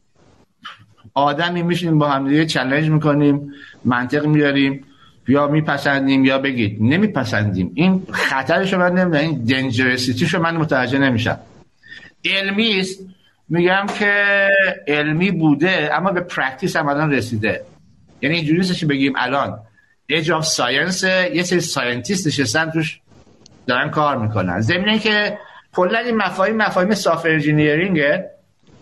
[1.14, 3.54] آدمی میشیم با هم دیگه چالش می‌کنیم
[3.86, 4.84] منطق میاریم
[5.28, 6.78] یا میپسندیم یا بگید.
[6.82, 7.72] نمیپسندیم.
[7.76, 11.40] این خطرش من نمی‌دونم این دنجرسیتیشو من متوجه نمیشم.
[12.26, 13.00] علمی است.
[13.50, 14.14] میگم که
[14.88, 17.62] علمی بوده اما به practice هم الان رسیده.
[18.22, 19.60] یعنی اینجوری بگیم الان.
[20.08, 23.00] edge of science یه سری scientist نشستن توش
[23.68, 24.62] دارن کار می‌کنن.
[24.62, 25.38] ضمن که
[25.74, 28.30] کلا این مفاهیم مفاهیم software engineering ه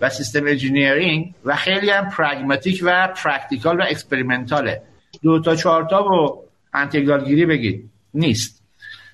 [0.01, 4.81] و system engineering و خیلی هم pragmatic و practical و experimental ه
[5.21, 6.43] دو تا چهار تا رو
[6.73, 7.89] انتگرال گیری بگید.
[8.13, 8.63] نیست.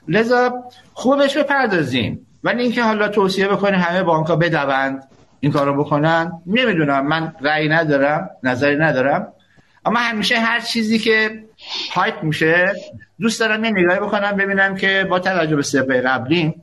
[0.07, 0.63] لذا
[0.93, 2.25] خوبش بپردازیم.
[2.43, 5.03] ولی اینکه حالا توصیه بکنه همه بانک ها بدوند
[5.39, 7.07] این کارو بکنن نمی‌دونم.
[7.07, 9.33] من رأی ندارم نظری ندارم.
[9.89, 11.43] اما همیشه هر چیزی که
[11.93, 12.73] hype میشه
[13.19, 16.55] دوست دارم یه نگاهی بکنم ببینم که با توجه به قبلی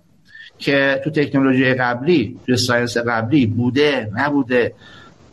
[0.58, 4.74] که تو تکنولوژی قبلی تو science قبلی بوده نبوده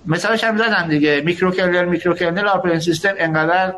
[0.05, 1.21] مثالش هم زدم دیگه.
[1.25, 3.73] microkernel microkernel operating system انقدر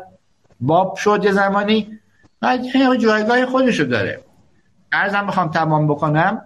[0.60, 1.98] باب شد یه زمانی
[2.40, 2.66] بعد
[3.00, 4.20] جایگاه خودشو داره.
[4.92, 6.42] ارزم بخوام تمام بکنم.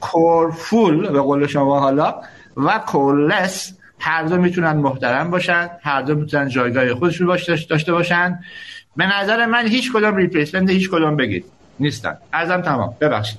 [0.00, 2.20] کورفول به قول شما حالا
[2.56, 7.38] و کورلس هر دو می‌تونن محترم باشن هر دو می‌تونن جایگاه خودشون
[7.70, 8.40] داشته باشن.
[8.96, 11.44] به نظر من هیچ کدام ریپلیسمنت هیچ کدام بگید.
[11.80, 12.18] نیستن.
[12.32, 12.94] ازم تمام.
[13.00, 13.38] ببخشید.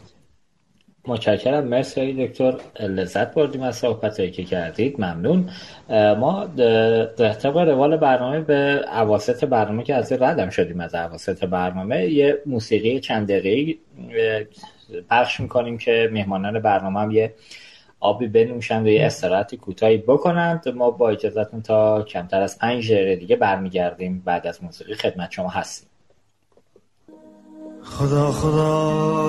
[1.07, 1.63] متشکرم.
[1.63, 2.53] مرسی دکتر.
[2.79, 5.01] لذت بردیم از صحبت که کردید.
[5.01, 5.49] ممنون.
[6.19, 6.47] ما
[7.17, 12.99] طبق روال برنامه به عواسط برنامه که از ردم شدیم از عواسط برنامه یه موسیقی
[12.99, 13.79] چند دقیقه
[15.09, 17.33] پخش می‌کنیم که مهمانان برنامه هم یه
[17.99, 20.69] آبی بنوشند و یه استراحت کوتاهی بکنند.
[20.69, 25.49] ما با اجازتون تا کمتر از پنج دقیقه دیگه برمیگردیم بعد از موسیقی خدمت شما
[25.49, 25.89] هستیم.
[27.83, 29.27] خدا خدا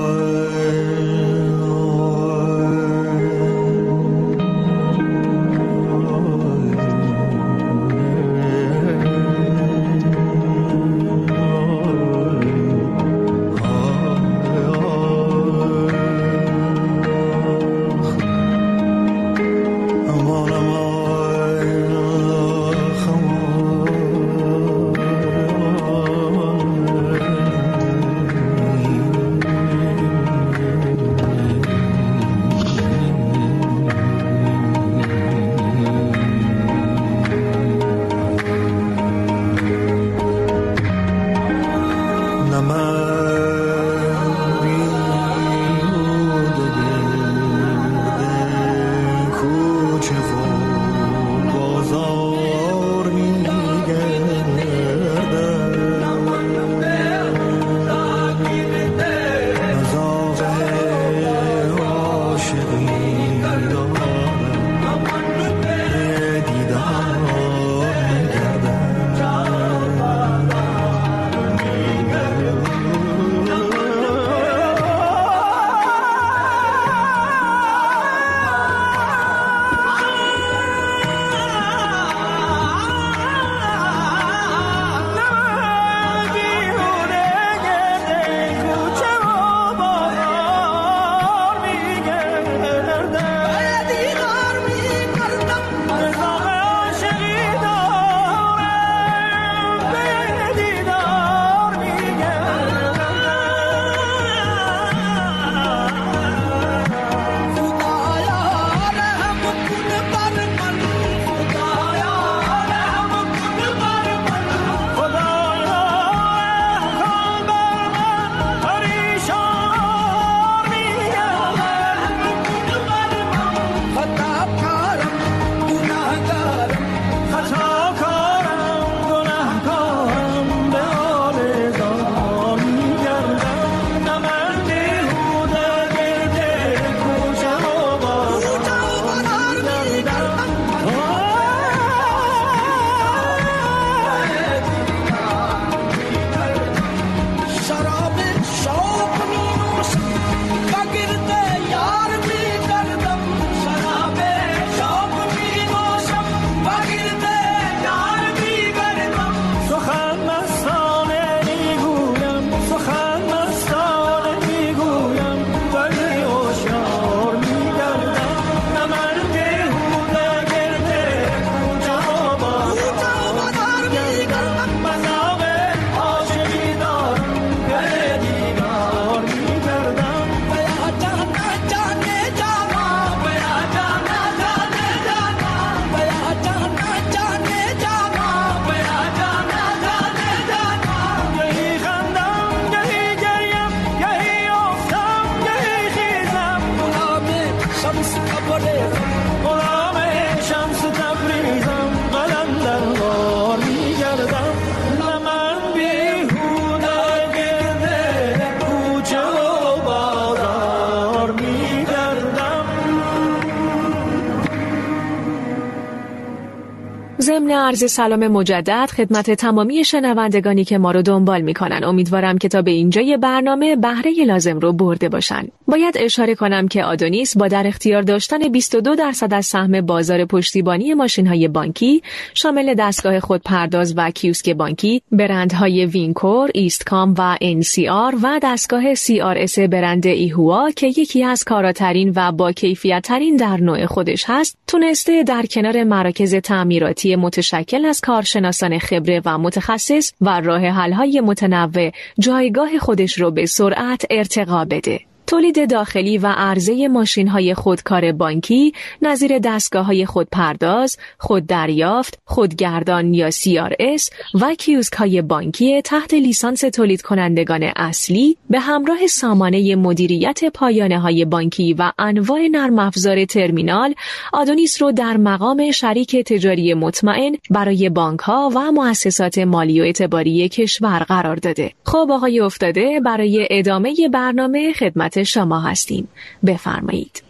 [217.83, 221.85] عرض سلام مجدد خدمت تمامی شنوندگانی که ما رو دنبال می‌کنن.
[221.85, 225.49] امیدوارم که تا به اینجای برنامه بهره لازم رو برده باشن.
[225.69, 230.95] باید اشاره کنم که آدونیس با در اختیار داشتن 22 درصد از سهم بازار پشتیبانی
[230.95, 232.03] ماشین های بانکی
[232.35, 240.07] شامل دستگاه خودپرداز و کیوسک بانکی برندهای Wincor، ایستکام و NCR و دستگاه CRS برند
[240.07, 245.47] ایهوا که یکی از کاراترین و با کیفیت ترین در نوع خودش هست تونسته در
[245.47, 253.21] کنار مراکز تعمیراتی متشکل از کارشناسان خبره و متخصص و راه حل‌های متنوع جایگاه خودش
[253.21, 255.08] رو به سرعت ارتقا بده.
[255.29, 258.73] تولید داخلی و عرضه ماشین های خودکار بانکی
[259.03, 264.11] نظیر دستگاه های خودپرداز، خوددریافت، خودگردان یا CRS
[264.41, 271.25] و کیوسک های بانکی تحت لیسانس تولید کنندگان اصلی به همراه سامانه مدیریت پایانه های
[271.25, 273.95] بانکی و انواع نرم افزار ترمینال
[274.33, 280.49] آدونیس رو در مقام شریک تجاری مطمئن برای بانک ها و مؤسسات مالی و اعتباری
[280.49, 281.73] کشور قرار داده.
[281.85, 286.09] خب آقای افتاده برای ادامه برنامه خدمت شما هستیم.
[286.47, 287.23] بفرمایید.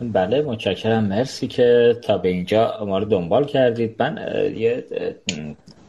[0.00, 1.04] بله متشکرم.
[1.04, 3.96] مرسی که تا به اینجا ما رو دنبال کردید.
[3.98, 4.18] من
[4.56, 4.84] یه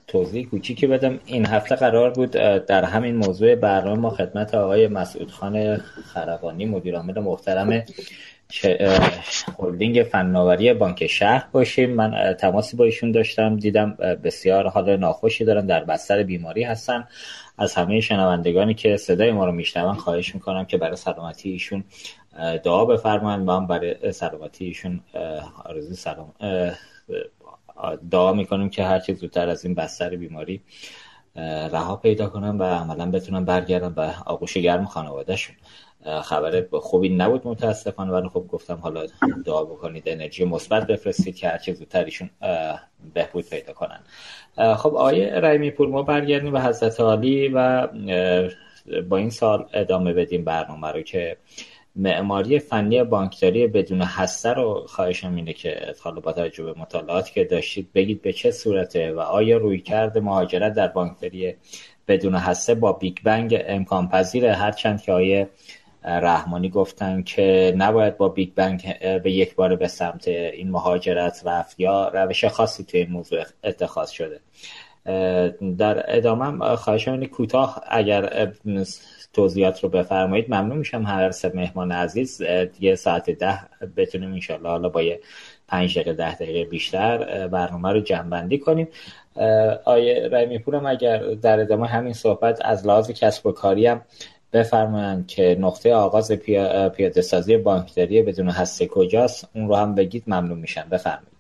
[0.07, 1.19] توضیح کوچیکی بدم.
[1.25, 2.31] این هفته قرار بود
[2.67, 5.77] در همین موضوع برنامه ما خدمت آقای مسعود خان
[6.13, 7.83] خرقانی مدیرعامل محترم
[9.59, 11.89] هلدینگ فناوری بانک شهر باشیم.
[11.89, 13.57] من تماسی با ایشون داشتم.
[13.57, 17.07] دیدم بسیار حال ناخوشی دارن در بستر بیماری هستن
[17.57, 21.83] از همه شنوندگانی که صدای ما رو میشنون خواهش می‌کنم که برای سلامتی ایشون
[22.63, 24.99] دعا بفرمایند و هم برای سلامتی ایشون
[25.65, 26.33] آرزوی سلام
[28.11, 30.61] دعا می‌کنیم که هرچی زودتر از این بستر بیماری
[31.71, 35.55] رها پیدا کنم و عملا بتونم برگردم به آغوش گرم خانوادهشون.
[36.23, 39.05] خبر خوبی نبود متاسفانه ولی خب گفتم حالا
[39.45, 42.29] دعا بکنید انرژی مثبت بفرستید که هرچی زودتر ایشون
[43.13, 43.99] بهبود پیدا کنن.
[44.57, 47.87] خب آقای رحیمی پور ما برگردیم به حضرت عالی و
[49.09, 51.37] با این سوال ادامه بدیم برنامه رو که
[51.95, 57.43] معماری فنی بانکداری بدون هسته رو خواهشم اینه که حالا با توجه به مطالعاتی که
[57.43, 61.55] داشتید بگید به چه صورته و آیا رویکرد مهاجرت در بانکداری
[62.07, 65.49] بدون هسته با big bang امکان پذیره هرچند که آقای
[66.07, 71.79] رحمانی گفتن که نباید با big bang به یک بار به سمت این مهاجرت رفت
[71.79, 74.39] یا روش خاصی توی این موضوع اتخاذ شده.
[75.77, 78.51] در ادامه خواهشم اینه کوتاه اگر
[79.33, 81.03] توضیحات رو بفرمایید ممنون میشم.
[81.03, 82.41] هر سه مهمان عزیز
[82.79, 83.59] یه ساعت ده
[83.97, 85.19] بتونیم انشالله حالا با یه
[85.67, 88.87] پنج دقیقه ده دقیقه بیشتر برنامه رو جمع کنیم.
[89.85, 94.01] آیه رحمی پورم اگر در ادامه همین صحبت از لحاظ کسب و کاری هم
[94.53, 100.59] بفرمایند که نقطه آغاز پیاده سازی بانکداری بدون هسته کجاست اون رو هم بگید ممنون
[100.59, 100.87] میشم.
[100.91, 101.37] بفرمایید.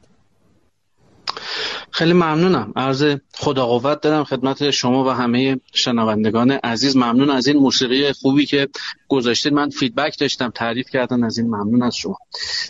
[1.91, 2.73] خیلی ممنونم.
[2.75, 6.97] عرض خدا قوت دارم خدمت شما و همه شنوندگان عزیز.
[6.97, 8.67] ممنون از این موسیقی خوبی که
[9.07, 9.53] گذاشتید.
[9.53, 11.47] من فیدبک داشتم تعریف کردن از این.
[11.47, 12.17] ممنون از شما.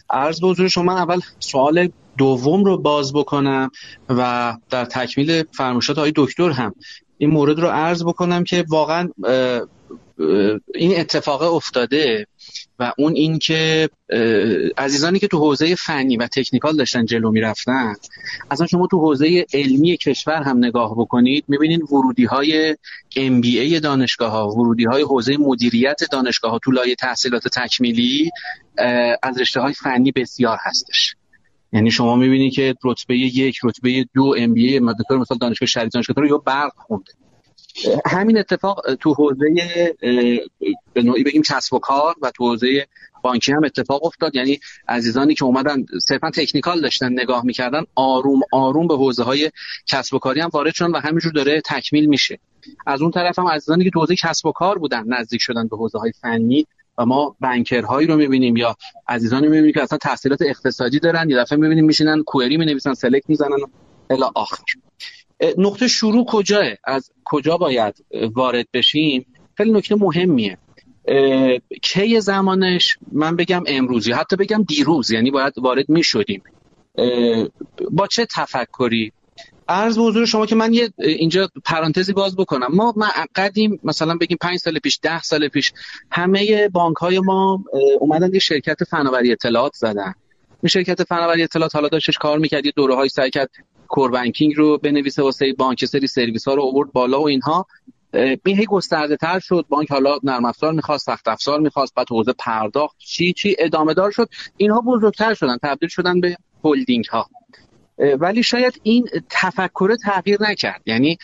[0.09, 3.71] عرض به حضور شما اول سوال دوم رو باز بکنم
[4.09, 6.75] و در تکمیل فرمایشات های دکتر هم
[7.17, 9.09] این مورد رو عرض بکنم که واقعا
[10.75, 12.27] این اتفاق افتاده
[12.79, 13.89] و اون این که
[14.77, 17.93] عزیزانی که تو حوزه فنی و تکنیکال داشتن جلو می‌رفتن
[18.51, 22.75] اصلا شما تو حوزه علمی کشور هم نگاه بکنید می‌بینید ورودی های
[23.15, 28.31] MBA دانشگاه ها ورودی های حوزه مدیریت دانشگاه ها تو لایه تحصیلات تکمیلی
[29.23, 31.15] از رشته های فنی بسیار هستش.
[31.73, 36.15] یعنی شما می‌بینید که رتبه یک رتبه دو ام بی ای مثلا دانشگاه شریف دانشگاه
[36.15, 37.11] رو یا برق خونده.
[38.05, 39.45] همین اتفاق تو حوزه
[40.93, 42.87] به نوعی بگیم کسب و کار و تو حوزه
[43.21, 44.35] بانکی هم اتفاق افتاد.
[44.35, 49.51] یعنی عزیزانی که اومدن صرفا تکنیکال داشتن نگاه می‌کردن آروم آروم به حوزه های
[49.87, 52.39] کسب و کاری هم وارد شدن و همینجور داره تکمیل میشه.
[52.87, 55.77] از اون طرف هم عزیزانی که تو حوزه کسب و کار بودن نزدیک شدن به
[55.77, 56.67] حوزه های فنی
[56.97, 58.75] و ما بنکرهایی رو می‌بینیم یا
[59.07, 63.57] عزیزانی می‌بینیم که اصلا تحصیلات اقتصادی دارن یه دفعه می‌بینیم میشینن کوئری می‌نویسن سلکت می‌زنن
[64.09, 64.63] الی آخر.
[65.57, 68.05] نقطه شروع کجاه از کجا باید
[68.35, 69.25] وارد بشیم؟
[69.57, 70.57] خیلی نکته مهمیه.
[71.81, 74.11] کی زمانش؟ من بگم امروزی.
[74.11, 76.43] حتی بگم دیروز یعنی باید وارد می شدیم
[77.91, 79.11] با چه تفکری؟
[79.69, 82.67] عرض حضور شما که من یه اینجا پرانتزی باز بکنم.
[82.69, 85.73] ما معقدیم مثلا بگیم پنج سال پیش ده سال پیش
[86.11, 87.63] همه بانک های ما
[87.99, 90.13] اومدن یه شرکت فناوری اطلاعات زدن.
[90.63, 93.29] این شرکت فناوری اطلاعات حالا داشتش کار می‌کرد یه دوره های سعی
[93.89, 97.65] core banking رو بنویسه واسه بانک سری سرویس ها رو آورد بالا و اینها.
[98.13, 99.65] این هی گسترده تر شد.
[99.69, 104.11] بانک حالا نرم افزار می‌خواست سخت افزار می‌خواست بعد حوزه پرداخت چی چی ادامه دار
[104.11, 104.29] شد.
[104.57, 107.29] اینها بزرگتر شدن تبدیل شدن به هلدینگ ها
[108.19, 110.81] ولی شاید این تفکر تغییر نکرد.
[110.85, 111.17] یعنی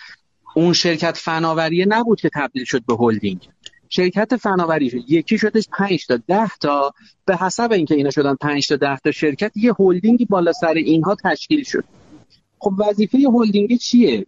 [0.55, 3.49] اون شرکت فناوری نبود که تبدیل شد به هلدینگ.
[3.89, 6.93] شرکت فناوری شد یکی شدش 5 تا 10 تا.
[7.25, 11.15] به حسب اینکه اینا شدن 5 تا 10 تا شرکت یه هلدینگی بالا سر اینها
[11.23, 11.83] تشکیل شد.
[12.63, 14.25] خب وظیفه هلدینگ چیه؟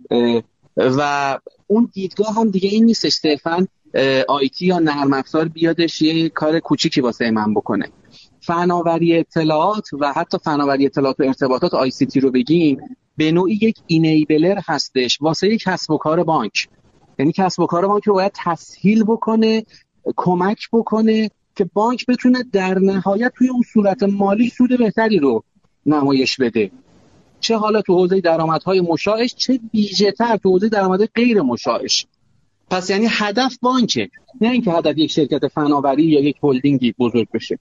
[0.78, 3.14] و اون دیدگاه هم دیگه این نیستش.
[3.14, 3.68] صرفا
[4.28, 7.90] IT یا نرم افزار بیادش یه کار کوچیکی واسه من بکنه.
[8.42, 12.78] فناوری اطلاعات و حتی فناوری اطلاعات و ارتباطات ICT رو بگیم
[13.18, 16.68] به نوعی یک enabler هستش واسه یک کسب و کار بانک.
[17.20, 19.66] یعنی کسب و کار بانک رو باید تسهیل بکنه
[20.16, 25.44] کمک بکنه که بانک بتونه در نهایت توی اون صورت مالی سود بهتری رو
[25.86, 26.72] نمایش بده.
[27.40, 29.60] چه حالا تو حوزه درآمدهای مشاعش چه
[30.18, 32.08] تر تو حوزه درآمد غیر مشاعش.
[32.70, 34.10] پس یعنی هدف بانکه
[34.42, 37.60] نه اینکه هدف یک شرکت فناوری یا یک هلدینگی بزرگ بشه.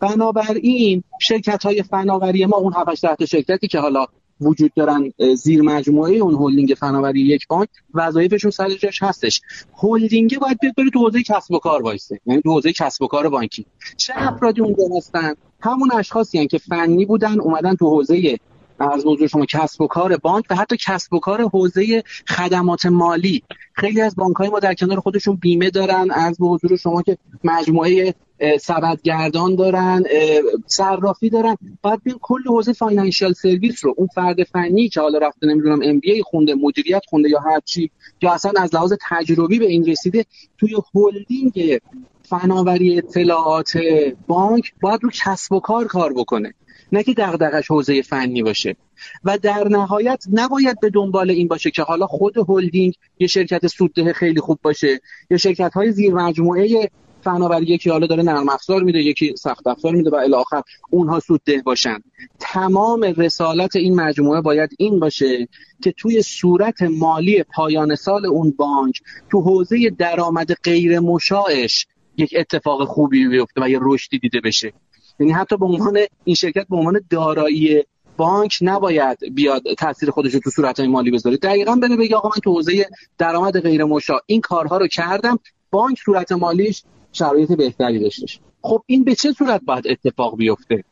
[0.00, 4.06] بنابراین شرکت های فناوری ما اون 7 تا شرکتی که حالا
[4.40, 9.40] وجود دارن زیر مجموعه اون هلدینگ فناوری یک بانک وظایفشون سر جاش هستش.
[9.82, 12.20] هلدینگ باید بیاد بره تو حوزه کسب و کار وایسه.
[12.26, 13.66] یعنی تو حوزه کسب و کار بانکی.
[13.96, 18.38] چه افرادی اونجا هستن؟ همون اشخاصی هستن که فنی بودن اومدن تو حوزه
[18.78, 23.42] عرض حضور شما کسب و کار بانک و حتی کسب و کار حوزه خدمات مالی.
[23.72, 28.14] خیلی از بانک های ما در کنار خودشون بیمه دارن عرض حضور شما که مجموعه
[28.60, 30.02] سبدگردان دارن
[30.66, 31.56] صرافی دارن.
[31.82, 36.22] باید بیان کل حوزه financial service رو اون فرد فنی که حالا رفته نمی‌دونم MBA
[36.22, 37.90] خونده مدیریت خونده یا هر چی
[38.22, 40.24] یا اصلا از لحاظ تجربی به این رسیده
[40.58, 41.80] توی هلدینگ
[42.22, 43.72] فناوری اطلاعات
[44.26, 46.54] بانک باید رو کسب و کار کار بکنه.
[46.92, 48.76] نه که دغدغش حوزه فنی باشه.
[49.24, 54.12] و در نهایت نباید به دنبال این باشه که حالا خود هلدینگ یه شرکت سودده
[54.12, 55.00] خیلی خوب باشه.
[55.30, 56.90] یا شرکت های زیر مجموعه
[57.22, 61.20] فناوری یکی حالا داره نرم افزار میده یکی سخت افزار میده و الی آخر اونها
[61.20, 61.98] سودده باشن.
[62.40, 65.48] تمام رسالت این مجموعه باید این باشه
[65.82, 69.00] که توی صورت مالی پایان سال اون بانک
[69.30, 71.86] تو حوزه درآمد غیر مشاعش
[72.16, 74.72] یک اتفاق خوبی بیفته و یه رشدی دیده بشه.
[75.22, 77.82] یعنی حتی به عنوان این شرکت به عنوان دارایی
[78.16, 81.36] بانک نباید بیاد تاثیر خودش رو تو صورت های مالی بذاره.
[81.36, 82.86] دقیقا بره بگه آقا من تو حوزه
[83.18, 85.38] درآمد غیر مشاع این کارها رو کردم.
[85.70, 86.82] بانک صورت مالیش
[87.12, 90.84] شرایط بهتری داشتش خب این به چه صورت باید اتفاق بیفته؟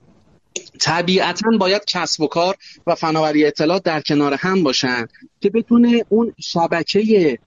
[0.80, 5.06] طبیعتا باید کسب و کار و فناوری اطلاعات در کنار هم باشن
[5.40, 7.38] که بتونه اون شبکه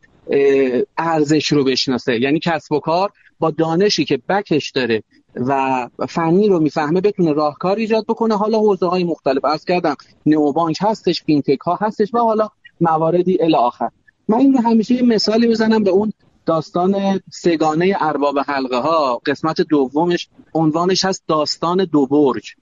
[0.97, 2.19] ارزش رو بشناسه.
[2.19, 5.03] یعنی کسب و کار با دانشی که بکش داره
[5.35, 8.37] و فنی رو می‌فهمه بتونه راهکار ایجاد بکنه.
[8.37, 9.95] حالا حوزه های مختلف از کردم
[10.25, 12.49] نئوبانک هستش فینتک ها هستش و حالا
[12.81, 13.89] مواردی الی آخر.
[14.27, 16.13] من این همیشه مثالی بزنم به اون
[16.45, 22.55] داستان سگانه ارباب حلقه ها قسمت دومش عنوانش هست داستان دو برج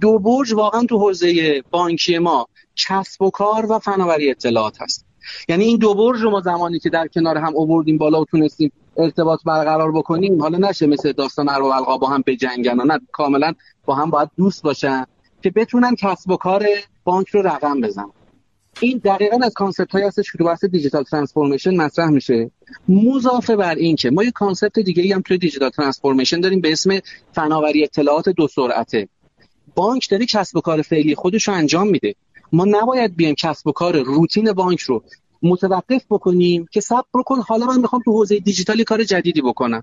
[0.00, 2.46] دو برج واقعا تو حوزه بانکی ما
[2.76, 5.06] کسب و کار و فناوری اطلاعات هست.
[5.48, 8.72] یعنی این دو برج رو ما زمانی که در کنار هم آوردیم بالا و تونستیم
[9.02, 13.52] ارتباط برقرار بکنیم حالا نشه مثل داستان ارباب حلقه‌ها با هم بجنگن نه کاملا
[13.84, 15.04] با هم باید دوست باشن
[15.42, 16.66] که بتونن کسب و کار
[17.04, 18.12] بانک رو رقم بزنن.
[18.80, 22.50] این دقیقا از concept های هستش که تو digital transformation مطرح میشه.
[22.88, 26.72] مضافه بر این که ما یه concept دیگه ای هم توی digital transformation داریم به
[26.72, 26.98] اسم
[27.32, 29.08] فناوری اطلاعات دو سرعته.
[29.74, 32.14] بانک داره کسب و کار فعلی خودش رو انجام میده.
[32.52, 35.02] ما نباید بیایم کسب و کار روتین بانک رو
[35.42, 37.40] متوقف بکنیم که صبر بکن.
[37.40, 39.82] حالا من می‌خوام تو حوزه دیجیتالی کار جدیدی بکنم.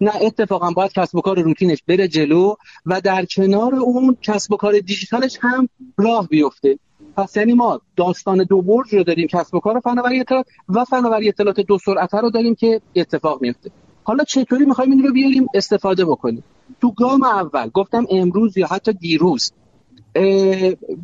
[0.00, 2.54] نه اتفاقا باید کسب و کار روتینش بره جلو
[2.86, 6.78] و در کنار اون کسب و کار دیجیتالش هم راه بیفته.
[7.16, 11.28] پس یعنی ما داستان دو برج رو داریم کسب و کار فناوری اطلاعات و فناوری
[11.28, 13.70] اطلاعات دو سرعته رو داریم که اتفاق میفته.
[14.04, 16.44] حالا چطوری می‌خوایم این رو بیاریم؟ استفاده بکنیم.
[16.80, 19.52] تو گام اول گفتم امروز یا حتی دیروز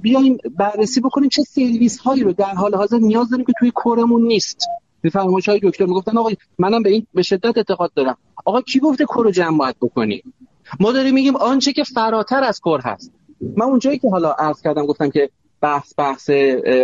[0.03, 4.27] بیایم بررسی بکنیم چه سرویس هایی رو در حال حاضر نیاز داریم که توی کورمون
[4.27, 4.59] نیست.
[5.13, 8.17] فرمایش های دکتر می‌گفتن آقا منم به این به شدت اعتقاد دارم.
[8.45, 10.35] آقا کی گفته کور رو جمع باید بکنیم؟
[10.81, 13.13] ما داریم میگیم آنچه که فراتر از کور هست.
[13.57, 16.31] من اونجایی که حالا عرض کردم گفتم که بحث بحث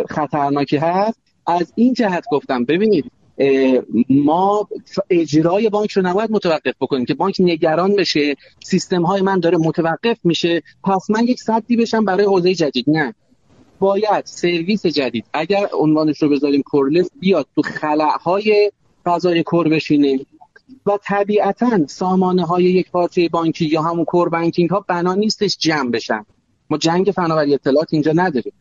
[0.08, 3.12] خطرناکی هست از این جهت گفتم ببینید
[4.10, 4.68] ما
[5.10, 10.18] اجرای بانک رو نباید متوقف بکنیم که بانک نگران بشه سیستم های من داره متوقف
[10.24, 12.90] میشه پس من یک صدی بشم برای حوزه جدید.
[12.90, 13.14] نه.
[13.78, 15.24] باید سرویس جدید.
[15.32, 17.62] اگر عنوانش رو بذاریم کورلس بیاد تو
[18.20, 18.72] های
[19.04, 20.20] فضای کور بشینه
[20.86, 25.90] و طبیعتا سامانه های یک پارچه بانکی یا همون کور بانکینگ ها بنا نیستش جمع
[25.90, 26.24] بشن.
[26.70, 28.52] ما جنگ فناوری اطلاعات اینجا نداریم.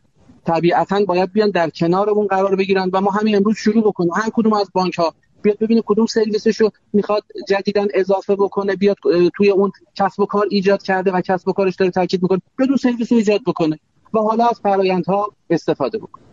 [0.50, 4.10] طبیعتا باید بیان در کنارمون قرار بگیرن و ما همین امروز شروع بکنیم.
[4.14, 8.96] هر کدوم از بانک ها بیاد ببینه کدوم سرویسش رو می‌خواد جدیدا اضافه بکنه بیاد
[9.36, 12.76] توی اون کسب و کار ایجاد کرده و کسب و کارش داره تاکید می‌کنه بدون
[12.76, 13.78] سرویس رو ایجاد بکنه
[14.14, 16.24] و حالا از فرایندها استفاده بکنه.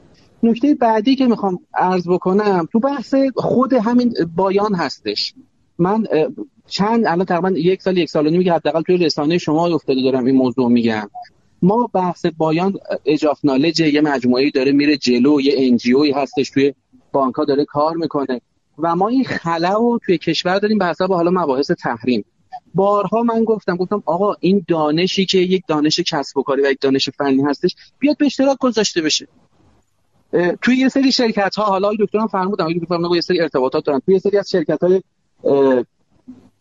[0.44, 5.34] نکته بعدی که می‌خوام عرض بکنم تو بحث خود همین بایان هستش.
[5.80, 6.04] من
[6.68, 10.02] چند الان تقریبا یک سال یک سال و نیمی که حداقل توی رسانه شما افتاده
[10.02, 11.10] دارم این موضوع میگم.
[11.62, 12.74] ما بحث بایان
[13.06, 16.74] اجاف نالج یه مجموعه داره میره جلو یه انجیوی هستش توی
[17.12, 18.42] بانک داره کار می‌کنه.
[18.78, 22.26] و ما این خلا رو توی کشور داریم به حساب حالا مباحث تحریم.
[22.76, 26.82] بارها من گفتم گفتم آقا این دانشی که یک دانش کسب و کاری و یک
[26.82, 29.28] دانش فنی هستش بیاد به اشتراک گذاشته بشه.
[30.62, 34.00] توی یه سری شرکت ها حالا دکتران فرمودن دکتر فرمودن یه سری ارتباطات دارن.
[34.00, 35.02] توی یه سری از شرکت های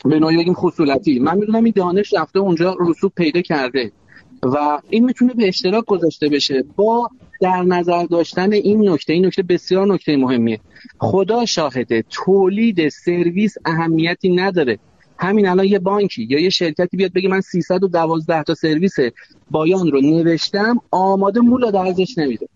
[0.04, 1.18] به نوعی بگیم خصولتی.
[1.18, 3.92] من می‌دونم این دانش رفته اونجا رسوب پیدا کرده.
[4.42, 6.64] و این می‌تونه به اشتراک گذاشته بشه.
[6.76, 7.10] با
[7.40, 10.60] در نظر داشتن این نکته این نکته بسیار نکته مهمیه.
[10.98, 14.78] خدا شاهده تولید سرویس اهمیتی نداره.
[15.18, 18.94] همین الان یه بانکی یا یه شرکتی بیاد بگه من 312 تا سرویس
[19.50, 22.48] بایان رو نوشتم آماده مولا ارزش نمیده.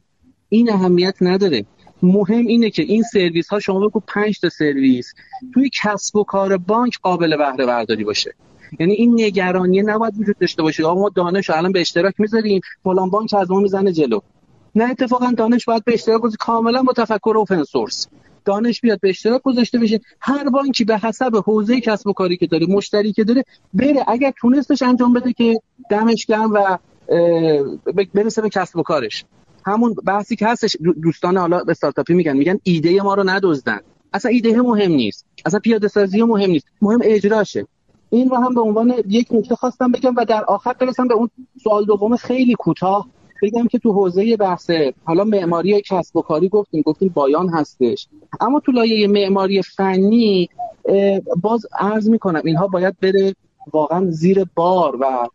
[0.49, 1.65] این اهمیت نداره.
[2.03, 5.13] مهم اینه که این سرویس ها شما بگو 5 تا سرویس
[5.55, 8.35] توی کسب و کار بانک قابل بهره برداری باشه.
[8.79, 10.85] یعنی این نگرانی نباید وجود داشته باشه.
[10.87, 12.61] آقا ما دانش الان به اشتراک می‌ذاریم.
[12.85, 14.21] فلان بانک از ما می‌زنه جلو.
[14.75, 18.07] نه اتفاقا دانش باید به اشتراک گذاشته کاملا با تفکر اوپن سورس
[18.45, 20.01] دانش بیاد به اشتراک گذاشته بشه.
[20.21, 23.45] هر بانکی به حسب حوزه کسب و کاری که داره مشتری که داره
[23.75, 24.05] بره.
[24.09, 25.61] اگر تونستش انجام بده که
[25.91, 26.79] دمش گرم و
[28.15, 29.25] برسه به کسب و کارش.
[29.67, 32.37] همون بحثی که هستش دوستان حالا استارتاپی میگن.
[32.37, 33.81] میگن ایده ما رو ندزدن.
[34.13, 35.27] اصلا ایده مهم نیست.
[35.45, 36.67] اصلا پیاده سازی مهم نیست.
[36.83, 37.67] مهم اجراشه.
[38.11, 41.31] این رو هم به عنوان یک نکته خواستم بگم و در آخر برسم به اون
[41.63, 43.09] سوال دوم خیلی کوتاه.
[43.43, 44.71] بگم که تو حوزه بحث
[45.05, 48.09] حالا معماری کسب و کاری گفتیم گفتیم بایان هستش.
[48.41, 50.49] اما تو لایه معماری فنی
[51.43, 53.35] باز عرض می‌کنم اینها باید بره
[53.73, 55.27] واقعا زیر بار و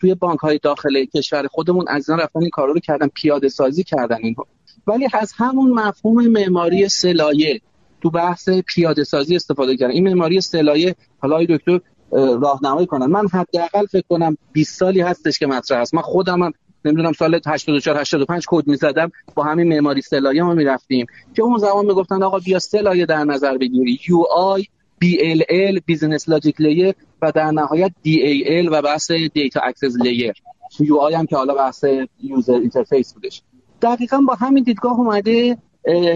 [0.00, 3.82] توی بانک های داخل کشور خودمون از اینا رفتن این کارا رو کردن پیاده سازی
[3.82, 4.46] کردن اینها.
[4.86, 7.60] ولی از همون مفهوم معماری سه‌لایه
[8.00, 9.92] تو بحث پیاده سازی استفاده کردن.
[9.92, 11.80] این معماری سه‌لایه حالا دکتر
[12.12, 13.06] راهنمایی کنن.
[13.06, 15.94] من حداقل فکر کنم 20 سالی هستش که مطرح است.
[15.94, 16.52] من خودم هم
[16.84, 19.10] نمی‌دونم سال 84 85 کد می‌زدم.
[19.34, 21.06] با همین معماری سه‌لایه ما می‌رفتیم.
[21.34, 24.00] که اون زمان می‌گفتن آقا بیا سه‌لایه در نظر بگیری.
[24.08, 24.64] UI
[25.04, 30.32] BLL business logic layer و در نهایت DAL و بحث data access layer
[30.80, 31.84] UI هم که حالا بحث
[32.22, 33.42] user interface بودش.
[33.82, 35.56] دقیقا با همین دیدگاه اومده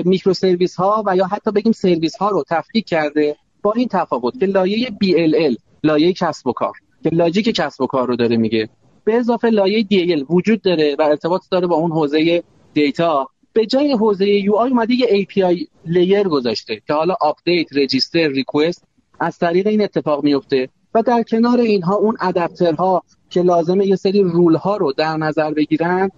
[0.04, 4.46] microservice ها و یا حتی بگیم سرویس ها رو تفکیک کرده با این تفاوت که
[4.46, 6.72] لایه BLL لایه کسب و کار.
[7.02, 8.68] که logic کسب و کار رو داره میگه.
[9.04, 12.42] به اضافه لایه DAL وجود داره و ارتباط داره با اون حوزه
[12.74, 13.28] data.
[13.52, 18.84] به جای حوزه UI اومده یه API layer گذاشته که حالا update register request
[19.20, 23.96] از طریق این اتفاق میفته و در کنار اینها اون adapter ها که لازمه یه
[23.96, 26.10] سری rule ها رو در نظر بگیرن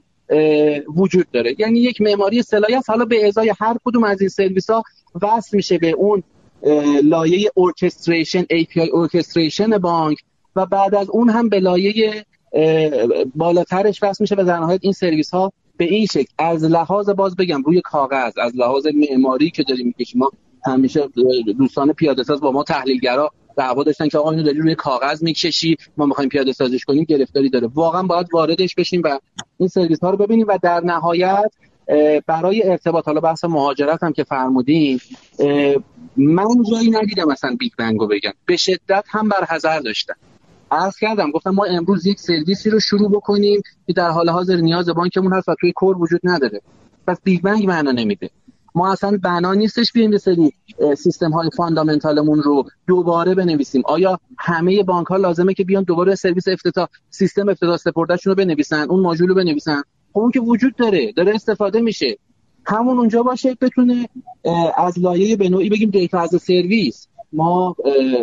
[0.96, 1.54] وجود داره.
[1.58, 4.82] یعنی یک معماری سه‌لایه حالا به ازای هر کدوم از این سرویس ها
[5.22, 6.22] وصل میشه به اون
[7.02, 10.18] لایه orchestration API orchestration بانک.
[10.56, 12.24] و بعد از اون هم به لایه
[13.34, 16.32] بالاترش وصل میشه و در نهایت این سرویس ها به این شکل.
[16.38, 20.30] از لحاظ باز بگم روی کاغذ از لحاظ معماری که داریم می‌کشیم ما
[20.66, 21.08] همیشه
[21.58, 25.76] دوستان پیاده ساز با ما تحلیلگرا دعوا داشتن که آقا اینو داری روی کاغذ می‌کشی
[25.96, 27.66] ما می‌خوایم پیاده سازیش کنیم گرفتاری داره.
[27.66, 29.18] واقعا باید واردش بشیم و
[29.58, 31.52] این سرویس ها رو ببینیم و در نهایت
[32.26, 35.00] برای ارتباط حالا بحث مهاجرت هم که فرمودین
[36.16, 40.14] من جایی ندیدم مثلا big bang و بگم به شدت هم بر حذر داشتن.
[40.70, 44.88] عرض کردم گفتم ما امروز یک سرویسی رو شروع بکنیم که در حال حاضر نیاز
[44.88, 46.60] بانکمون هست و توی core وجود نداره.
[47.06, 48.30] پس big bang معنا نمیده.
[48.74, 50.52] ما اصلا بنا نیستش بیایم یه سری
[50.96, 53.82] سیستم های fundamental مون رو دوباره بنویسیم.
[53.86, 58.86] آیا همه بانک ها لازمه که بیان دوباره سرویس افتتاح سیستم افتتاح سپردهشون رو بنویسن
[58.90, 59.82] اون ماژول رو بنویسن؟
[60.18, 62.18] خب اون که وجود داره داره استفاده میشه.
[62.66, 64.08] همون اونجا باشه بتونه
[64.76, 67.76] از لایه به نوعی بگیم data از سرویس ما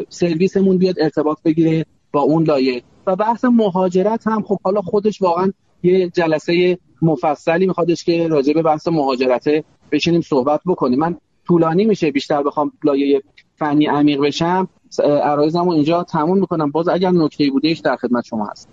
[0.09, 2.83] سرویسمون بیاد ارتباط بگیره با اون لایه.
[3.07, 5.53] و بحث مهاجرت هم خب حالا خودش واقعا
[5.83, 9.45] یه جلسه مفصلی میخوادش که راجع به بحث مهاجرت
[9.91, 10.99] بشینیم صحبت بکنیم.
[10.99, 11.17] من
[11.47, 13.21] طولانی میشه بیشتر بخوام لایه
[13.55, 14.67] فنی عمیق بشم.
[15.03, 16.71] عرایزمو اینجا تموم می‌کنم.
[16.71, 18.69] باز اگر نکته بودهش در خدمت شما هست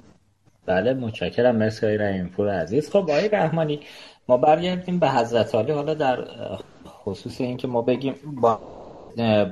[0.66, 1.56] بله متشکرم.
[1.56, 2.28] مرسی رحیم.
[2.28, 2.90] پور عزیز.
[2.90, 3.80] خب آقای رحمانی
[4.28, 6.24] ما برگردیم به حضرت علی حالا در
[6.86, 8.60] خصوص اینکه ما بگیم با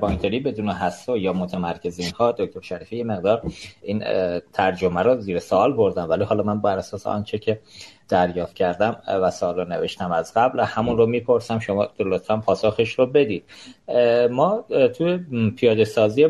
[0.01, 3.41] بانکداری بدون حسا یا متمرکزین ها دکتر شریفی مقدار
[3.81, 4.03] این
[4.53, 6.09] ترجمه رو زیر سوال بردم.
[6.09, 7.59] ولی حالا من بر اساس آنچه که
[8.09, 11.59] دریافت کردم و سوال رو نوشتم از قبل همون رو می‌پرسم.
[11.59, 13.43] شما لطفا پاسخش رو بدید.
[14.31, 14.65] ما
[14.97, 15.17] توی
[15.57, 16.27] پیاده سازی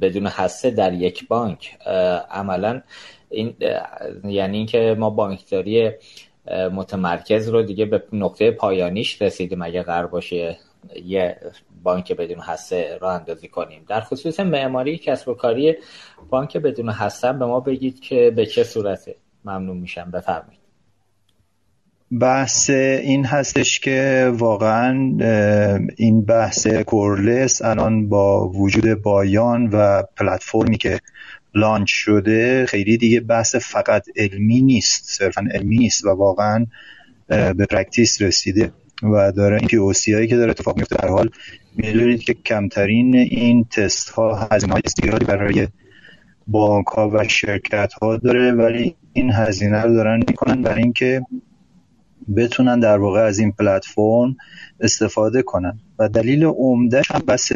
[0.00, 1.78] بدون حسه در یک بانک
[2.30, 2.82] عملا
[3.30, 3.54] این
[4.24, 5.90] یعنی اینکه ما بانکداری
[6.72, 9.62] متمرکز رو دیگه به نقطه پایانیش رسیدیم.
[9.62, 10.56] اگه قرار باشه
[11.04, 11.36] یه
[11.82, 13.84] بانک بدون هسته را اندازی کنیم.
[13.88, 15.74] در خصوص معماری کسب و کاری
[16.30, 19.14] بانک بدون هسته به ما بگید که به چه صورته.
[19.44, 20.10] ممنون میشم.
[20.10, 20.58] بفرمایید.
[22.20, 24.92] بحث این هستش که واقعا
[25.96, 31.00] این بحث کورلس الان با وجود بایان و پلتفرمی که
[31.58, 36.66] لانچ شده خیلی دیگه بحث فقط علمی نیست صرفا علمی نیست و واقعا
[37.28, 38.72] به practice رسیده
[39.02, 40.96] و داره این POC هایی که داره اتفاق میفته.
[40.96, 41.30] در حال
[41.76, 45.68] می‌دونید که کمترین این تست ها هزینه های زیادی برای
[46.46, 51.22] بانک ها و شرکت ها داره ولی این هزینه رو دارن می‌کنن برای اینکه
[52.36, 54.36] بتونن در واقع از این پلتفرم
[54.80, 55.80] استفاده کنن.
[55.98, 57.52] و دلیل عمدهش هم بحث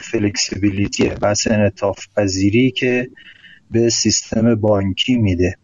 [0.00, 3.10] flexibility ه بحث انعطاف پذیری که
[3.70, 5.56] به سیستم بانکی میده.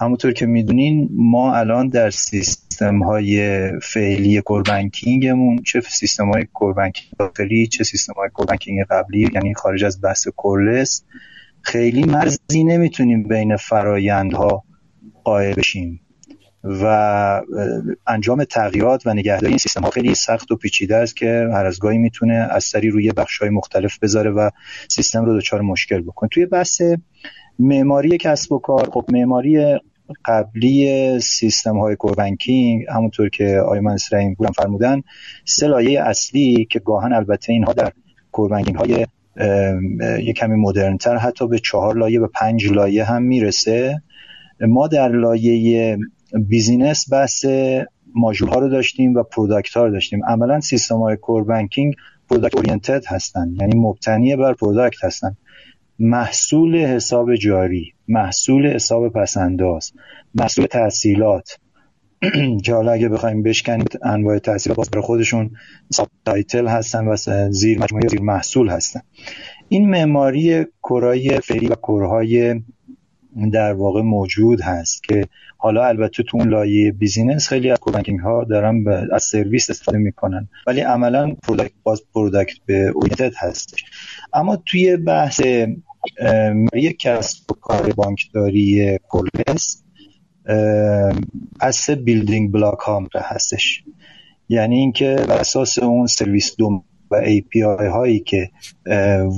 [0.00, 7.66] همونطور که می‌دونین ما الان در سیستم های فعلی کوربنکینگمون چه سیستم های کوربنکینگ داخلی
[7.66, 11.04] چه سیستم های کوربنکینگ قبلی یعنی خارج از بحث کورلس
[11.62, 14.64] خیلی مرزی نمی‌تونیم بین فرایندها
[15.24, 16.00] قائل بشیم.
[16.64, 17.42] و
[18.06, 21.78] انجام تغییرات و نگهداری این سیستم ها خیلی سخت و پیچیده است که هر از
[21.78, 24.50] گاهی می‌تونه اثری روی بخش های مختلف بذاره و
[24.88, 26.28] سیستم رو دچار مشکل بکنه.
[26.28, 26.82] توی بحث
[27.58, 29.78] معماری کسب و کار خب معماری
[30.24, 35.02] قبلی سیستم های core banking همونطور که آیمان اسرائیم بودن فرمودن
[35.44, 37.92] سه لایه اصلی که گاهن البته اینها در
[38.32, 39.06] core banking های
[40.22, 44.02] یک کمی مدرنتر حتی به چهار لایه به پنج لایه هم می‌رسه.
[44.60, 45.98] ما در لایه
[46.34, 47.44] business بحث
[48.14, 50.24] ماژول ها رو داشتیم و product ها رو داشتیم.
[50.24, 51.94] عملا سیستم های core banking
[52.30, 53.54] product oriented هستن.
[53.60, 55.36] یعنی مبتنی بر product هستن.
[55.98, 59.92] محصول حساب جاری محصول حساب پس‌انداز
[60.34, 61.58] محصول تسهیلات.
[62.64, 65.50] که حالا اگه بخوایم بشکنید انواع تسهیلات باز خودشون
[65.90, 67.16] subtitle هستن و
[67.50, 69.00] زیر مجموعه زیر محصول هستن.
[69.68, 72.60] این معماری core های فعلی و core های
[73.52, 78.20] در واقع موجود هست که حالا البته تو اون لایه business خیلی از core banking
[78.20, 80.48] ها دارن از سرویس استفاده می‌کنن.
[80.66, 83.84] ولی عملا پروداکت باز product به oriented هستش.
[84.34, 85.40] اما توی بحث
[86.74, 89.82] یک کسب و کار بانکداری coreless
[91.60, 93.84] از building block ها هستش.
[94.48, 98.50] یعنی اینکه بر اساس اون service domain و API هایی که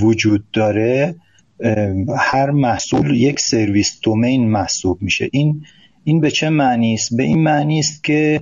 [0.02, 1.14] وجود داره
[2.18, 5.28] هر محصول یک service domain محسوب میشه.
[5.32, 5.64] این
[6.04, 8.40] این به چه معنی است؟ به این معنی است که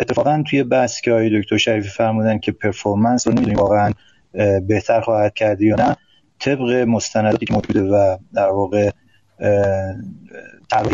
[0.00, 3.92] اتفاقا توی بحث که آقای دکتر شریفی فرمودن که performance رو نمی‌دونیم واقعا
[4.68, 5.96] بهتر خواهد کرد یا نه
[6.38, 8.90] طبق مستنداتی که موجوده و در واقع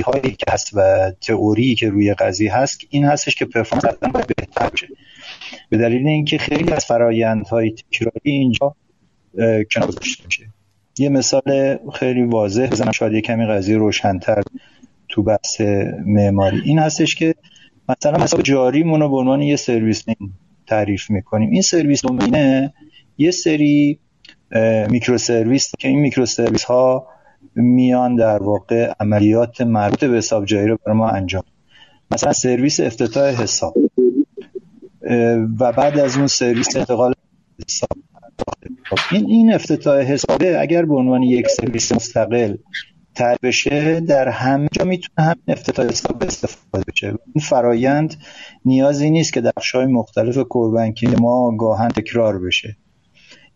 [0.06, 3.94] هایی که هست و تئوری که روی قضیه هست این هستش که پرفورمنس
[4.36, 4.88] بهتر بشه
[5.70, 8.76] به دلیل اینکه خیلی از فرایندهای تکراری اینجا
[9.74, 10.46] کنار گذاشته میشه.
[10.98, 12.92] یه مثال خیلی واضح بزنم.
[12.92, 14.42] شاید یه کمی قضیه روشنتر
[15.08, 15.60] تو بحث
[16.06, 16.60] معماری.
[16.64, 17.34] این هستش که
[17.88, 20.04] مثلا حساب جاریمون رو به عنوان یه سرویس
[20.66, 21.50] تعریف می‌کنیم.
[21.50, 22.74] این service domain ه
[23.18, 23.98] یه سری
[24.90, 27.06] microservice که این microservice ها
[27.54, 31.42] میان در واقع عملیات مربوط به حساب جاری رو برای ما انجام
[32.10, 33.74] مثلا سرویس افتتاح حساب
[35.60, 37.14] و بعد از اون سرویس انتقال
[37.68, 37.88] حساب.
[39.12, 42.56] این این افتتاح حسابه اگر به عنوان یک سرویس مستقل
[43.14, 47.06] تر بشه در همه جا می‌تونه همین افتتاح حساب استفاده بشه.
[47.06, 48.14] این فرایند
[48.64, 52.76] نیازی نیست که در های مختلف core banking ما گاهن تکرار بشه.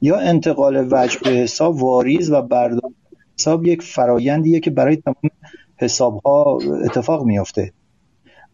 [0.00, 2.94] یا انتقال وجه به حساب واریز و برداشت
[3.38, 5.30] حساب یک فرایندیه که برای تمام
[5.76, 7.72] حساب ها اتفاق میافته.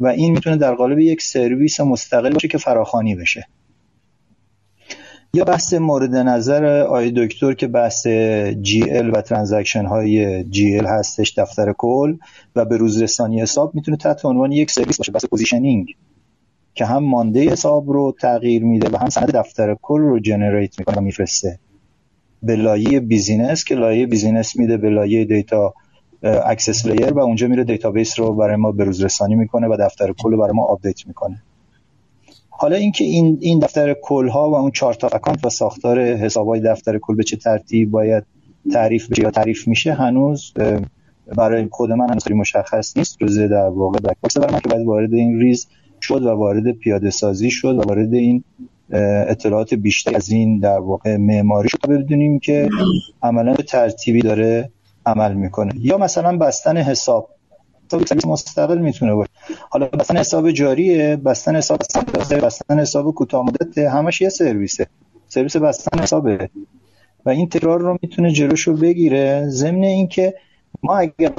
[0.01, 3.47] و این می‌تونه در قالب یک سرویس مستقل باشه که فراخوانی بشه.
[5.35, 8.07] یا بحث مورد نظر آقای دکتر که بحث
[8.63, 12.17] GL و transaction های GL هستش دفتر کل
[12.57, 15.87] و به روز رسانی حساب می‌تونه تحت عنوان یک سرویس باشه بحث positioning
[16.75, 20.97] که هم مانده حساب رو تغییر میده و هم سند دفتر کل رو generate می‌کنه
[20.97, 21.59] و میفرسته
[22.43, 25.75] به لایه business که لایه business میده به لایه data
[26.23, 30.13] access layer و اونجا میره database رو برای ما به روز رسانی می‌کنه و دفتر
[30.13, 31.43] کل رو برای ما update می‌کنه.
[32.63, 36.99] حالا اینکه این این دفتر کل ها و اون chart account و ساختار حسابای دفتر
[36.99, 38.25] کل به چه ترتیب باید
[38.73, 40.53] تعریف بشه یا تعریف میشه هنوز
[41.37, 43.23] برای خود من هنوز مشخص نیست.
[43.23, 45.69] روز در واقع black box برای من که باید وارد این ریز
[46.01, 48.45] شد و وارد پیاده سازی شد و وارد این
[49.29, 52.69] اطلاعات بیشتر از این در واقع معماری شد بدونیم که
[53.23, 54.71] عملا به ترتیبی داره
[55.07, 55.73] عمل می‌کنه.
[55.79, 57.29] یا مثلا بستن حساب.
[58.01, 59.31] حساب مستقل می‌تونه باشه.
[59.71, 61.79] حالا بستن حساب جاریه بستن حساب
[62.43, 64.87] بستن حساب کوتاه مدت همش یه سرویسه.
[65.29, 66.51] سرویس بستن حسابه.
[67.27, 69.45] و این تکرار رو می‌تونه جلوشو بگیره.
[69.49, 70.35] ضمن اینکه
[70.83, 71.33] ما اگر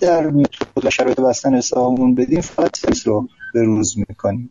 [0.00, 4.50] در متد و شرایط بستن حسابمون بدیم فقط سرویس رو به روز می‌کنیم.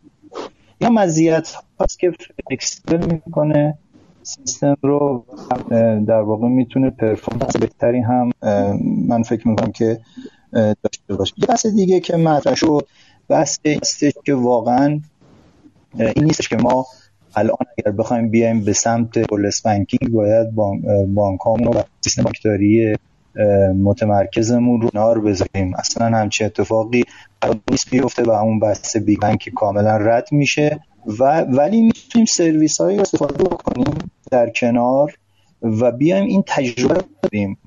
[0.82, 2.12] یا مزیت هست که
[2.50, 3.78] flexible می‌کنه
[4.24, 5.26] سیستم رو
[6.08, 8.32] در واقع می‌تونه performance بهتری هم
[9.08, 10.00] من فکر می‌کنم که
[10.54, 12.88] داشته باشه یه بحث دیگه که مطرح شد
[13.28, 13.60] بحث
[14.26, 15.02] که واقعا
[15.98, 16.86] این نیستش که ما
[17.36, 20.56] الان اگر بخوایم بیایم به سمت پولس بانکینگ باید
[21.08, 22.96] بانک و سیستم بانکداری
[23.84, 25.74] متمرکزمون رو نار بذاریم.
[25.76, 27.04] اصلا همچی اتفاقی
[27.72, 30.80] نیست بیفته و اون بحث بی بانک کاملا رد میشه.
[31.20, 35.18] و ولی می‌تونیم سرویس هایی استفاده بکنیم در کنار
[35.62, 37.58] و بیایم این تجربه رو بدیم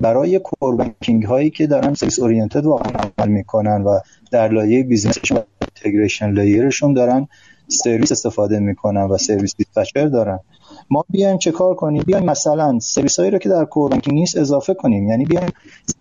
[0.00, 3.98] برای کور بانکینگ هایی که دارن سرویس اورینتد واقعا عمل می‌کنن و
[4.30, 7.28] در لایه business شون integration layer شون دارن
[7.68, 10.38] سرویس استفاده می‌کنن و سرویس dispatcher دارن.
[10.90, 14.36] ما بیایم چه کار کنیم؟ بیایم مثلا سرویس هایی رو که در core banking نیست
[14.36, 15.08] اضافه کنیم.
[15.08, 15.50] یعنی بیایم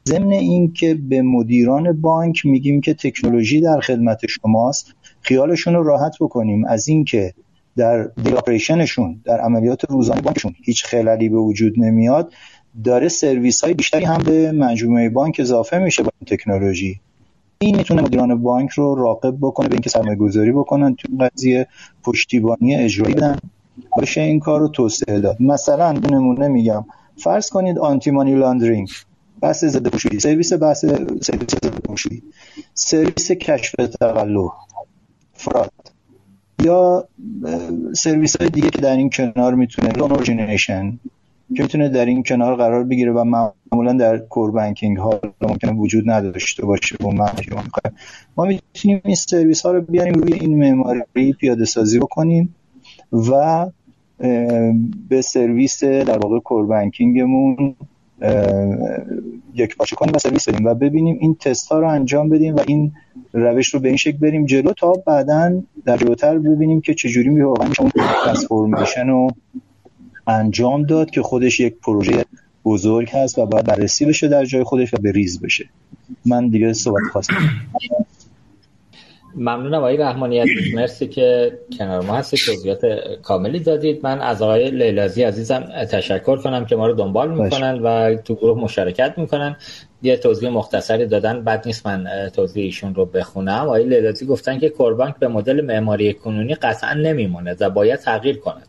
[0.08, 6.16] ضمن این که به مدیران بانک میگیم که تکنولوژی در خدمت شماست خیالشون رو راحت
[6.22, 6.66] بکنیم.
[6.66, 7.34] از اینکه
[7.78, 12.34] در operation شون در عملیات روزانه بانکشون هیچ خللی به وجود نمیاد
[12.84, 17.00] داره سرویس های بیشتری هم به مجموعه بانک اضافه میشه با این تکنولوژی.
[17.60, 21.68] این می‌تونه مدیران بانک رو راغب بکنه به اینکه سرمایه گذاری بکنن تو قضیه
[22.04, 23.40] پشتیبانی اجرایی بدن.
[24.02, 25.42] بشه این کار رو توسعه داد.
[25.42, 26.86] مثلا نمونه میگم.
[27.18, 28.90] فرض کنید anti money laundering.
[29.42, 30.20] بحث ضد پولشویی.
[30.20, 30.86] سرویس بحث
[31.22, 32.24] سرویس پولشویی.
[32.74, 34.52] سرویس کشف تقلب.
[35.34, 35.72] fraud.
[36.64, 37.08] یا
[37.94, 41.00] سرویس های دیگه که در این کنار می‌تونه loan origination
[41.56, 46.10] که می‌تونه در این کنار قرار بگیره و معمولا در core banking ها ممکنه وجود
[46.10, 47.30] نداشته باشه و ما
[48.38, 52.56] ما می‌تونیم این سرویس ها رو بیاریم روی این معماری پیاده سازی بکنیم
[53.12, 53.66] و
[55.10, 57.76] به سرویس در واقع core banking
[59.56, 62.60] مون یکپارچه کنیم و سرویس بدیم و ببینیم این تست ها رو انجام بدیم و
[62.68, 62.92] این
[63.34, 67.42] روش رو به این شکل بریم جلو تا بعدا در جلوتر ببینیم که چجوری می
[67.42, 69.30] واقعا اون transformation رو
[70.28, 72.26] انجام داد که خودش یک پروژه
[72.66, 75.66] بزرگ هست و باید بررسی بشه در جای خودش و به ریز بشه.
[76.26, 77.50] من دیگه صحبت خواستم.
[79.38, 80.44] ممنونم آقای رحمانی
[80.76, 82.40] مرسی که کنار ما هستید.
[82.46, 82.82] توضیحات
[83.24, 84.00] کاملی دادید.
[84.04, 88.60] من از آقای لیلازی عزیزم تشکر کنم که ما رو دنبال می‌کنن و تو گروه
[88.60, 89.56] مشارکت می‌کنن.
[90.02, 91.44] یه توضیح مختصری دادن.
[91.44, 93.62] بد نیست من توضیح ایشون رو بخونم.
[93.62, 98.68] آقای لیلازی گفتن که کوربانک به مدل معماری کنونی قطعا نمیمونه و باید تغییر کند.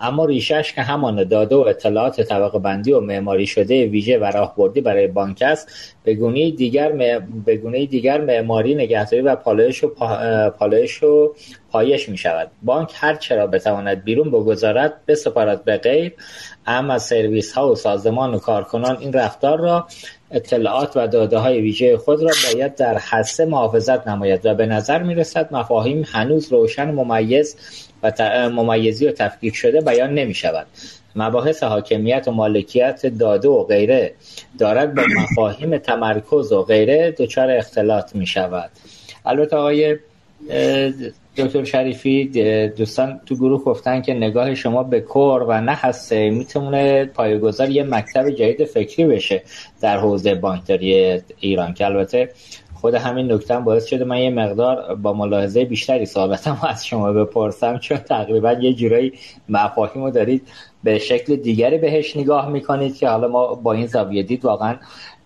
[0.00, 4.80] اما ریشش که همان داده و اطلاعات طبقه بندی و معماری شده ویژه و راهبردی
[4.80, 6.92] برای بانک است به گونه دیگر
[7.44, 9.94] به گونه دیگر معماری نگهداری و پالایش و
[10.58, 11.34] پالایش و
[11.70, 16.12] پایش می شود بانک هر چرا بتواند بیرون بگذارد بسپارد به غیر
[16.66, 19.86] اما سرویس ها و سازمان و کارکنان این رفتار را
[20.30, 25.02] اطلاعات و داده های ویژه خود را باید در حسه محافظت نماید و به نظر
[25.02, 27.56] می رسد مفاهیم هنوز روشن ممیز
[28.02, 28.12] و
[28.50, 30.66] ممیزی و تفکیک شده بیان نمی شود
[31.16, 34.14] مباحث حاکمیت و مالکیت داده و غیره
[34.58, 38.70] دارد با مفاهیم تمرکز و غیره دچار اختلاط می شود
[39.26, 39.96] البته آقای
[41.36, 42.24] دکتر شریفی
[42.68, 47.82] دوستان تو گروه گفتن که نگاه شما به کور و نه هسته می‌تونه پایگذار یه
[47.82, 49.42] مکتب جدید فکری بشه
[49.80, 52.28] در حوزه بانکداری ایران که البته
[52.74, 57.78] خود همین نکته باعث شده من یه مقدار با ملاحظه بیشتری سوالاتم از شما بپرسم
[57.78, 59.12] چون تقریبا یه جورایی
[59.48, 60.48] مفاهیم رو دارید
[60.86, 64.76] به شکل دیگری بهش نگاه می‌کنید که حالا ما با این زاویه دید واقعا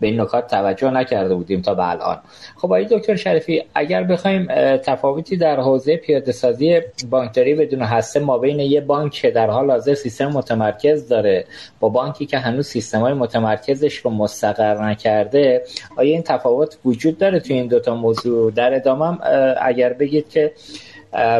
[0.01, 2.19] به این نکات توجه نکرده بودیم تا به الان.
[2.57, 4.47] خب آقای دکتر شریفی اگر بخوایم
[4.77, 6.81] تفاوتی در حوزه پیاده سازی
[7.11, 11.45] بانکداری بدون هسته ما بین یه بانک که در حال حاضر سیستم متمرکز داره
[11.81, 15.63] با بانکی که هنوز سیستم های متمرکزش رو مستقر نکرده
[15.97, 19.19] آیا این تفاوت وجود داره تو این دوتا موضوع؟ در ادامه
[19.63, 20.53] اگر بگید که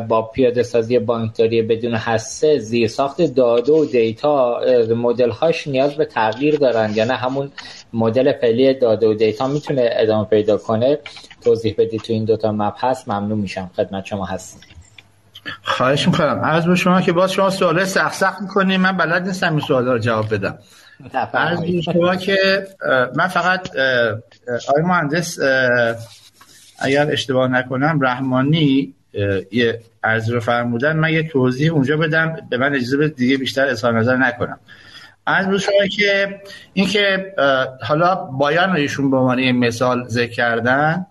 [0.09, 4.61] با پیاده سازی بانکداری بدون حسه زیر ساخت داده و دیتا
[4.97, 7.53] مدل هاش نیاز به تغییر دارن یا نه همون
[7.93, 10.99] مدل فعلی داده و دیتا می‌تونه ادامه پیدا کنه.
[11.45, 13.71] توضیح بدی تو این دوتا مبحث ممنون میشم.
[13.77, 14.61] خدمت شما هستم.
[15.63, 16.41] خواهش می‌کنم.
[16.45, 19.87] از به شما که باز شما سوال سخت سخت می‌کنیم من بلد نیستم این سوال
[19.87, 20.59] رو جواب بدم.
[21.33, 22.67] از شما که
[23.17, 23.69] من فقط
[24.69, 25.39] آقای مهندس
[26.79, 28.95] اگر اشتباه نکنم رحمانی
[29.53, 33.67] یه عرض رو فرمودن من یه توضیح اونجا بدم به من اجازه بده دیگه بیشتر
[33.67, 34.59] اظهار نظر نکنم.
[35.27, 36.41] از بود شما که
[36.73, 37.35] اینکه
[37.83, 41.07] حالا بایان ایشون به عنوان مثال ذکر کردن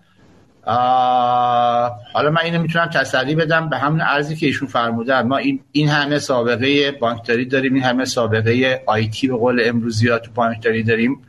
[2.12, 5.88] حالا من اینو می‌تونم تسلی بدم به همون ارزی که ایشون فرمودن ما این, این
[5.88, 11.20] همه سابقه بانکداری داریم این همه سابقه آیتی به قول امروزی ها تو بانکداری داریم.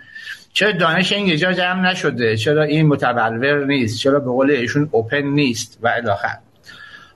[0.53, 5.22] چرا دانش این جا جمع نشده؟ چرا این متبلور نیست؟ چرا به قول ایشون اوپن
[5.22, 6.38] نیست؟ و الاخر.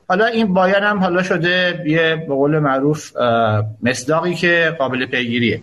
[0.07, 3.11] حالا این بایان هم حالا شده یه به قول معروف
[3.83, 5.61] مصداقی که قابل پیگیریه.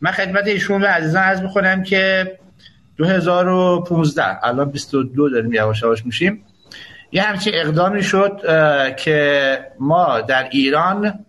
[0.00, 2.32] من خدمت ایشون به عزیزان عرض می‌کنم که
[2.96, 6.44] 2015 الان 22 داریم یواش یواش میشیم.
[7.12, 8.40] یه همچین اقدامی شد
[8.96, 11.24] که ما در ایران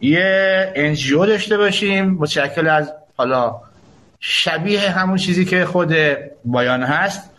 [0.00, 3.60] یه انجیو داشته باشیم متشکل از حالا
[4.20, 5.94] شبیه همون چیزی که خود
[6.44, 7.30] بایان هست.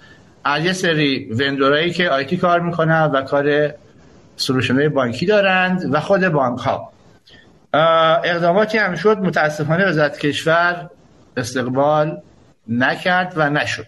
[0.44, 3.74] از یه سری وندورایی که آیتی کار می‌کنن و کار
[4.38, 6.94] سلوشنهای بانکی دارند و خود بانک ها
[8.24, 10.90] اقداماتی هم شد متاسفانه وزارت کشور
[11.38, 12.22] استقبال
[12.68, 13.86] نکرد و نشد.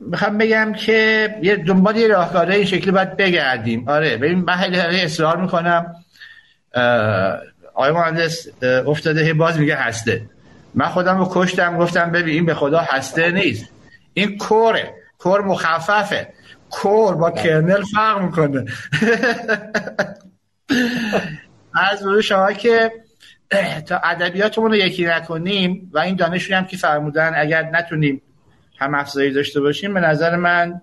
[0.00, 3.88] می‌خوام بگم که یه دنبال یه راهکاره این شکلی باید بگردیم.
[3.88, 5.94] آره ببین من خیلی اصرار می‌کنم.
[7.74, 10.22] آقای مهندس افتاده باز میگه هسته.
[10.74, 13.68] من خودم رو کشتم گفتم ببین این به خدا هسته نیست.
[14.14, 16.28] این کوره کور مخففه.
[16.82, 18.64] کور با کرنل فرق می‌کنه.
[21.74, 22.92] از روی شما که
[23.86, 28.22] تا ادبیاتمون رو یکی نکنیم و این دانشی هم که فرمودن اگر نتونیم
[28.78, 30.80] هم افزایی داشته باشیم به نظر من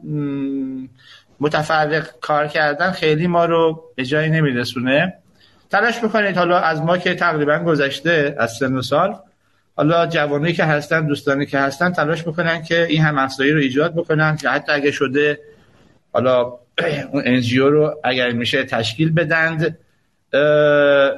[1.40, 5.14] متفرق کار کردن خیلی ما رو به جایی نمیرسونه.
[5.72, 9.16] تلاش می‌کنید حالا از ما که تقریبا گذشته از سن و سال
[9.76, 13.96] حالا جوانی که هستن دوستانی که هستن تلاش می‌کنن که این هم افزایی رو ایجاد
[13.96, 14.38] بکنن.
[14.38, 15.40] که حتی اگه شده
[16.14, 16.54] حالا
[17.12, 19.78] اون انجیو رو اگر میشه تشکیل بدند.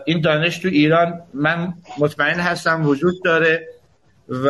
[0.05, 3.67] این دانش تو ایران من مطمئن هستم وجود داره
[4.29, 4.47] و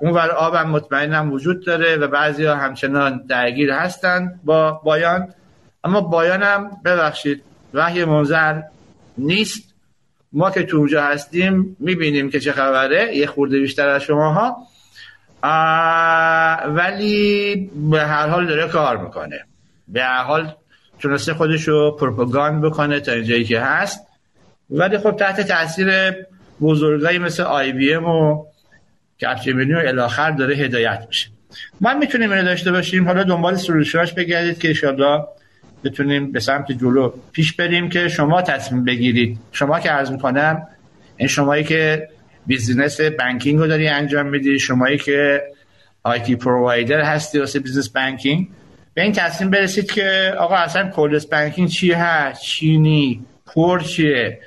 [0.00, 5.34] اون ور آبم مطمئنم وجود داره و بعضی ها همچنان درگیر هستند با بایان.
[5.84, 7.42] اما بایانم ببخشید
[7.74, 8.62] وحی منظر
[9.18, 9.74] نیست.
[10.32, 13.16] ما که تو اونجا هستیم می‌بینیم که چه خبره.
[13.16, 14.56] یه خورده بیشتر از شماها.
[16.66, 19.44] ولی به هر حال داره کار می‌کنه.
[19.92, 20.54] به حال
[20.98, 24.06] تونسته خودش رو پروپاگاند بکنه تا اینجایی که هست.
[24.70, 26.12] ولی خب تحت تاثیر
[26.60, 28.44] بزرگایی مثل آی بی ام و
[29.22, 31.28] کپچمینی و الاخر داره هدایت میشه.
[31.80, 33.06] ما می‌تونیم اینو داشته باشیم.
[33.06, 35.24] حالا دنبال solution هاش بگردید که انشالله
[35.84, 39.38] بتونیم به سمت جلو پیش بریم که شما تصمیم بگیرید.
[39.52, 40.66] شما که عرض می‌کنم
[41.16, 42.08] این شمایی که
[42.46, 45.42] business banking رو داری انجام میدی شمایی که
[46.02, 48.48] IT provider هستی واسه business banking
[49.00, 54.40] به این تصمیم برسید که آقا اصلا coreless banking چی هست؟ thin core چیه؟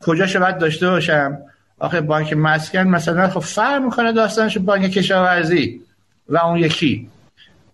[0.00, 1.38] کجا باید داشته باشم؟
[1.78, 5.80] آخه بانک مسکن مثلا خب فرق می‌کنه داستانش بانک کشاورزی.
[6.28, 7.08] و اون یکی.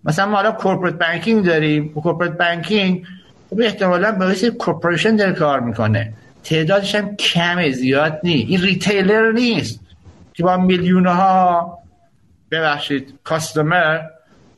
[0.04, 1.92] مثلا ما حالا corporate banking داریم.
[1.96, 3.06] و corporate banking
[3.50, 6.12] خب احتمالا به corporation داره کار می‌کنه.
[6.44, 8.50] تعدادش هم کم زیاد نیست.
[8.50, 9.80] این retailer نیست
[10.34, 11.78] که با میلیون ها
[12.50, 14.00] ببخشید customer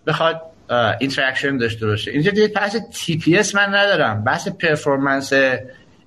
[0.06, 0.53] بخواد
[1.00, 2.10] interaction داشته باشه.
[2.10, 4.24] اینجا دیگه بحث TPS من ندارم.
[4.24, 5.32] بحث performance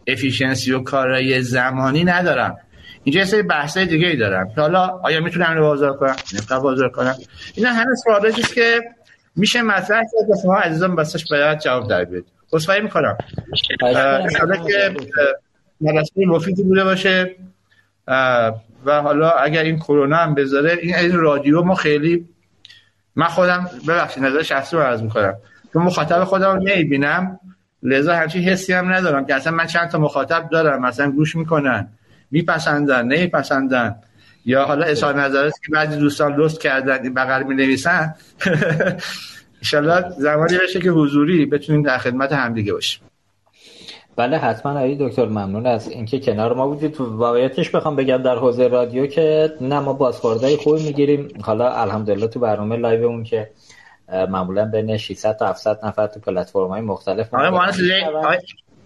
[0.08, 2.58] efficiency و کارایی زمانی ندارم.
[3.04, 6.90] اینجا یه سری بحثای دیگه ای دارم حالا آیا می‌تونم رو بازار کنم؟ نمی‌تونم بازار
[6.90, 7.16] کنم.
[7.56, 8.82] اینا همه سوالاتی است که
[9.36, 12.24] میشه مطرح کرد که شما عزیزان بسش باید جواب در بیاد
[12.54, 13.18] عذرخواهی می‌کنم.
[13.82, 14.96] ان که
[15.82, 17.36] مدرسه مفیدی بوده باشه.
[18.86, 22.26] و حالا اگر این کرونا هم بذاره این رادیو ما خیلی
[23.18, 25.34] من خودم ببخشید نظر شخصی رو عرض می‌کنم.
[25.74, 27.40] چون مخاطب خودم نمی‌بینم.
[27.84, 31.88] لذا همچین حسی هم ندارم که اصلا من چند تا مخاطب دارم مثلا گوش می‌کنن
[32.32, 33.96] میپسندن نمیپسندن.
[34.46, 38.16] یا حالا اظهار نظر که بعضی دوستان لطف کردن این بغل می نویسن
[39.62, 43.07] انشالله زمانی بشه که حضوری بتونیم در خدمت همدیگه باشیم.
[44.18, 47.02] بله حتما آقای دکتر ممنون از اینکه کنار ما بودید.
[47.02, 51.28] واقعیتش بخوام بگم در حوزه رادیو که نه ما بازخوردهای خوبی می‌گیریم.
[51.42, 53.50] حالا الحمدلله تو برنامه live اون که
[54.10, 57.34] معمولا بین 600 تا 700 نفر تو پلتفرم های مختلف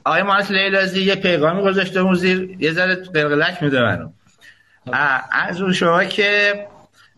[0.06, 4.10] آقای مهندس لیلازی یه پیغامی گذاشته اون زیر یه ذره قلقلک میده منو.
[5.32, 6.54] از اون شما که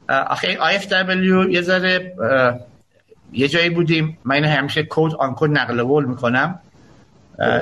[0.10, 2.14] IFW یه ذره
[3.34, 4.18] یه جایی بودیم.
[4.26, 6.60] من همیشه quote unquote نقل قول می‌کنم.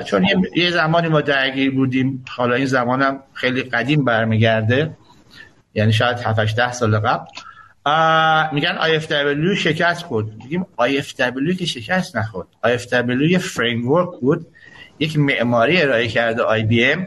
[0.04, 0.26] چون
[0.56, 2.24] یه زمانی ما درگیر بودیم.
[2.28, 4.90] حالا این زمانم خیلی قدیم برمیگرده.
[5.74, 7.26] یعنی شاید 7 ده سال قبل.
[8.52, 12.48] میگن IFW شکست خود میگیم IFW که شکست نخورد.
[12.66, 14.46] IFW یه framework بود.
[14.98, 17.00] یک معماری ارائه کرده IBM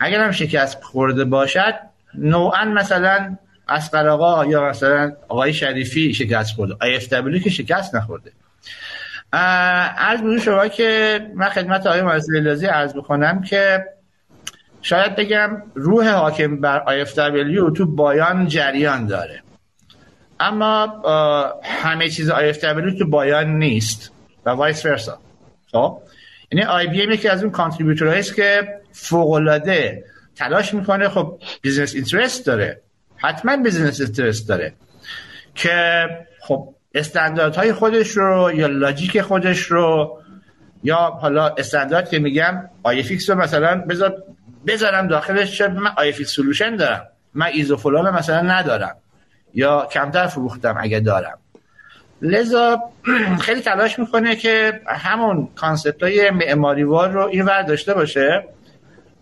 [0.00, 1.74] اگر هم شکست خورده باشد
[2.14, 3.36] نوعا مثلا
[3.68, 8.32] اسقر آقا یا مثلا آقای شریفی شکست خورده IFW که شکست نخورده.
[9.32, 13.84] از بود شما که من خدمت آقای مرسی لازی عرض بکنم که
[14.82, 19.42] شاید بگم روح حاکم بر IFW تو بایان جریان داره.
[20.40, 21.02] اما
[21.64, 24.12] همه چیز IFW تو بایان نیست
[24.46, 25.18] و vice versa.
[25.72, 26.02] خب؟
[26.52, 29.60] یعنی IBM یکی از اون contributor هاست که فوق
[30.36, 32.80] تلاش می‌کنه خب business interest داره.
[33.16, 34.72] حتما business interest داره.
[35.54, 36.06] که
[36.40, 40.18] خب استانداردهای خودش رو یا logic خودش رو
[40.82, 44.22] یا حالا استاندارد که میگم IFX رو مثلا بذار
[44.66, 48.96] بذارم داخلش چه من IFX solution دارم من ISO فلان مثلا ندارم
[49.54, 51.38] یا کمتر فروختم اگه دارم.
[52.22, 52.80] لذا
[53.46, 58.44] خیلی تلاش می‌کنه که همون concept های معماریوار رو این ور داشته باشه.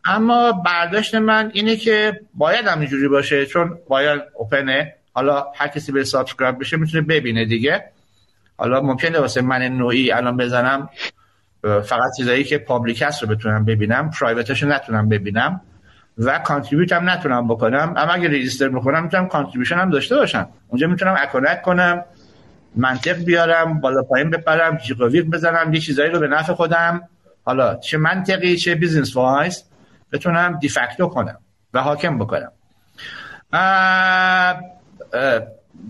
[0.04, 5.92] اما برداشت من اینه که باید همینجوری باشه چون باید open ه حالا هر کسی
[5.92, 7.84] به subscribe بشه می‌تونه ببینه دیگه.
[8.56, 10.88] حالا ممکنه واسه من نوعی الان بزنم
[11.62, 15.60] فقط چیزایی که public هست رو بتونم ببینم private ش نتونم ببینم
[16.18, 17.94] و contribute هم نتونم بکنم.
[17.96, 20.48] اما اگه register می‌کنم می‌تونم contribution هم داشته باشم.
[20.68, 22.04] اونجا می‌تونم argument کنم
[22.76, 27.02] منطق بیارم بالا پایین بپرم جیغ و ویغ بزنم یه چیزایی رو به نفع خودم.
[27.44, 29.64] حالا چه منطقی چه business wise
[30.12, 31.38] بتونم de facto کنم
[31.74, 32.52] و حاکم بکنم.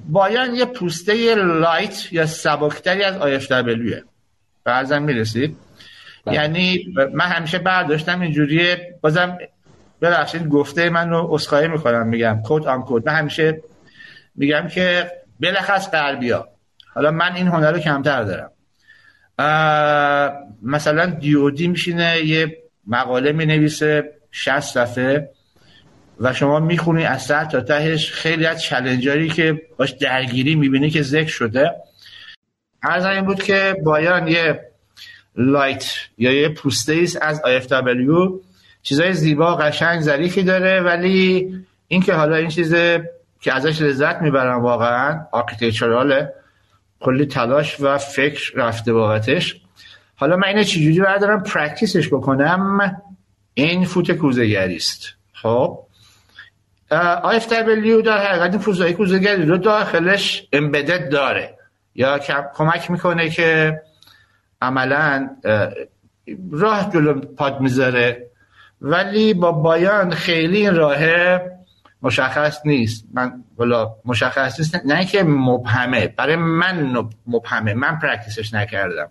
[0.08, 4.04] BIAN یه پوسته لایت یا سبکتری از IFW
[4.64, 5.56] به نظرم می‌رسید؟
[6.24, 6.34] بله.
[6.34, 9.38] یعنی من همیشه برداشتم اینجوریه بازم
[10.02, 13.62] ببخشید گفته من رو اسخای می‌کنم میگم کود آن کود من همیشه
[14.34, 15.10] میگم که
[15.40, 16.48] بلخص قلبیا
[16.94, 18.50] حالا من این هنر رو کمتر دارم.
[20.62, 22.56] مثلا دیودی میشینه یه
[22.86, 25.30] مقاله می‌نویسه 60 صفحه.
[26.20, 31.02] و شما می‌خونی از سر تا تهش خیلی از چلنجاری که باش درگیری می‌بینی که
[31.02, 31.70] ذکر شده.
[32.82, 34.60] از این بود که BIAN یه
[35.36, 38.32] light یا یه پوسته ایست از IFW
[38.82, 41.48] چیزای زیبا قشنگ ظریفی داره ولی
[41.88, 42.74] اینکه حالا این چیز
[43.40, 46.32] که ازش لذت می‌برم واقعا architectural ه.
[47.00, 49.60] کلی تلاش و فکر رفته بابتش.
[50.16, 52.96] حالا من اینه چجوری بردارم؟ practice ش بکنم.
[53.54, 55.14] این فوت کوزگری است.
[55.32, 55.78] خب؟
[56.90, 61.58] IFW در حقیقت فوتای کوزگری رو داخلش embedded داره.
[61.94, 62.18] یا
[62.56, 63.80] کمک می‌کنه که
[64.62, 65.30] عملا
[66.52, 68.26] راه جلو پات می‌ذاره.
[68.80, 70.98] ولی با BIAN خیلی این راه
[72.02, 73.04] مشخص نیست.
[73.14, 76.08] من والا مشخص نیست نه که مبهمه.
[76.08, 77.74] برای من مبهمه.
[77.74, 79.10] من practice ش نکردم.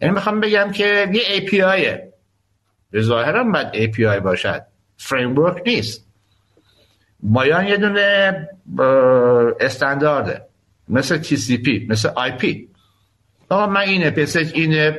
[0.00, 1.98] یعنی می‌خوام بگم که یه API
[2.90, 4.62] به ظاهرم باید API باشد.
[4.96, 6.03] framework نیست.
[7.24, 8.48] بایان یه دونه
[9.60, 10.42] استاندارده
[10.88, 12.56] مثل TCP مثل IP
[13.48, 14.98] آقا من اینه پسج اینه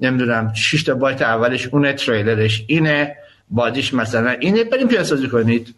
[0.00, 3.16] نمی‌دونم 6 تا بایت اولش اونه تریلرش اینه
[3.50, 4.64] بادیش مثلا اینه.
[4.64, 5.74] بریم پیاده سازی کنید.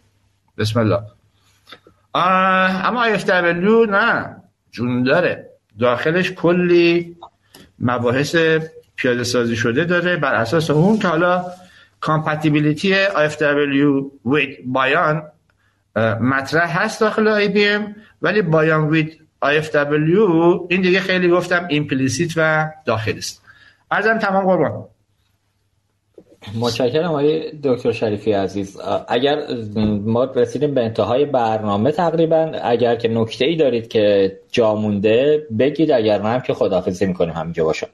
[0.57, 0.99] بسم الله.
[2.85, 4.35] اما IFW نه
[4.71, 5.49] جون داره.
[5.79, 7.15] داخلش کلی
[7.79, 8.35] مباحث
[8.95, 10.17] پیاده سازی شده داره.
[10.17, 11.45] بر اساس اون که حالا
[11.99, 15.23] compatibility IFW with BIAN
[16.21, 17.81] مطرح هست داخل IBM
[18.21, 19.11] ولی BIAN with
[19.45, 20.19] IFW
[20.69, 23.41] این دیگه خیلی گفتم implicit و داخلی است.
[23.91, 24.85] عرضم تمام قربان.
[26.59, 28.77] متشکرم آقای دکتر شریفی عزیز.
[29.07, 29.39] اگر
[30.05, 35.91] ما رسیدیم به انتهای برنامه تقریبا اگر که نکته ای دارید که جا مونده بگید
[35.91, 37.87] اگر نه که خداحافظی می‌کنیم همینجا باشم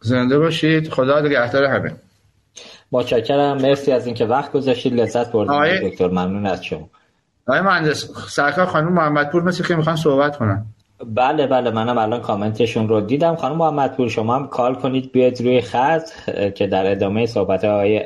[0.00, 0.88] زنده باشید.
[0.88, 1.92] خدا نگهدار همه.
[2.92, 3.56] متشکرم.
[3.56, 4.94] مرسی از اینکه وقت گذاشتید.
[4.94, 6.88] لذت بردید دکتر ممنون از شما.
[7.48, 10.66] آقای مهندس سرکار خانم محمدپور مثل که می‌خوان صحبت کنن.
[11.06, 11.70] بله بله.
[11.70, 13.36] منم الان کامنتشون رو دیدم.
[13.36, 15.12] خانم محمدپور شما هم کال کنید.
[15.12, 16.08] بیاد روی خط
[16.54, 18.00] که در ادامه صحبت های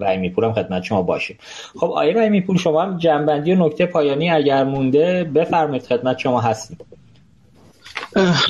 [0.00, 1.38] رای پور هم خدمت شما باشیم.
[1.80, 5.82] خب آقای رای پور شما هم جنبندی و نکته پایانی اگر مونده بفرمایید.
[5.82, 6.78] خدمت شما هستیم.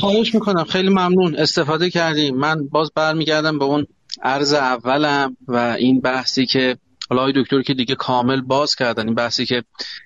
[0.00, 0.64] خواهش می‌کنم.
[0.64, 1.36] خیلی ممنون.
[1.36, 2.36] استفاده کردیم.
[2.36, 3.86] من باز برمیگردم به اون
[4.22, 6.76] عرض اولم و این بحثی که
[7.10, 9.64] حالا دکتر که دیگه کامل باز کردن این بحثی که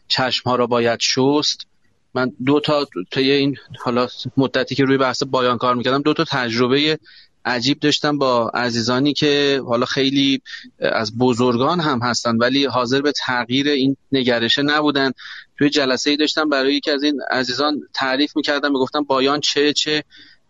[0.09, 1.67] چشم ها را باید شست
[2.15, 6.25] من دو تا طی این حالا مدتی که روی بحث بایان کار می‌کردم دو تا
[6.25, 6.99] تجربه
[7.45, 10.43] عجیب داشتم با عزیزانی که حالا خیلی
[10.79, 15.13] از بزرگان هم هستن ولی حاضر به تغییر این نگرشه نبودن.
[15.59, 20.05] توی جلسه ای داشتم برای یکی از این عزیزان تعریف می‌کردم می‌گفتم بایان چه چه؟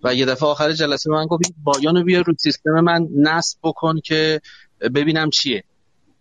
[0.05, 4.01] و یه دفعه آخر جلسه من گفت بایان رو بیا رو سیستم من نصب بکن
[4.01, 4.41] که
[4.95, 5.65] ببینم چیه.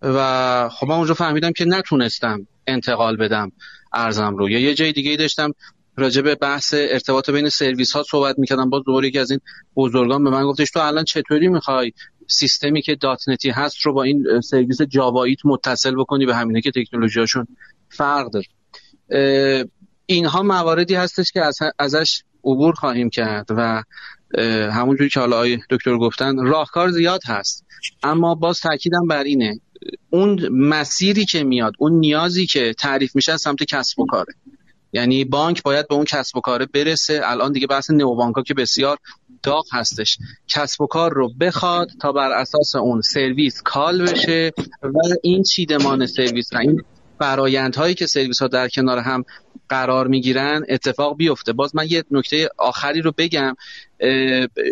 [0.01, 3.51] و خب من اونجا فهمیدم که نتونستم انتقال بدم
[3.93, 4.49] ارزم رو.
[4.49, 5.51] یا یه جای دیگه داشتم
[5.97, 8.69] راجع به بحث ارتباط بین سرویس ها صحبت می‌کردم.
[8.69, 9.39] باز دوباره یکی از این
[9.75, 11.91] بزرگان به من گفتش تو الان چطوری می‌خوای
[12.27, 16.71] سیستمی که دات نتی هست رو با این سرویس جاواییت متصل بکنی؟ به همینه که
[16.71, 17.47] تکنولوژیاشون
[17.89, 18.45] فرق داره.
[20.05, 21.41] اینها مواردی هستش که
[21.79, 23.83] ازش عبور خواهیم کرد و
[24.71, 27.65] همونجوری که حالا آقای دکتر گفتن راهکار زیاد هست.
[28.03, 29.59] اما باز تاکیدم بر اینه
[30.09, 34.33] اون مسیری که میاد اون نیازی که تعریف میشه از سمت کسب و کاره.
[34.93, 37.21] یعنی بانک باید به اون کسب و کاره برسه.
[37.23, 38.97] الان دیگه بحث نئوبانک ها که بسیار
[39.43, 40.17] داغ هستش.
[40.47, 44.51] کسب و کار رو بخواد تا بر اساس اون سرویس کال بشه
[44.83, 46.81] و این چیدمان سرویس و این
[47.19, 49.23] فرایندهایی که سرویس ها در کنار هم
[49.69, 51.53] قرار می‌گیرن اتفاق بیفته.
[51.53, 53.55] باز من یه نکته آخری رو بگم.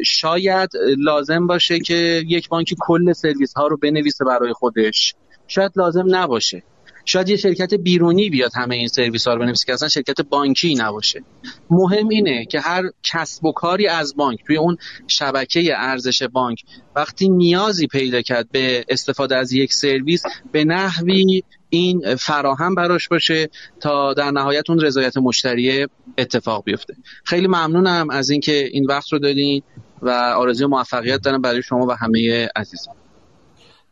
[0.05, 5.15] شاید لازم باشه که یک بانکی کل سرویس ها رو بنویسه برای خودش.
[5.47, 6.63] شاید لازم نباشه.
[7.07, 10.75] شاید یه شرکت بیرونی بیاد همه این سرویس ها رو بنویسه که اصلا شرکت بانکی
[10.75, 11.23] نباشه.
[11.69, 14.77] مهم اینه که هر کسب و کاری از بانک توی اون
[15.07, 16.63] شبکه ارزش بانک
[16.95, 23.49] وقتی نیازی پیدا کرد به استفاده از یک سرویس به نحوی این فراهم براش باشه
[23.79, 26.95] تا در نهایت اون رضایت مشتری اتفاق بیفته.
[27.23, 29.61] خیلی ممنونم از اینکه این وقت رو دادین
[30.01, 32.95] و آرزوی موفقیت دارم برای شما و همه عزیزان.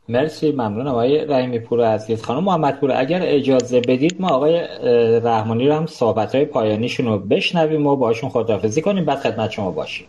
[0.10, 2.24] مرسی ممنونم آقای رحیمی پور عزیز.
[2.24, 4.60] خانم محمد پور اگر اجازه بدید ما آقای
[5.20, 9.06] رحمانی رو هم صحبت های پایانیشون رو بشنویم و باشون خداحافظی کنیم.
[9.06, 10.08] بعد خدمت شما باشیم.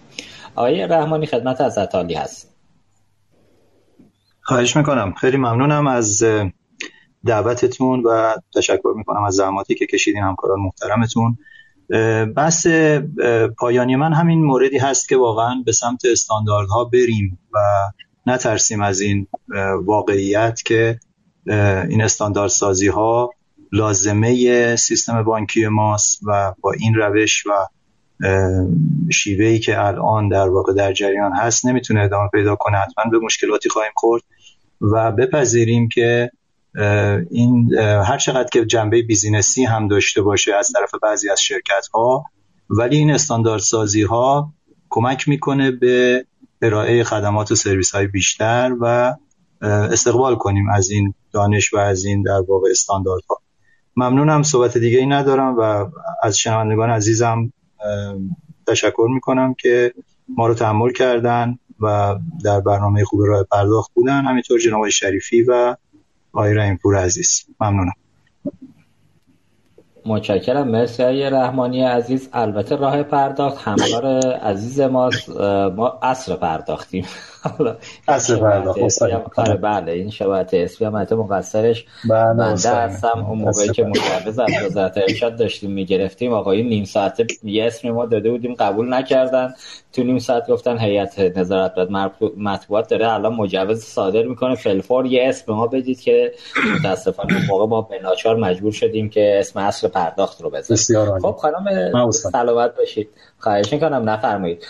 [0.55, 2.57] آقای رحمانی خدمت از عالی هست.
[4.41, 5.15] خواهش می‌کنم.
[5.15, 6.25] خیلی ممنونم از
[7.27, 10.23] دعوتتون و تشکر می‌کنم از زحماتی که کشیدین.
[10.23, 11.39] همکاران محترمتون.
[12.37, 12.67] بحث
[13.59, 17.59] پایانی من همین موردی هست که واقعا به سمت استانداردها بریم و
[18.27, 19.27] نترسیم از این
[19.85, 21.01] واقعیت که
[21.89, 23.31] این استاندارد سازی ها
[23.73, 27.67] لازمه سیستم بانکی ماست و با این روش و
[29.13, 33.69] شیوهی که الان در واقع در جریان هست نمی‌تونه ادامه پیدا کنه حتما به مشکلاتی
[33.69, 34.23] خواهیم خورد
[34.81, 36.31] و بپذیریم که
[37.31, 42.25] این هر چقدر که جنبه بیزینسی هم داشته باشه از طرف بعضی از شرکت ها
[42.71, 44.53] ولی این استاندارد سازی ها
[44.91, 46.25] کمک می‌کنه به
[46.63, 49.15] ارائه خدمات و سرویس های بیشتر و
[49.63, 53.41] استقبال کنیم از این دانش و از این در واقع استانداردها.
[53.97, 55.91] ممنونم صحبت دیگه ای ندارم و
[56.23, 57.53] از شنوندگان عزیزم
[58.67, 59.95] تشکر می‌کنم که
[60.29, 64.25] ما رو تحمل کردن و در برنامه خوب راه پرداخت بودن.
[64.25, 65.77] همینطور جناب شریفی و
[66.33, 67.47] آقای رحیم پور عزیز.
[67.61, 67.93] ممنونم.
[70.07, 70.69] متشکرم.
[70.69, 72.29] مرسی های رحمانی عزیز.
[72.33, 75.11] البته راه پرداخت همکار عزیز ما
[75.77, 77.07] ما اصر پرداختیم.
[78.41, 79.03] پرداخت
[79.37, 81.87] آره بله این شباهت اسمی هم مقصرش.
[82.11, 86.33] بنده هستم اون موقعی که مجوز از وزارت ارشاد داشتیم می‌گرفتیم.
[86.33, 89.55] آقای نیم ساعته یه اسم ما داده بودیم قبول نکردن.
[89.93, 91.89] تو نیم ساعت گفتن هیئت نظارت بد
[92.37, 93.13] مطبوعات داره.
[93.13, 94.55] الان مجوز صادر می‌کنه.
[94.55, 96.33] فلفور یه اسم ما بدید که
[96.79, 101.19] متاسفانه موقع ما به ناچار مجبور شدیم که اسم اصل پرداخت رو بزنیم.
[101.19, 103.09] خب خانم سلامت باشید.
[103.39, 104.11] خواهش می‌کنم.
[104.11, 104.67] نفرمایید.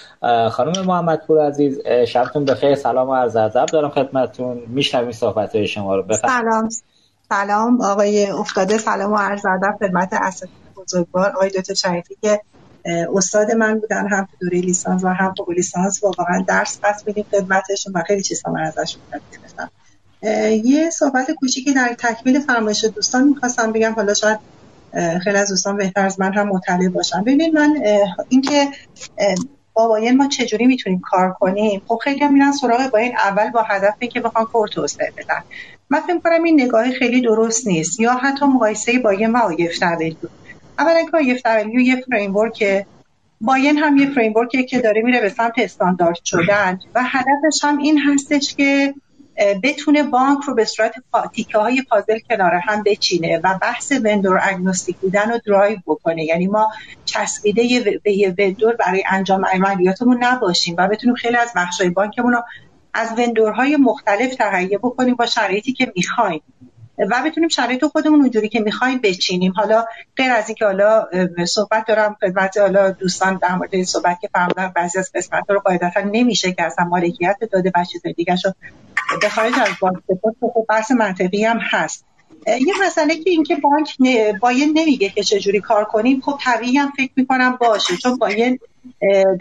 [0.51, 2.66] خانم محمد پور عزیز شبتون بخیر.
[2.75, 4.63] سلام و عرض ادب دارم خدمتتون.
[4.67, 6.03] میشنویم صحبت های شما رو.
[6.03, 6.51] بفرمایید.
[6.51, 6.69] سلام.
[7.29, 8.79] سلام آقای افتاده.
[8.79, 11.31] سلام و عرض ادب خدمت اساتید بزرگوار.
[11.31, 12.41] آقای دکتر شریفی که
[13.15, 17.25] استاد من بودن هم تو دوره لیسانس و هم فوق لیسانس واقعا درس پس میدیم
[17.31, 19.71] خدمتشون و خیلی چیزا من ازشون گرفتم
[20.65, 23.93] یه صحبت کوچیکی در تکمیل فرمایش دوستان می‌خواستم بگم.
[23.93, 24.39] حالا شاید
[25.25, 27.21] خیلی از دوستان بهتر از من هم مطلع باشن.
[27.21, 27.77] ببینید من
[28.29, 28.69] اینکه
[29.77, 33.95] با باین ما چجوری می‌تونیم کار کنیم؟ خب خیلی میرن سراغ باین اول با هدف
[34.13, 35.43] که بخوان کور توسعه بدن.
[35.91, 38.01] من فکر کنم این نگاه خیلی درست نیست.
[38.01, 39.73] یا حتی مقایسه باین و آیف
[40.79, 41.41] اولا که IFW
[41.81, 42.87] یه framework
[43.41, 44.35] BIAN هم یه فریم
[44.69, 46.79] که داره میره به سمت استاندارد شدن.
[46.95, 48.95] و هدفش هم این هستش که
[49.63, 50.95] بتونه بانک رو به صورت
[51.35, 56.25] تیکه های پازل کنار هم بچینه و بحث vendor agnostic بودن رو درایو بکنه.
[56.25, 56.73] یعنی ما
[57.05, 62.43] چسبیده به یه vendor برای انجام عملیاتمون نباشیم و بتونیم خیلی از بخشای بانکمون رو
[62.95, 66.43] از vendor های مختلف تهیه بکنیم با شرایطی که می‌خوایم.
[66.99, 69.53] و بتونیم شرایط خودمون اونجوری که می‌خوایم بچینیم.
[69.57, 69.85] حالا
[70.17, 71.07] غیر از اینکه حالا
[71.47, 76.01] صحبت دارم خدمت حالا دوستان در مورد صحبت که فرمودن بعضی از قسمت رو قاعدتا
[76.01, 77.85] نمیشه که اصلا مالکیت داده و
[78.17, 78.55] دیگه شد
[79.21, 79.97] به خارج از بانک
[80.41, 82.05] خب بحث منطقی هم هست.
[82.47, 83.97] یه مسئله که اینکه بانک
[84.41, 88.61] باید نمیگه که چجوری کار کنیم خب طبیعی هم فکر می‌کنم باشه چون باید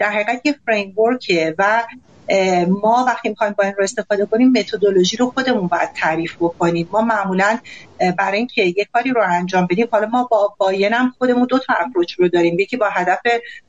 [0.00, 0.94] در حقیقت یه فریم
[1.58, 1.82] و
[2.68, 6.88] ما وقتی می‌خوایم با این رو استفاده کنیم متدولوژی رو خودمون باید تعریف بکنیم.
[6.92, 7.58] ما معمولا
[8.18, 11.74] برای اینکه یه کاری رو انجام بدیم حالا ما با BIAN م خودمون دو تا
[11.78, 12.58] approach رو داریم.
[12.58, 13.20] یکی با هدف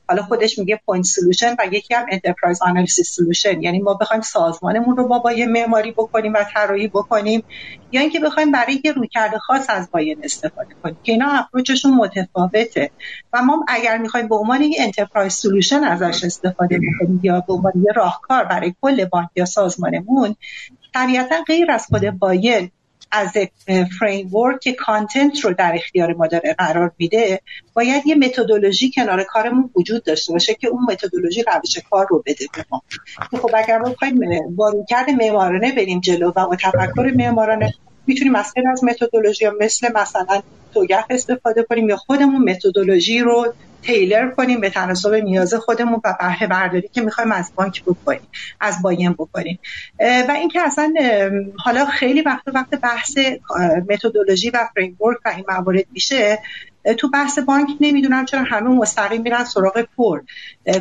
[0.08, 4.96] حالا خودش میگه point solution و یکی هم enterprise analysis solution یعنی ما بخوایم سازمانمون
[4.96, 7.44] رو با BIAN معماری بکنیم و طراحی بکنیم
[7.92, 11.94] یا اینکه بخوایم برای یه رویکرد خاص از BIAN استفاده کنیم که اینا approach شون
[11.94, 12.90] متفاوته.
[13.32, 17.72] و ما اگر می‌خوایم به عنوان یه enterprise solution ازش استفاده بکنیم یا به عنوان
[17.76, 20.36] یه راهکار برای کل بانک یا سازمانمون
[20.94, 22.70] طبیعتا غیر از خود BIAN
[23.10, 23.32] از
[23.98, 27.40] framework که content رو در اختیار ما داره قرار میده.
[27.74, 32.46] باید یه متدولوژی کنار کارمون وجود داشته باشه که اون متدولوژی روش کار رو بده
[32.54, 32.82] به ما.
[33.30, 34.20] خب اگر ما بخوایم
[34.56, 37.74] با رویکرد معمارانه بریم جلو و با تفکر معمارانه
[38.06, 40.42] می‌تونیم مثلا از متدولوژی مثل مثلا
[40.74, 46.46] TOGAF استفاده کنیم یا خودمون متدولوژی رو tailor کنیم به تناسب نیاز خودمون و بهره
[46.46, 48.28] برداری که می‌خوایم از بانک بکنیم
[48.60, 49.58] از BIAN بکنیم.
[50.00, 50.94] و اینکه اصلا
[51.64, 53.18] حالا خیلی وقت وقت بحث
[53.90, 56.38] متدولوژی و framework و این موارد میشه.
[56.98, 60.22] تو بحث بانک نمی‌دونم چرا همه مستقیم میرن سراغ core.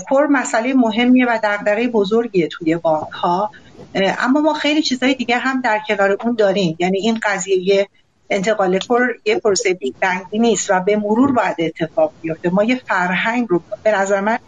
[0.10, 3.52] core مسئله مهمیه و دغدغه بزرگیه توی بانک ها
[3.95, 6.76] اما ما خیلی چیزهای دیگه هم در کنار اون داریم.
[6.80, 7.88] یعنی این قضیه
[8.30, 12.49] انتقال core یه پروسه big bang ی نیست و به مرور باید اتفاق بیفته.
[12.49, 14.40] ما یه فرهنگ رو به نظر من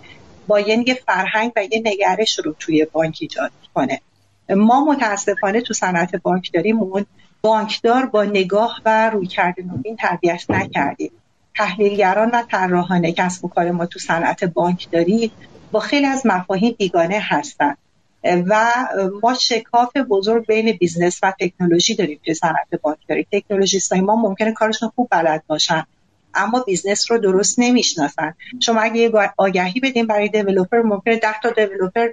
[0.47, 4.01] با یه فرهنگ و یه نگرش رو توی بانک ایجاد کنه
[4.49, 7.06] ما متاسفانه تو صنعت بانک داریم اون
[7.41, 11.11] بانکدار با نگاه و رویکرد نوین تربیت نکردیم.
[11.56, 15.31] تحلیلگران و طراحان کسب و کار ما تو صنعت بانکداری
[15.72, 17.77] با خیلی از مفاهیم بیگانه هستند
[18.23, 18.73] و
[19.21, 23.27] ما شکاف بزرگ بین business و تکنولوژی داریم که صنعت بانکداری.
[23.31, 25.85] technologist ما ممکنه کارشون خوب بلد باشن
[26.33, 28.33] اما business رو درست نمی‌شناسن.
[28.59, 32.07] شما اگه یه آگهی بدین برای developer ممکنه 10 تا developer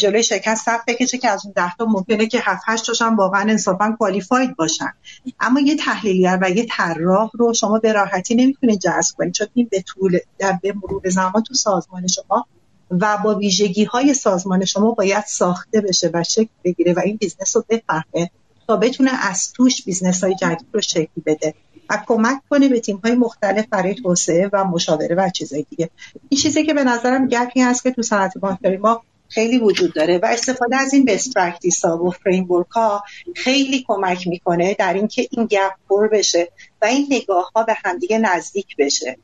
[0.00, 3.40] جلوی شرکت صف بکشه که از اون 10 تا ممکنه که 7 8 تاشون واقعا
[3.40, 4.92] انصافا qualified باشن.
[5.40, 9.68] اما یه تحلیلگر و یه طراح رو شما به راحتی نمی‌تونید جذب کنید چون این
[9.70, 12.46] به طول در به مرور زمان تو سازمان شما
[12.90, 17.56] و با ویژگی های سازمان شما باید ساخته بشه و شکل بگیره و این business
[17.56, 18.30] رو بفهمه
[18.66, 21.54] تا بتونه از توش business های جدید رو شکل بده
[21.90, 25.90] و کمک کنه به تیم های مختلف برای توسعه و مشاوره و چیزهای دیگه.
[26.28, 29.94] این چیزی که به نظرم gap ی هست که تو صنعت بانکداری ما خیلی وجود
[29.94, 33.02] داره و استفاده از این best practice ها و فریم ها
[33.36, 36.48] خیلی کمک می‌کنه در اینکه این gap پر بشه
[36.82, 39.16] و این نگاه ها به همدیگه نزدیک بشه.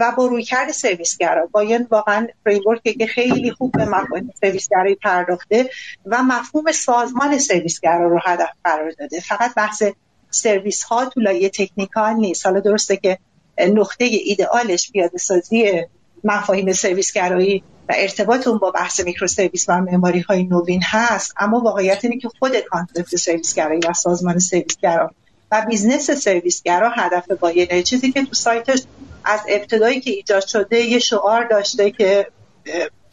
[0.00, 5.70] و با رویکرد سرویسگرا باید واقعا framework ی که خیلی خوب به مفهوم سرویسگرایی پرداخته
[6.06, 9.20] و مفهوم سازمان سرویسگرا رو هدف قرار داده.
[9.20, 9.82] فقط بحث
[10.30, 12.46] سرویس ها تو لایه technical نیست.
[12.46, 13.18] حالا درسته که
[13.58, 15.84] نقطه ایدئالش پیاده سازی
[16.24, 22.04] مفاهیم سرویسگرایی و ارتباط اون با بحث microservice و معماری های نوین هست اما واقعیت
[22.04, 25.10] اینه که خود concept سرویسگرایی و سازمان سرویسگرا
[25.54, 28.82] و business سرویسگرا هدف BIAN ه چیزی که تو سایتش
[29.24, 32.26] از ابتدایی که ایجاد شده یه شعار داشته که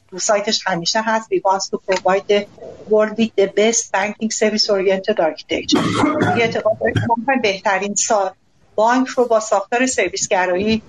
[0.10, 2.46] تو سایتش همیشه هست we want to provide the
[2.90, 5.86] world with the best banking service oriented architecture.
[6.38, 6.78] یه اعتقاد
[7.42, 8.36] بهترین سا...
[8.76, 10.82] بانک رو با ساختار سرویسگرایی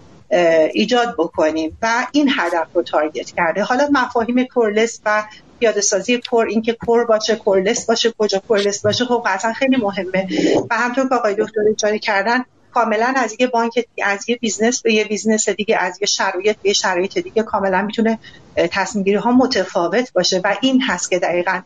[0.72, 3.62] ایجاد بکنیم و این هدف رو target کرده.
[3.62, 5.24] حالا مفاهیم coreless و
[5.62, 10.28] پیاده سازی core اینکه core باشه coreless باشه کجا coreless باشه خب قطعا خیلی مهمه.
[10.70, 12.44] و همونطور که آقای دکتر اشاره کردن
[12.74, 13.72] کاملا از یه بانک
[14.04, 17.82] از یه business به یه business دیگه از یه شرایط به یه شرایط دیگه کاملا
[17.82, 18.18] می‌تونه
[18.56, 20.40] تصمیم گیری ها متفاوت باشه.
[20.44, 21.60] و این هست که دقیقا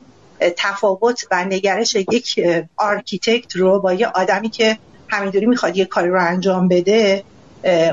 [0.56, 2.40] تفاوت و نگرش یک
[2.77, 4.78] architect رو با یه آدمی که
[5.09, 7.24] همینطوری می‌خواد یه کاری رو انجام بده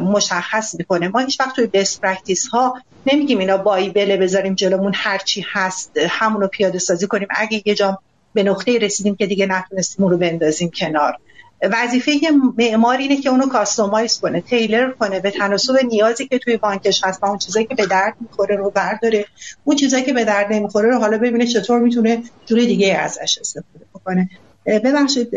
[0.01, 1.07] مشخص می‌کنه.
[1.07, 6.47] ما هیچ وقت توی best practice ها نمیگیم اینا bible بذاریم جلومون هرچی هست همونو
[6.47, 7.27] پیاده سازی کنیم.
[7.37, 7.97] اگه یه جا هم
[8.33, 11.17] به نقطه رسیدیم که دیگه نتونستیم رو بندازیم کنار.
[11.71, 12.11] وظیفه
[12.57, 15.19] معمار اینه که اونو customize کنه tailor کنه.
[15.19, 18.69] به تناسب نیازی که توی بانکش هست و اون چیزایی که به درد می‌خوره رو
[18.69, 19.25] برداره.
[19.63, 23.85] اون چیزایی که به درد نمی‌خوره رو حالا ببینه چطور می‌تونه جوری دیگه ازش استفاده
[23.95, 24.29] بکنه.
[24.65, 25.33] ببخشید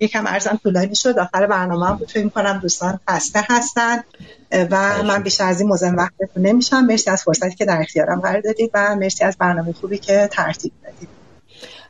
[0.00, 1.18] یکم ارزم طولانی شد.
[1.18, 4.04] آخر برنامه هم فکر کنم دوستان خسته هستن.
[4.70, 6.80] و من بیشتر از این مزن وقتتون نمیشم.
[6.80, 10.72] مرسی از فرصتی که در اختیارم قرار دادید و مرسی از برنامه خوبی که ترتیب
[10.84, 11.23] دادید.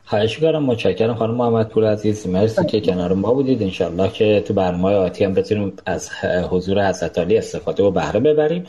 [0.07, 2.27] خواهش می‌کنم متشکرم خانم محمد پور عزیز.
[2.27, 3.63] مرسی که کنار ما بودید.
[3.63, 6.09] انشالله که تو برنامه آتی هم بتونیم از
[6.49, 8.63] حضور حضرت علی استفاده و بهره ببریم.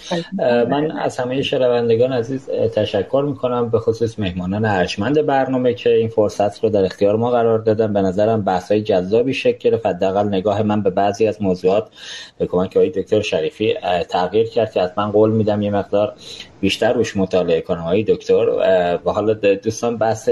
[0.71, 3.69] من از همه شنوندگان عزیز تشکر می‌کنم.
[3.69, 7.93] به خصوص مهمانان ارجمند برنامه که این فرصت رو در اختیار ما قرار دادن.
[7.93, 9.87] به نظرم بحث های جذابی شکل گرفت.
[9.87, 11.89] حداقل نگاه من به بعضی از موضوعات
[12.39, 13.75] به کمک آقای دکتر شریفی
[14.09, 15.63] تغییر کرد که من قول میدم.
[15.63, 16.13] یه مقدار
[16.61, 18.49] بیشتر روش مطالعه کنم آقای دکتر.
[19.05, 20.31] و حالا دوستان بحث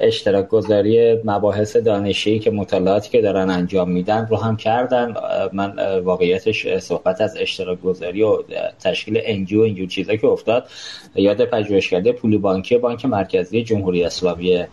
[0.00, 5.14] اشتراک گذاری مباحث دانشی که مطالعاتی که دارن انجام میدن رو هم کردن.
[5.52, 8.36] من واقعیتش صحبت از اشتراک گذاری و
[8.80, 10.68] تشکیل انجیو اینجور چیزا که افتاد
[11.14, 14.64] یاد پژوهشکده پولی بانکی بانک مرکزی جمهوری اسلامی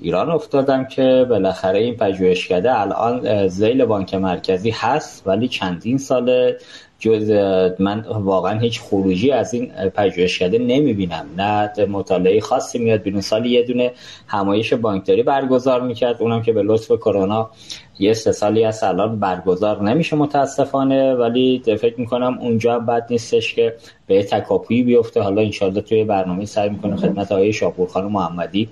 [0.00, 6.58] ایران افتادم که بالاخره این پژوهشکده الان زیل بانک مرکزی هست ولی چندین ساله
[7.00, 7.30] جز
[7.78, 11.26] من واقعا هیچ خروجی از این پژوهشکده نمی‌بینم.
[11.36, 13.20] نه مطالعه خاصی میاد بیرون.
[13.20, 13.92] سالی یه دونه
[14.26, 16.22] همایش بانکداری برگزار می‌کرد.
[16.22, 17.50] اونم که به لطف کرونا
[17.98, 21.14] یه سه سالی از الان برگزار نمیشه متاسفانه.
[21.14, 23.74] ولی فکر می‌کنم اونجا بد نیستش که
[24.06, 25.20] به تکاپویی بیفته.
[25.20, 28.68] حالا انشالله توی برنامه سعی می‌کنه خدمت آقای شاپورخان محمدی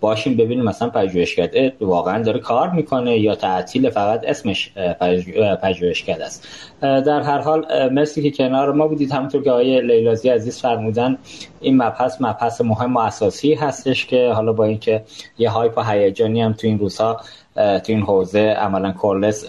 [0.00, 4.72] باشیم ببینیم مثلا پژوهشکده واقعا داره کار می‌کنه یا تعطیل فقط اسمش
[5.62, 6.48] پژوهشکده است.
[6.80, 9.12] در هر حال مرسی که کنار ما بودید.
[9.12, 11.18] همونطور که آقای لیلازی عزیز فرمودن
[11.60, 15.02] این مبحث مبحث مهم و اساسی هستش که حالا با اینکه
[15.38, 17.20] یه hype و هیجانی هم تو این روزها
[17.56, 19.46] تو این حوزه عملا coreless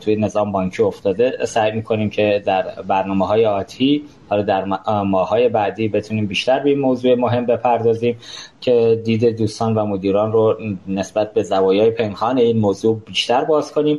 [0.00, 4.02] توی نظام بانکی افتاده سعی می‌کنیم که در برنامه های آتی
[4.34, 4.64] حالا در
[5.02, 8.18] ماهای بعدی بتونیم بیشتر به این موضوع مهم بپردازیم
[8.60, 10.58] که دید دوستان و مدیران رو
[10.88, 13.98] نسبت به زوایای پنهان این موضوع بیشتر باز کنیم.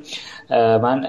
[0.50, 1.06] من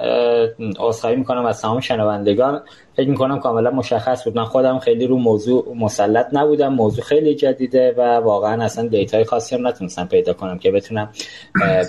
[0.78, 2.62] عذرخواهی می‌کنم از تمام شنوندگان.
[2.96, 4.36] فکر می‌کنم کاملا مشخص بود.
[4.36, 6.74] من خودم خیلی رو موضوع مسلط نبودم.
[6.74, 11.08] موضوع خیلی جدیده و واقعا اصلا data ی خاصی هم نتونستم پیدا کنم که بتونم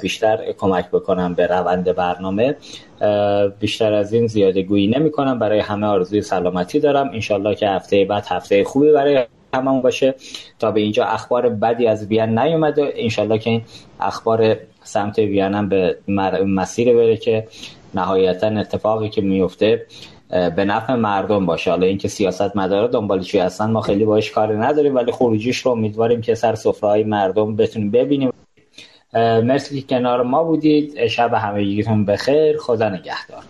[0.02, 2.56] بیشتر کمک بکنم به روند برنامه.
[3.60, 5.40] بیشتر از این زیاده گویی نمی کنم.
[5.40, 7.10] برای همه آرزوی سلامتی دارم.
[7.14, 10.16] انشالله که هفته بعد هفته خوبی برای هممون باشه.
[10.60, 12.94] تا به اینجا اخبار بدی از وین نیومده.
[12.96, 13.62] انشالله که این
[14.00, 15.98] اخبار سمت وین هم به
[16.46, 17.48] مسیر بره که
[17.94, 19.86] نهایتا اتفاقی که میفته
[20.30, 21.72] به نفع مردم باشه.
[21.72, 25.72] حالا اینکه سیاست مداره دنبال چی هستن ما خیلی باش کاری نداریم ولی خروجیش رو
[25.72, 28.32] امیدواریم که سر سفره مردم بتونیم ببینیم.
[29.44, 31.08] مرسی که کنار ما بودید.
[31.08, 32.58] شب همگیتون بخیر.
[32.58, 33.44] خدا نگهدار.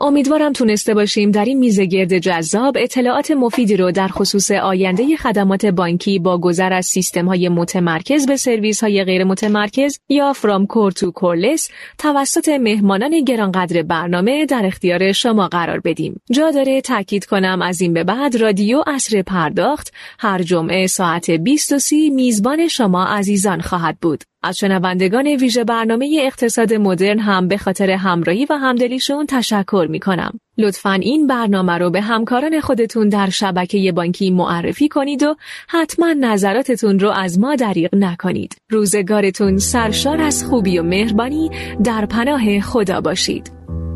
[0.00, 5.66] امیدوارم تونسته باشیم در این میزه گرد جذاب اطلاعات مفیدی رو در خصوص آینده خدمات
[5.66, 10.92] بانکی با گذر از سیستم های متمرکز به سرویس های غیر متمرکز یا فرام کور
[10.92, 16.20] تو کورلس توسط مهمانان گرانقدر برنامه در اختیار شما قرار بدیم.
[16.32, 21.96] جا داره تاکید کنم از این به بعد رادیو اصر پرداخت هر جمعه ساعت 23
[22.10, 24.24] میزبان شما عزیزان خواهد بود.
[24.42, 30.40] از شنوندگان ویژه برنامه اقتصاد مدرن هم به خاطر همراهی و همدلیشون تشکر می کنم.
[30.58, 35.36] لطفا این برنامه رو به همکاران خودتون در شبکه بانکی معرفی کنید و
[35.68, 38.56] حتما نظراتتون رو از ما دریغ نکنید.
[38.70, 41.50] روزگارتون سرشار از خوبی و مهربانی
[41.84, 43.50] در پناه خدا باشید.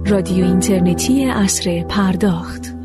[0.06, 2.79] رادیو اینترنتی اصر پرداخت